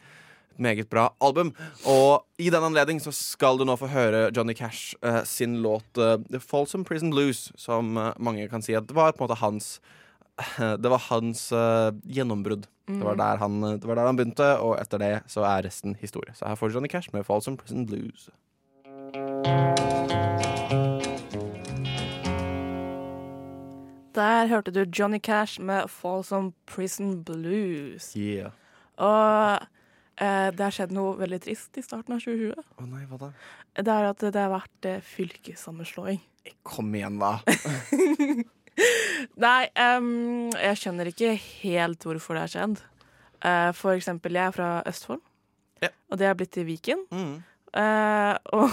et 0.52 0.60
meget 0.60 0.90
bra 0.90 1.10
album. 1.24 1.54
Og 1.88 2.26
i 2.40 2.50
den 2.54 2.64
anledning 2.64 3.02
så 3.02 3.14
skal 3.16 3.60
du 3.60 3.66
nå 3.68 3.78
få 3.80 3.90
høre 3.92 4.30
Johnny 4.36 4.56
Cash 4.58 4.96
uh, 5.06 5.24
sin 5.28 5.62
låt 5.64 5.98
uh, 5.98 6.18
The 6.32 6.40
Folsom 6.40 6.86
Prison 6.88 7.12
Blues, 7.12 7.50
som 7.56 7.98
uh, 7.98 8.12
mange 8.20 8.48
kan 8.52 8.62
si 8.62 8.76
at 8.78 8.88
det 8.88 8.96
var 8.98 9.16
på 9.16 9.24
en 9.24 9.30
måte 9.30 9.42
hans 9.42 9.80
Det 10.58 10.90
var 10.90 10.98
hans 11.12 11.42
gjennombrudd. 12.08 12.64
Det, 12.88 13.04
var 13.04 13.18
der 13.20 13.38
han, 13.38 13.60
det 13.62 13.86
var 13.86 14.00
der 14.00 14.08
han 14.08 14.18
begynte, 14.18 14.48
og 14.64 14.80
etter 14.80 14.98
det 14.98 15.12
så 15.30 15.44
er 15.46 15.68
resten 15.68 15.94
historie. 16.00 16.34
Så 16.34 16.48
her 16.48 16.56
får 16.56 16.72
du 16.72 16.80
Johnny 16.80 16.90
Cash 16.90 17.14
med 17.14 17.28
Folsom 17.28 17.60
Prison 17.60 17.86
Blues. 17.86 18.32
Der 24.16 24.48
hørte 24.48 24.72
du 24.72 24.86
Johnny 25.00 25.20
Cash 25.20 25.62
med 25.62 25.88
Folsom 25.88 26.54
Prison 26.66 27.24
Blues. 27.24 28.14
Yeah. 28.18 28.52
Og 28.98 29.68
det 30.22 30.62
har 30.62 30.74
skjedd 30.76 30.92
noe 30.94 31.16
veldig 31.18 31.40
trist 31.42 31.78
i 31.80 31.84
starten 31.86 32.14
av 32.16 32.22
2020. 32.22 32.68
Å 32.78 32.86
nei, 32.90 33.06
hva 33.10 33.18
da? 33.24 33.30
Det 33.80 33.94
er 33.96 34.10
at 34.12 34.26
det 34.28 34.38
har 34.42 34.52
vært 34.54 34.88
eh, 34.90 35.00
fylkessammenslåing. 35.16 36.20
Kom 36.68 36.94
igjen, 36.98 37.18
da. 37.22 37.38
Nei, 39.42 39.66
um, 39.98 40.50
jeg 40.56 40.78
skjønner 40.80 41.10
ikke 41.12 41.34
helt 41.38 42.06
hvorfor 42.08 42.38
det 42.38 42.44
har 42.46 42.52
skjedd. 42.54 42.82
Eh, 43.46 43.70
for 43.78 43.98
eksempel, 43.98 44.38
jeg 44.38 44.52
er 44.52 44.56
fra 44.56 44.70
Østfold, 44.90 45.22
Ja. 45.82 45.90
og 46.10 46.18
det 46.22 46.28
har 46.30 46.38
blitt 46.38 46.54
til 46.54 46.66
Viken. 46.70 47.04
Mm. 47.12 47.36
Eh, 47.74 48.36
og 48.58 48.70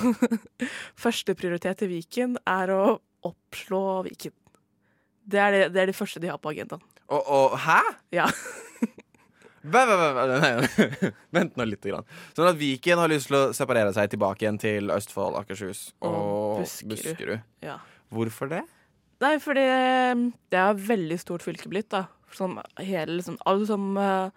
første 1.05 1.35
prioritet 1.39 1.83
i 1.87 1.91
Viken 1.97 2.37
er 2.47 2.73
å 2.75 2.83
oppslå 3.29 3.83
Viken. 4.09 4.35
Det 5.29 5.41
er 5.41 5.51
det, 5.53 5.65
det 5.75 5.83
er 5.83 5.87
det 5.91 5.97
første 5.97 6.21
de 6.21 6.31
har 6.31 6.39
på 6.41 6.53
agendaen. 6.55 6.85
Og, 7.09 7.23
og 7.25 7.59
hæ? 7.65 7.81
Ja. 8.13 8.29
Vent, 11.35 11.55
nå 11.59 11.67
litt. 11.69 11.85
Grann. 11.85 12.07
Sånn 12.37 12.49
at 12.51 12.59
Viken 12.59 13.01
har 13.01 13.11
lyst 13.13 13.31
til 13.31 13.39
å 13.39 13.45
separere 13.57 13.93
seg 13.97 14.11
tilbake 14.13 14.45
igjen 14.45 14.59
til 14.61 14.91
Østfold, 14.95 15.39
Akershus 15.41 15.89
og, 16.01 16.65
Buskerud. 16.65 16.97
Buskerud. 16.97 17.47
ja. 17.65 17.79
Hvorfor 18.15 18.49
det? 18.51 18.63
Nei, 19.21 19.35
fordi 19.43 19.65
eh, 19.67 20.21
det 20.53 20.59
er 20.59 20.71
et 20.73 20.85
veldig 20.89 21.19
stort 21.21 21.45
fylke 21.45 21.71
blitt, 21.71 21.91
da. 21.93 22.07
Som 22.35 22.59
hele, 22.79 23.19
liksom, 23.19 23.39
alle 23.49 23.67
som 23.69 23.89
eh, 24.01 24.37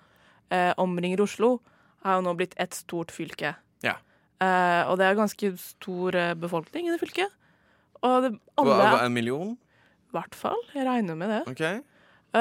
eh, 0.52 0.72
omringer 0.82 1.24
Oslo, 1.24 1.60
har 2.06 2.18
jo 2.18 2.26
nå 2.26 2.34
blitt 2.40 2.56
ett 2.60 2.74
stort 2.76 3.14
fylke. 3.14 3.54
Ja. 3.86 3.96
Eh, 4.42 4.82
og 4.90 4.98
det 5.00 5.08
er 5.08 5.20
ganske 5.20 5.54
stor 5.62 6.18
befolkning 6.42 6.90
i 6.90 6.96
det 6.96 7.02
fylket. 7.04 7.38
Og 8.02 8.26
det, 8.26 8.32
alle 8.58 8.78
Hva, 8.80 9.04
en 9.06 9.14
million? 9.14 9.54
I 10.12 10.18
hvert 10.18 10.36
fall. 10.36 10.60
Jeg 10.74 10.88
regner 10.88 11.20
med 11.20 11.32
det. 11.32 11.42
OK. 11.52 11.64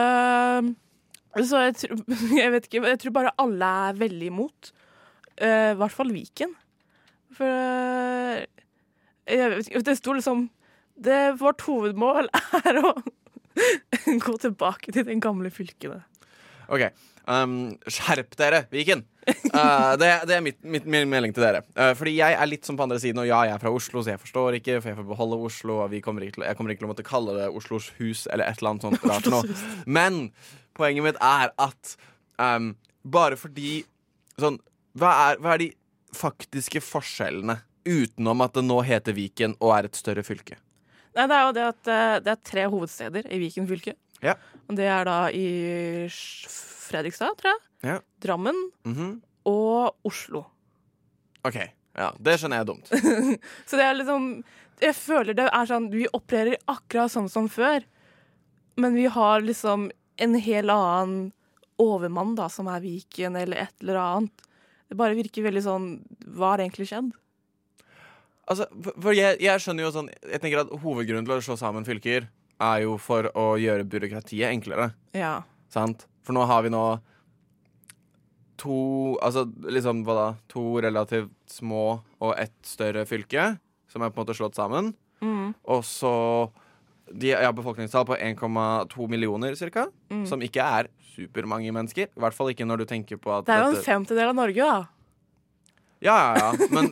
Eh, 0.01 0.71
så 1.39 1.65
jeg, 1.67 1.77
tror- 1.85 2.05
jeg 2.41 2.55
vet 2.55 2.67
ikke, 2.69 2.87
jeg 2.89 3.03
tror 3.05 3.17
bare 3.17 3.35
alle 3.39 3.75
er 3.91 4.01
veldig 4.01 4.31
imot. 4.33 4.73
Uh, 5.41 5.73
I 5.73 5.79
hvert 5.81 5.95
fall 5.95 6.11
Viken. 6.15 6.57
For 7.37 7.47
uh, 7.47 8.41
jeg 9.31 9.53
vet 9.53 9.71
ikke, 9.71 9.85
Det 9.87 9.97
sto 10.01 10.17
liksom 10.17 10.49
det, 11.01 11.21
Vårt 11.41 11.63
hovedmål 11.65 12.29
er 12.67 12.81
å 12.83 12.93
gå 14.27 14.35
tilbake 14.43 14.93
til 14.93 15.07
den 15.07 15.23
gamle 15.23 15.53
fylkene. 15.55 16.03
OK. 16.71 16.91
Um, 17.31 17.77
skjerp 17.91 18.35
dere, 18.39 18.65
Viken! 18.73 19.05
Uh, 19.53 19.95
det, 20.01 20.09
det 20.27 20.37
er 20.37 20.43
mitt, 20.43 20.59
mitt, 20.67 20.87
min 20.89 21.09
melding 21.11 21.35
til 21.37 21.45
dere. 21.45 21.63
Uh, 21.77 21.93
fordi 21.99 22.17
jeg 22.17 22.35
er 22.35 22.49
litt 22.49 22.67
som 22.67 22.79
på 22.79 22.85
andre 22.87 22.99
siden, 23.03 23.21
og 23.23 23.29
ja, 23.29 23.43
jeg 23.47 23.55
er 23.55 23.63
fra 23.63 23.73
Oslo, 23.75 24.03
så 24.03 24.15
jeg 24.15 24.23
forstår 24.23 24.59
ikke, 24.59 24.79
for 24.81 24.91
jeg 24.91 24.99
får 24.99 25.09
beholde 25.11 25.39
Oslo, 25.51 25.77
og 25.85 25.93
vi 25.93 26.01
kommer 26.05 26.27
ikke 26.27 26.39
til, 26.39 26.47
jeg 26.49 26.59
kommer 26.59 26.75
ikke 26.75 26.83
til 26.83 26.89
å 26.89 26.93
måtte 26.93 27.07
kalle 27.07 27.37
det 27.37 27.51
Oslos 27.61 27.91
hus 28.01 28.25
eller 28.31 28.49
et 28.51 28.63
eller 28.63 28.75
annet 28.75 29.27
sånt. 29.29 29.65
Men 29.87 30.23
poenget 30.77 31.05
mitt 31.05 31.19
er 31.21 31.53
at 31.59 31.97
um, 32.39 32.73
bare 33.05 33.37
fordi 33.41 33.85
Sånn, 34.41 34.57
hva 34.97 35.11
er, 35.31 35.41
hva 35.43 35.53
er 35.55 35.59
de 35.61 35.67
faktiske 36.17 36.81
forskjellene 36.81 37.59
utenom 37.85 38.41
at 38.41 38.55
det 38.57 38.63
nå 38.65 38.79
heter 38.87 39.13
Viken 39.13 39.53
og 39.61 39.75
er 39.77 39.89
et 39.91 39.99
større 39.99 40.23
fylke? 40.25 40.57
Nei, 41.17 41.27
det 41.29 41.37
er 41.37 41.43
jo 41.45 41.53
det 41.59 41.65
at 41.67 41.91
eh, 41.93 42.15
det 42.25 42.33
er 42.33 42.41
tre 42.49 42.65
hovedsteder 42.73 43.27
i 43.35 43.41
Viken 43.43 43.67
fylke. 43.69 43.93
Ja. 44.25 44.37
Og 44.71 44.79
det 44.79 44.87
er 44.89 45.05
da 45.09 45.19
i 45.35 45.45
Fredrikstad, 46.09 47.37
tror 47.41 47.53
jeg. 47.53 47.61
Ja. 47.91 47.99
Drammen 48.23 48.57
Mhm. 48.85 49.21
og 49.49 49.97
Oslo. 50.05 50.45
OK. 51.45 51.57
Ja, 51.97 52.11
det 52.21 52.39
skjønner 52.39 52.61
jeg 52.61 52.65
er 52.65 52.71
dumt. 52.73 52.87
Så 53.69 53.77
det 53.77 53.85
er 53.85 53.95
liksom 53.99 54.45
Jeg 54.81 54.95
føler 54.97 55.35
det 55.37 55.49
er 55.53 55.67
sånn 55.69 55.91
Vi 55.93 56.07
opererer 56.17 56.57
akkurat 56.71 57.11
sånn 57.13 57.29
som 57.29 57.49
før, 57.49 57.83
men 58.81 58.95
vi 58.95 59.05
har 59.13 59.41
liksom 59.45 59.91
en 60.21 60.35
hel 60.39 60.71
annen 60.73 61.31
overmann, 61.81 62.35
da, 62.37 62.49
som 62.53 62.69
er 62.69 62.83
Viken, 62.85 63.37
eller 63.41 63.63
et 63.65 63.75
eller 63.85 63.97
annet. 64.03 64.43
Det 64.91 64.99
bare 64.99 65.15
virker 65.17 65.45
veldig 65.47 65.63
sånn 65.65 65.85
Hva 66.35 66.49
har 66.53 66.63
egentlig 66.65 66.89
skjedd? 66.91 67.13
Altså, 68.51 68.67
for- 68.99 69.15
jeg, 69.15 69.39
jeg 69.41 69.63
skjønner 69.63 69.87
jo 69.87 69.93
sånn 69.95 70.09
Jeg 70.27 70.41
tenker 70.43 70.65
at 70.65 70.73
Hovedgrunnen 70.83 71.29
til 71.29 71.37
å 71.37 71.45
slå 71.47 71.55
sammen 71.61 71.87
fylker 71.87 72.27
er 72.61 72.81
jo 72.83 72.97
for 73.01 73.31
å 73.39 73.55
gjøre 73.57 73.87
byråkratiet 73.89 74.51
enklere. 74.51 74.91
Ja. 75.17 75.45
Sant? 75.73 76.03
For 76.27 76.35
nå 76.37 76.43
har 76.51 76.67
vi 76.67 76.73
nå 76.75 76.83
to 78.61 79.17
Altså 79.25 79.47
liksom 79.73 80.03
hva 80.05 80.17
da? 80.19 80.27
To 80.53 80.65
relativt 80.85 81.33
små 81.49 81.85
og 82.21 82.35
ett 82.37 82.59
større 82.67 83.07
fylke 83.09 83.55
som 83.91 84.03
er 84.05 84.11
på 84.13 84.21
en 84.21 84.27
måte 84.27 84.37
slått 84.37 84.59
sammen. 84.59 84.93
Mm. 85.23 85.55
Og 85.73 85.81
så 85.89 86.13
De 87.11 87.33
har 87.35 87.53
befolkningstall 87.57 88.07
på 88.07 88.17
1,2 88.17 89.09
millioner 89.11 89.57
ca. 89.59 89.89
Mm. 90.13 90.25
Som 90.31 90.43
ikke 90.47 90.63
er 90.63 90.91
supermange 91.11 91.73
mennesker. 91.75 92.11
I 92.11 92.23
hvert 92.23 92.37
fall 92.37 92.53
ikke 92.53 92.67
når 92.69 92.85
du 92.85 92.89
tenker 92.91 93.21
på 93.21 93.33
at 93.35 93.47
Det 93.49 93.57
er 93.57 93.67
jo 93.67 93.77
en 93.77 93.85
femtedel 93.85 94.31
av 94.31 94.37
Norge, 94.39 94.67
da. 94.67 94.81
Ja, 96.01 96.15
ja, 96.17 96.37
ja. 96.41 96.69
Men 96.73 96.87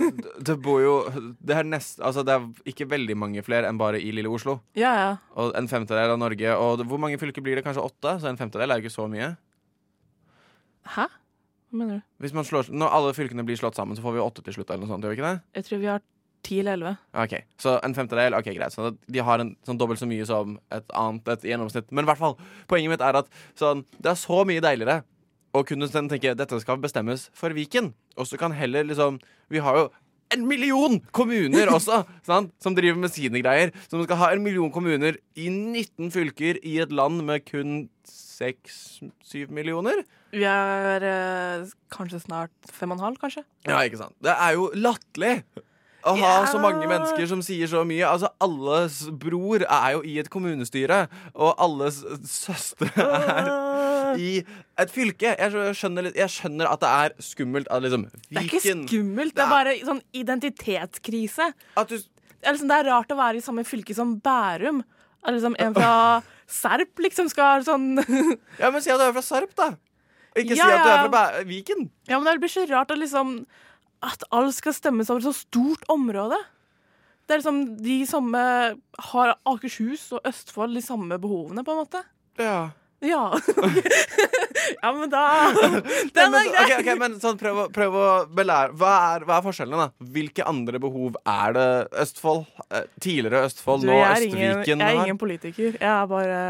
det 0.45 0.59
bor 0.61 0.83
jo 0.85 0.97
Det 1.41 1.55
er, 1.57 1.65
nest, 1.65 1.97
altså 2.05 2.21
det 2.27 2.35
er 2.35 2.45
ikke 2.69 2.85
veldig 2.91 3.17
mange 3.17 3.45
flere 3.47 3.71
enn 3.71 3.79
bare 3.81 4.01
i 4.01 4.11
lille 4.13 4.29
Oslo. 4.29 4.59
Ja, 4.77 4.91
ja. 4.99 5.13
Og 5.39 5.55
en 5.57 5.71
femtedel 5.71 6.13
av 6.13 6.21
Norge. 6.21 6.57
Og 6.61 6.85
hvor 6.85 7.01
mange 7.01 7.21
fylker 7.21 7.45
blir 7.45 7.57
det? 7.57 7.65
Kanskje 7.65 7.87
åtte? 7.87 8.19
Så 8.21 8.29
en 8.29 8.41
femtedel 8.41 8.69
er 8.69 8.81
jo 8.81 8.85
ikke 8.85 8.99
så 8.99 9.09
mye. 9.09 9.33
Hæ? 10.97 11.09
Hva 11.69 11.79
mener 11.81 12.03
du? 12.21 12.29
Slår, 12.49 12.71
når 12.73 12.95
alle 12.97 13.17
fylkene 13.17 13.45
blir 13.49 13.59
slått 13.61 13.77
sammen, 13.77 13.97
så 13.97 14.05
får 14.05 14.17
vi 14.17 14.25
åtte 14.25 14.45
til 14.45 14.57
slutt. 14.57 14.71
eller 14.71 14.85
noe 14.85 14.93
sånt, 14.93 15.05
gjør 15.05 15.15
vi 15.15 15.21
ikke 15.21 15.33
det? 15.33 15.41
Jeg 15.57 15.69
tror 15.69 15.83
vi 15.83 15.91
har 15.93 16.05
ti 16.47 16.61
eller 16.63 16.79
elleve. 16.79 16.95
Ok, 17.19 17.35
Så 17.61 17.77
en 17.85 17.95
femtedel, 17.97 18.37
ok, 18.39 18.51
greit. 18.57 18.75
Så 18.75 18.93
de 19.07 19.23
har 19.25 19.43
en, 19.43 19.55
sånn 19.67 19.79
dobbelt 19.81 20.01
så 20.01 20.09
mye 20.09 20.27
som 20.29 20.59
et 20.75 20.97
annet 20.97 21.31
et 21.35 21.47
gjennomsnitt. 21.51 21.91
Men 21.91 22.07
i 22.07 22.11
hvert 22.11 22.21
fall, 22.21 22.37
poenget 22.71 22.95
mitt 22.95 23.05
er 23.05 23.21
at 23.23 23.31
sånn, 23.59 23.85
det 23.99 24.13
er 24.13 24.21
så 24.21 24.43
mye 24.49 24.65
deiligere 24.65 25.03
å 25.57 25.65
kunne 25.67 25.89
tenke 25.91 26.37
dette 26.37 26.61
skal 26.63 26.81
bestemmes 26.83 27.29
for 27.37 27.55
Viken. 27.57 27.93
Og 28.19 28.29
så 28.29 28.39
kan 28.41 28.55
heller 28.57 28.87
liksom 28.87 29.21
Vi 29.49 29.63
har 29.65 29.77
jo 29.79 29.89
en 30.35 30.45
million 30.45 30.99
kommuner 31.17 31.71
også, 31.73 32.03
sant? 32.29 32.53
som 32.61 32.75
driver 32.77 32.99
med 33.01 33.13
sine 33.15 33.41
greier. 33.41 33.73
Man 33.93 34.05
skal 34.05 34.21
ha 34.21 34.33
en 34.35 34.45
million 34.45 34.73
kommuner 34.73 35.17
i 35.39 35.49
19 35.49 36.13
fylker 36.13 36.61
i 36.61 36.79
et 36.85 36.93
land 36.93 37.23
med 37.25 37.47
kun 37.49 37.87
6-7 38.39 39.49
millioner. 39.55 40.05
Vi 40.35 40.45
er 40.45 41.07
eh, 41.09 41.71
kanskje 41.93 42.21
snart 42.27 42.53
fem 42.69 42.93
og 42.93 42.99
en 42.99 43.07
halv, 43.07 43.17
kanskje? 43.23 43.43
Ja, 43.67 43.81
ikke 43.81 44.03
sant? 44.03 44.17
Det 44.25 44.35
er 44.35 44.59
jo 44.59 44.69
latterlig 44.77 45.39
å 46.07 46.15
ha 46.17 46.43
Ja. 46.43 46.47
så 46.47 46.61
mange 46.63 46.87
mennesker 46.87 47.27
som 47.27 47.41
sier 47.43 47.67
så 47.67 47.85
mye. 47.87 48.05
Altså, 48.07 48.29
Alles 48.41 49.09
bror 49.11 49.65
er 49.67 49.93
jo 49.97 50.03
i 50.07 50.19
et 50.19 50.31
kommunestyre, 50.31 51.09
og 51.35 51.55
alles 51.59 52.03
søstre 52.25 52.89
er 52.97 54.17
i 54.19 54.45
et 54.79 54.91
fylke. 54.95 55.35
Jeg 55.39 55.75
skjønner, 55.77 56.13
jeg 56.15 56.29
skjønner 56.33 56.71
at 56.71 56.81
det 56.81 56.89
er 56.89 57.17
skummelt 57.21 57.67
liksom 57.83 58.07
Det 58.31 58.39
er 58.39 58.47
ikke 58.47 58.63
skummelt, 58.87 59.35
det 59.35 59.43
er 59.45 59.51
bare 59.51 59.75
sånn 59.85 60.03
identitetskrise. 60.15 61.53
du, 61.89 61.97
Det 61.99 62.47
er, 62.47 62.53
liksom, 62.55 62.69
det 62.71 62.79
er 62.79 62.91
rart 62.93 63.11
å 63.13 63.19
være 63.19 63.37
i 63.41 63.45
samme 63.45 63.65
fylke 63.67 63.95
som 63.95 64.17
Bærum. 64.21 64.83
Liksom 65.27 65.57
en 65.59 65.75
fra 65.75 66.23
Serp 66.49 66.97
liksom 67.03 67.29
skal 67.29 67.65
sånn 67.67 67.99
Ja, 68.59 68.71
men 68.71 68.81
si 68.81 68.89
at 68.91 68.97
du 69.01 69.05
er 69.05 69.13
fra 69.13 69.25
Serp, 69.27 69.51
da. 69.59 69.73
Ikke 70.39 70.55
si 70.55 70.63
at 70.63 70.85
du 70.85 70.89
er 70.89 71.03
fra 71.09 71.11
Bæ 71.13 71.45
Viken. 71.49 71.89
Ja, 72.09 72.19
men 72.21 72.31
det 72.33 72.41
blir 72.41 72.53
så 72.53 72.65
rart 72.71 72.91
at 72.95 72.99
liksom 73.01 73.43
At 74.05 74.23
alt 74.31 74.55
skal 74.55 74.73
stemmes 74.77 75.09
over 75.11 75.19
et 75.25 75.29
så 75.31 75.35
stort 75.35 75.83
område. 75.91 76.37
Det 77.29 77.35
er 77.35 77.41
liksom 77.43 77.63
De 77.83 77.97
samme 78.09 78.43
har 79.13 79.35
Akershus 79.47 80.07
og 80.17 80.21
Østfold 80.29 80.75
de 80.79 80.83
samme 80.85 81.19
behovene, 81.21 81.65
på 81.67 81.75
en 81.75 81.81
måte. 81.83 82.05
Ja. 82.39 82.71
Ja. 83.05 83.25
ja, 84.83 84.93
men 84.93 85.11
da 85.11 85.21
Den 86.17 86.35
er 86.35 86.49
grei. 86.51 86.63
ok, 86.65 86.73
okay, 86.81 86.95
men 86.99 87.15
sånn, 87.23 87.37
prøv, 87.39 87.61
prøv 87.75 87.95
å 87.99 88.07
belære 88.35 88.75
hva 88.79 88.93
er, 89.15 89.27
hva 89.29 89.37
er 89.39 89.45
forskjellene, 89.47 89.85
da? 89.87 90.09
Hvilke 90.17 90.47
andre 90.51 90.81
behov 90.83 91.19
er 91.29 91.55
det 91.59 91.67
Østfold? 92.05 92.47
eh, 92.75 92.87
Tidligere 93.03 93.45
Østfold, 93.47 93.85
Du, 93.87 93.91
nå 93.93 93.99
er 94.03 94.27
ingen, 94.27 94.43
Østviken 94.57 94.83
jeg 94.83 94.89
er 94.97 95.03
ingen 95.05 95.21
politiker. 95.21 95.77
Jeg 95.79 95.91
er 95.93 96.09
bare 96.11 96.41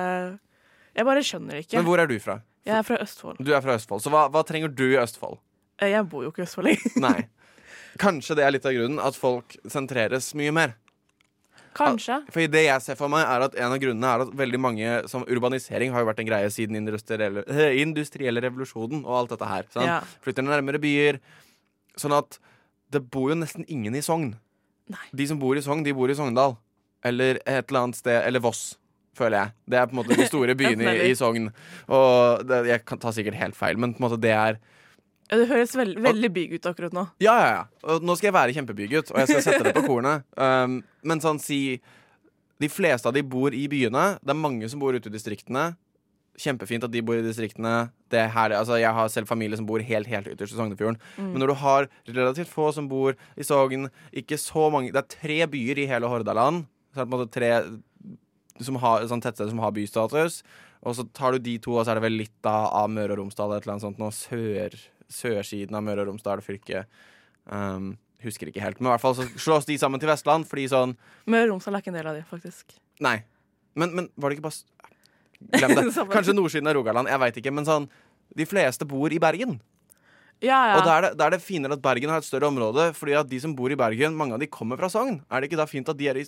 Jeg 0.97 1.09
bare 1.11 1.25
skjønner 1.33 1.61
ikke. 1.65 1.77
Men 1.81 1.89
hvor 1.91 2.01
er 2.05 2.09
du 2.11 2.17
fra? 2.23 2.39
Jeg 2.69 2.77
er 2.81 2.85
fra 2.85 3.01
Østfold. 3.05 3.43
Du 3.45 3.53
er 3.57 3.65
fra 3.65 3.77
Østfold, 3.81 4.03
så 4.05 4.13
hva, 4.13 4.27
hva 4.33 4.43
trenger 4.49 4.73
du 4.73 4.87
i 4.93 4.97
Østfold? 5.01 5.37
Eh, 5.81 5.93
Jeg 5.93 6.09
bor 6.11 6.25
jo 6.25 6.33
ikke 6.33 6.45
i 6.45 6.49
Østfold 6.49 6.71
lenger. 6.73 7.27
Kanskje 7.99 8.37
det 8.39 8.45
er 8.47 8.55
litt 8.55 8.67
av 8.69 8.77
grunnen 8.77 9.01
at 9.03 9.17
folk 9.19 9.57
sentreres 9.71 10.31
mye 10.39 10.53
mer. 10.55 10.77
Kanskje. 11.79 12.17
For 12.33 12.51
det 12.51 12.65
jeg 12.65 12.83
ser 12.85 12.99
for 12.99 13.11
meg 13.13 13.23
er 13.29 13.45
at 13.45 13.57
En 13.59 13.75
av 13.75 13.79
grunnene 13.79 14.11
er 14.11 14.25
at 14.25 14.33
veldig 14.41 14.61
mange 14.61 14.95
som 15.11 15.25
Urbanisering 15.29 15.93
har 15.95 16.03
jo 16.03 16.09
vært 16.09 16.23
en 16.23 16.31
greie 16.31 16.49
siden 16.51 16.79
industrielle, 16.81 17.45
industrielle 17.85 18.43
revolusjonen 18.45 19.05
og 19.05 19.15
alt 19.21 19.35
dette 19.35 19.51
her. 19.51 19.69
Ja. 19.85 19.99
Flytter 20.25 20.47
nærmere 20.47 20.81
byer. 20.83 21.21
Sånn 21.99 22.17
at 22.17 22.41
det 22.95 23.05
bor 23.13 23.31
jo 23.33 23.39
nesten 23.39 23.67
ingen 23.69 23.97
i 23.99 24.03
Sogn. 24.05 24.33
Nei. 24.89 25.05
De 25.13 25.29
som 25.29 25.39
bor 25.41 25.59
i 25.59 25.63
Sogn, 25.65 25.85
de 25.87 25.95
bor 25.97 26.11
i 26.11 26.17
Sogndal. 26.19 26.57
Eller 27.07 27.39
et 27.45 27.69
eller 27.69 27.85
annet 27.85 27.99
sted. 28.01 28.17
Eller 28.25 28.43
Voss, 28.43 28.73
føler 29.19 29.43
jeg. 29.43 29.55
Det 29.71 29.79
er 29.79 29.87
på 29.91 29.95
en 29.95 30.01
måte 30.01 30.19
de 30.19 30.27
store 30.31 30.57
byene 30.61 30.97
i, 30.97 31.11
i 31.13 31.19
Sogn. 31.19 31.51
Og 31.93 32.47
det, 32.49 32.65
jeg 32.73 32.85
kan 32.89 33.03
ta 33.03 33.13
sikkert 33.15 33.39
helt 33.39 33.59
feil, 33.59 33.79
men 33.79 33.95
på 33.95 34.03
en 34.03 34.09
måte 34.09 34.21
det 34.25 34.35
er 34.35 34.59
Ja, 35.29 35.37
Det 35.37 35.49
høres 35.51 35.75
veld, 35.77 35.99
veldig 36.01 36.31
big 36.33 36.55
ut 36.57 36.67
akkurat 36.71 36.95
nå. 36.97 37.05
Ja, 37.23 37.35
ja, 37.41 37.49
ja. 37.53 37.99
Nå 38.01 38.17
skal 38.17 38.31
jeg 38.31 38.37
være 38.39 38.55
kjempebygutt, 38.57 39.13
og 39.13 39.21
jeg 39.23 39.31
skal 39.31 39.45
sette 39.45 39.67
det 39.69 39.77
på 39.77 39.87
kornet. 39.87 40.25
Um, 40.39 40.79
men 41.03 41.21
sånn 41.21 41.41
si 41.43 41.81
De 42.63 42.69
fleste 42.71 43.11
av 43.11 43.15
de 43.15 43.23
bor 43.27 43.55
i 43.55 43.67
byene. 43.71 44.19
Det 44.23 44.33
er 44.33 44.39
mange 44.39 44.69
som 44.71 44.81
bor 44.83 44.97
ute 44.97 45.11
i 45.11 45.15
distriktene. 45.15 45.77
Kjempefint 46.39 46.87
at 46.87 46.93
de 46.95 47.03
bor 47.07 47.19
i 47.19 47.23
distriktene. 47.23 47.91
Det 48.11 48.23
er. 48.25 48.55
Altså, 48.57 48.79
jeg 48.81 48.91
har 48.95 49.11
selv 49.13 49.31
familie 49.31 49.59
som 49.59 49.67
bor 49.69 49.83
helt 49.83 50.11
helt 50.11 50.31
ytterst 50.33 50.57
i 50.57 50.59
Sognefjorden. 50.59 50.99
Mm. 51.19 51.29
Men 51.35 51.43
når 51.43 51.53
du 51.53 51.57
har 51.63 51.89
relativt 52.09 52.51
få 52.51 52.71
som 52.75 52.89
bor 52.91 53.15
i 53.15 53.47
Sogn, 53.47 53.91
ikke 54.11 54.39
så 54.43 54.67
mange 54.75 54.91
Det 54.95 55.03
er 55.03 55.15
tre 55.15 55.39
byer 55.55 55.85
i 55.85 55.87
hele 55.91 56.11
Hordaland. 56.11 56.67
Så 56.95 57.03
er 57.03 57.05
det 57.05 57.11
på 57.11 57.15
en 57.15 57.19
måte 57.19 57.37
tre 57.37 57.53
som 58.65 58.79
har, 58.83 59.07
sånn 59.11 59.23
tettsteder 59.23 59.53
som 59.53 59.63
har 59.63 59.75
bystatus. 59.75 60.43
Og 60.87 60.95
så 60.99 61.07
tar 61.15 61.35
du 61.35 61.43
de 61.43 61.57
to, 61.63 61.75
og 61.75 61.85
så 61.85 61.93
er 61.93 61.99
det 61.99 62.07
vel 62.07 62.19
litt 62.21 62.35
da, 62.45 62.69
av 62.81 62.91
Møre 62.93 63.15
og 63.15 63.23
Romsdal 63.23 63.55
et 63.55 63.65
eller 63.65 63.77
annet 63.77 63.87
sånt 63.87 64.01
noe 64.03 64.15
Sør, 64.15 64.75
sørsiden 65.13 65.77
av 65.79 65.85
Møre 65.87 66.05
og 66.05 66.13
Romsdal 66.13 66.43
fylke. 66.45 66.85
Um, 67.49 67.95
husker 68.25 68.51
ikke 68.51 68.63
helt. 68.65 68.81
Men 68.81 68.91
i 68.91 68.95
hvert 68.95 69.05
fall 69.05 69.17
så 69.19 69.29
slås 69.41 69.69
de 69.69 69.79
sammen 69.81 70.03
til 70.03 70.11
Vestland, 70.11 70.49
fordi 70.51 70.69
sånn 70.73 70.97
Møre 71.27 71.49
og 71.49 71.57
Romsdal 71.57 71.79
er 71.79 71.85
ikke 71.85 71.95
en 71.95 72.01
del 72.01 72.11
av 72.11 72.19
de, 72.19 72.27
faktisk. 72.29 72.77
Nei. 73.05 73.21
Men, 73.79 73.95
men 73.95 74.11
var 74.19 74.31
det 74.31 74.39
ikke 74.39 74.49
bare 74.49 74.89
Glem 75.39 75.75
det. 75.77 75.83
Kanskje 76.15 76.35
nordsiden 76.35 76.67
av 76.67 76.75
Rogaland. 76.75 77.11
Jeg 77.11 77.23
veit 77.23 77.37
ikke. 77.39 77.53
Men 77.55 77.67
sånn 77.69 77.85
De 78.35 78.47
fleste 78.49 78.87
bor 78.89 79.13
i 79.15 79.21
Bergen. 79.23 79.59
Ja, 80.43 80.59
ja. 80.71 80.75
Og 80.79 80.85
da 80.87 80.93
er, 80.95 81.05
det, 81.07 81.11
da 81.19 81.27
er 81.27 81.35
det 81.35 81.43
finere 81.43 81.75
at 81.75 81.83
Bergen 81.83 82.13
har 82.13 82.21
et 82.23 82.27
større 82.27 82.47
område, 82.47 82.93
fordi 82.95 83.17
at 83.19 83.27
de 83.27 83.41
som 83.43 83.55
bor 83.59 83.73
i 83.75 83.79
Bergen, 83.79 84.15
mange 84.15 84.37
av 84.37 84.43
de 84.43 84.47
kommer 84.51 84.79
fra 84.79 84.91
Sogn. 84.93 85.17
Er 85.27 85.41
det 85.41 85.49
ikke 85.49 85.59
da 85.59 85.67
fint 85.67 85.89
at 85.91 85.99
de 85.99 86.07
er 86.11 86.21
i, 86.21 86.25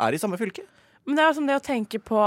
er 0.00 0.16
i 0.16 0.20
samme 0.20 0.38
fylke? 0.40 0.64
Men 1.04 1.18
det 1.18 1.24
er 1.24 1.32
liksom 1.32 1.50
det 1.50 1.58
å 1.58 1.64
tenke 1.64 2.00
på 2.00 2.22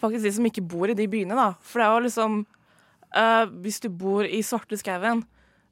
faktisk 0.00 0.24
de 0.24 0.32
som 0.38 0.48
ikke 0.48 0.64
bor 0.64 0.88
i 0.88 0.96
de 0.96 1.08
byene, 1.10 1.36
da. 1.36 1.50
For 1.60 1.82
det 1.82 1.88
er 1.88 1.92
jo 1.92 2.04
liksom 2.06 2.38
eh, 2.44 3.44
Hvis 3.64 3.80
du 3.84 3.90
bor 3.92 4.24
i 4.24 4.40
Svarte 4.46 4.78
skauen, 4.80 5.24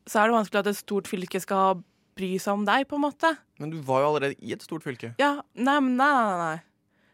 så 0.08 0.20
er 0.20 0.30
det 0.30 0.36
vanskelig 0.36 0.62
at 0.62 0.70
et 0.72 0.78
stort 0.78 1.08
fylke 1.10 1.40
skal 1.42 1.82
bry 2.18 2.34
seg 2.42 2.58
om 2.58 2.66
deg, 2.68 2.84
på 2.88 2.98
en 2.98 3.06
måte. 3.06 3.30
Men 3.62 3.72
du 3.72 3.78
var 3.86 4.02
jo 4.02 4.10
allerede 4.12 4.36
i 4.42 4.52
et 4.54 4.64
stort 4.64 4.84
fylke. 4.84 5.14
Ja, 5.22 5.34
nei, 5.54 5.78
nei, 5.80 6.10
nei, 6.12 6.38
nei. 6.40 6.58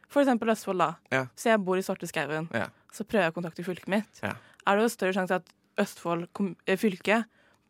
For 0.09 0.25
eksempel 0.25 0.51
Østfold, 0.55 0.81
da. 0.81 0.93
Ja. 1.13 1.25
Så 1.37 1.51
jeg 1.53 1.61
bor 1.65 1.79
i 1.79 1.85
Svarte 1.85 2.09
skauen. 2.09 2.49
Ja. 2.57 2.71
Så 2.95 3.05
prøver 3.05 3.29
jeg 3.29 3.35
å 3.35 3.37
kontakte 3.37 3.67
fylket 3.67 3.91
mitt. 3.93 4.23
Ja. 4.25 4.35
Er 4.65 4.79
det 4.79 4.87
jo 4.87 4.93
større 4.93 5.17
sjanse 5.17 5.41
at 5.43 5.53
Østfold 5.79 6.27
eh, 6.67 6.79
fylke 6.81 7.23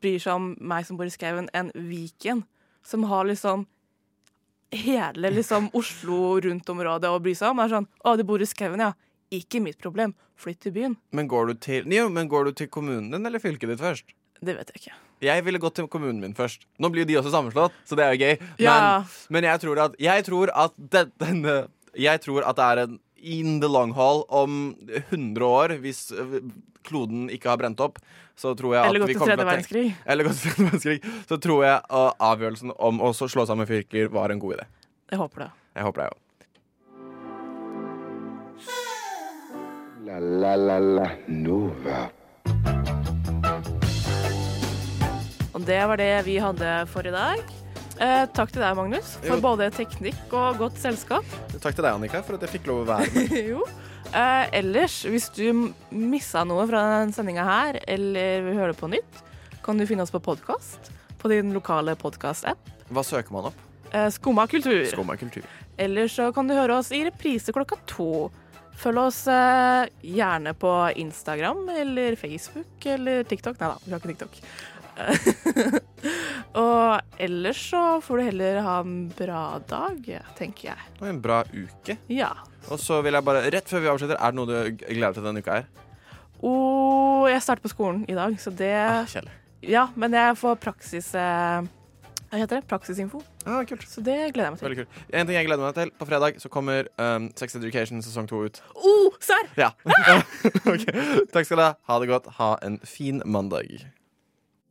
bryr 0.03 0.23
seg 0.23 0.39
om 0.39 0.53
meg 0.71 0.87
som 0.87 0.99
bor 0.99 1.09
i 1.09 1.13
skauen, 1.13 1.51
enn 1.57 1.73
Viken, 1.75 2.45
som 2.87 3.05
har 3.11 3.27
liksom 3.29 3.67
hele 4.73 5.33
liksom 5.35 5.71
Oslo 5.79 6.39
rundt-området 6.45 7.11
å 7.11 7.21
bry 7.23 7.35
seg 7.37 7.53
om. 7.53 7.63
Er 7.65 7.75
sånn 7.75 7.91
Å, 8.05 8.15
du 8.17 8.25
bor 8.29 8.43
i 8.43 8.49
skauen, 8.49 8.87
ja. 8.87 8.95
Ikke 9.35 9.61
mitt 9.61 9.81
problem. 9.83 10.15
Flytt 10.39 10.63
til 10.65 10.73
byen. 10.77 10.95
Men 11.13 11.27
går, 11.29 11.51
du 11.51 11.61
til, 11.61 11.91
jo, 11.93 12.07
men 12.15 12.31
går 12.31 12.49
du 12.49 12.55
til 12.63 12.71
kommunen 12.73 13.11
din 13.13 13.27
eller 13.27 13.43
fylket 13.43 13.75
ditt 13.75 13.83
først? 13.83 14.15
Det 14.45 14.55
vet 14.57 14.71
jeg 14.73 14.83
ikke. 14.83 14.97
Jeg 15.29 15.45
ville 15.45 15.59
gått 15.59 15.75
til 15.81 15.89
kommunen 15.91 16.21
min 16.23 16.35
først. 16.39 16.63
Nå 16.79 16.91
blir 16.95 17.03
jo 17.03 17.09
de 17.11 17.17
også 17.19 17.33
sammenslått, 17.35 17.75
så 17.89 17.97
det 17.99 18.05
er 18.07 18.15
jo 18.15 18.23
gøy. 18.23 18.35
Men, 18.41 18.65
Ja. 18.65 19.05
men 19.35 19.45
jeg 19.49 19.61
tror 19.65 19.81
at, 19.83 19.99
jeg 19.99 20.25
tror 20.25 20.53
at 20.55 20.73
det, 20.79 21.09
denne 21.19 21.69
Jeg 21.99 22.21
tror 22.23 22.45
at 22.47 22.57
det 22.57 22.65
er 22.65 22.79
en 22.85 22.99
in 23.19 23.59
the 23.61 23.67
long 23.67 23.93
haul 23.95 24.25
om 24.29 24.77
100 25.11 25.43
år, 25.43 25.75
hvis 25.83 26.13
øh, 26.13 26.39
kloden 26.87 27.29
ikke 27.35 27.49
har 27.51 27.57
brent 27.59 27.81
opp, 27.81 27.99
så 28.39 28.53
tror 28.55 28.77
jeg 28.77 28.87
Eller 28.87 29.03
at 29.03 29.09
vi 29.09 29.15
til 29.15 29.19
kommer 29.19 29.35
tredje 29.35 29.43
til 29.43 29.49
å 29.49 29.51
tenke 29.51 29.51
verdenskrig. 29.51 30.07
Eller 30.07 30.25
gått 30.29 30.39
til 30.39 30.51
tredje 30.53 30.69
verdenskrig. 30.71 31.27
Så 31.29 31.41
tror 31.43 31.65
jeg 31.67 31.81
uh, 31.91 32.13
avgjørelsen 32.31 32.71
om 32.79 33.03
å 33.03 33.11
slå 33.19 33.47
sammen 33.51 33.67
fylker 33.67 34.09
var 34.15 34.31
en 34.31 34.39
god 34.39 34.61
idé. 34.61 34.69
Jeg 35.11 35.19
håper 35.19 35.49
det. 35.49 35.51
Jeg 35.75 35.89
håper 35.89 36.05
det, 36.05 36.09
jo. 36.13 36.17
La 40.07 40.19
la 40.23 40.55
la 40.57 40.79
la 40.79 41.09
Nova. 41.27 42.07
Det 45.69 45.81
var 45.91 46.01
det 46.01 46.13
vi 46.25 46.39
hadde 46.41 46.71
for 46.89 47.05
i 47.07 47.13
dag. 47.13 47.41
Eh, 48.01 48.25
takk 48.33 48.53
til 48.55 48.63
deg, 48.63 48.77
Magnus, 48.79 49.17
for 49.21 49.37
Jo. 49.37 49.43
både 49.43 49.67
teknikk 49.75 50.33
og 50.33 50.57
godt 50.63 50.79
selskap. 50.81 51.27
Takk 51.61 51.75
til 51.75 51.83
deg, 51.85 51.91
Annika, 51.93 52.23
for 52.25 52.39
at 52.39 52.45
jeg 52.47 52.55
fikk 52.57 52.69
lov 52.71 52.85
å 52.85 52.89
være 52.93 53.11
med. 53.13 53.35
jo. 53.53 53.67
Eh, 54.09 54.47
ellers, 54.63 55.03
hvis 55.11 55.27
du 55.35 55.69
missa 55.93 56.45
noe 56.49 56.65
fra 56.71 56.81
denne 57.03 57.13
sendinga 57.17 57.45
her, 57.45 57.81
eller 57.91 58.47
vil 58.47 58.57
høre 58.63 58.73
det 58.73 58.81
på 58.81 58.89
nytt, 58.95 59.21
kan 59.67 59.77
du 59.77 59.85
finne 59.91 60.07
oss 60.07 60.15
på 60.15 60.23
podkast 60.25 60.89
på 61.21 61.29
din 61.35 61.53
lokale 61.53 61.97
podkast-app. 62.01 62.71
Hva 62.89 63.05
søker 63.05 63.35
man 63.35 63.51
opp? 63.51 63.59
Eh, 63.93 64.09
Skumma 64.15 64.47
kultur. 64.49 64.87
Skumma 64.89 65.19
kultur. 65.21 65.45
Eller 65.77 66.09
så 66.09 66.31
kan 66.33 66.49
du 66.49 66.55
høre 66.57 66.79
oss 66.81 66.93
i 66.97 67.03
reprise 67.05 67.53
klokka 67.53 67.77
to. 67.91 68.31
Følg 68.79 69.03
oss 69.03 69.25
eh, 69.27 69.89
gjerne 70.07 70.55
på 70.55 70.71
Instagram 71.03 71.67
eller 71.83 72.15
Facebook 72.17 72.87
eller 72.87 73.25
TikTok. 73.27 73.59
Nei 73.61 73.73
da, 73.75 73.79
vi 73.85 73.93
har 73.93 73.99
ikke 74.01 74.13
TikTok. 74.15 74.41
og 76.63 77.21
ellers 77.23 77.61
så 77.71 77.83
får 78.05 78.21
du 78.21 78.25
heller 78.29 78.61
ha 78.67 78.77
en 78.83 79.09
bra 79.19 79.43
dag, 79.71 79.99
tenker 80.39 80.73
jeg. 80.73 80.87
Og 81.01 81.09
en 81.11 81.21
bra 81.25 81.43
uke. 81.53 81.99
Ja. 82.13 82.33
Og 82.69 82.81
så 82.83 83.01
vil 83.05 83.17
jeg 83.17 83.27
bare, 83.27 83.47
rett 83.55 83.71
før 83.71 83.85
vi 83.85 83.93
avslutter, 83.93 84.19
er 84.19 84.35
det 84.35 84.41
noe 84.41 84.49
du 84.51 84.85
gleder 84.85 85.09
deg 85.09 85.19
til 85.21 85.29
denne 85.31 85.45
uka 85.45 85.61
her? 85.61 85.69
Oh, 86.39 87.27
jeg 87.27 87.43
starter 87.43 87.65
på 87.65 87.73
skolen 87.73 88.05
i 88.09 88.15
dag, 88.15 88.37
så 88.39 88.53
det 88.55 88.75
Ah, 88.79 89.03
kjell. 89.11 89.27
Ja, 89.67 89.89
men 89.99 90.15
jeg 90.15 90.39
får 90.39 90.61
praksis... 90.63 91.11
Eh, 91.19 91.67
hva 92.29 92.37
heter 92.43 92.59
det? 92.61 92.67
Praksisinfo. 92.69 93.23
Ah, 93.49 93.63
kult. 93.65 93.87
Så 93.89 94.03
det 94.05 94.19
gleder 94.35 94.51
jeg 94.51 94.53
meg 94.53 94.61
til. 94.61 94.67
Veldig 94.69 94.83
kult. 94.83 94.97
En 95.17 95.27
ting 95.27 95.39
jeg 95.39 95.49
gleder 95.49 95.65
meg 95.65 95.77
til. 95.79 95.93
På 95.97 96.07
fredag 96.11 96.37
så 96.43 96.51
kommer 96.53 96.91
um, 97.01 97.31
Sex 97.41 97.57
Education 97.57 98.05
sesong 98.05 98.29
to 98.29 98.43
ut. 98.45 98.61
Oh, 98.77 99.17
serr! 99.25 99.49
Ja. 99.57 99.71
ok. 100.75 100.85
Takk 101.33 101.49
skal 101.49 101.57
du 101.57 101.65
ha. 101.65 101.71
Ha 101.89 102.01
det 102.03 102.11
godt. 102.13 102.29
Ha 102.37 102.51
en 102.69 102.77
fin 102.85 103.25
mandag. 103.25 103.81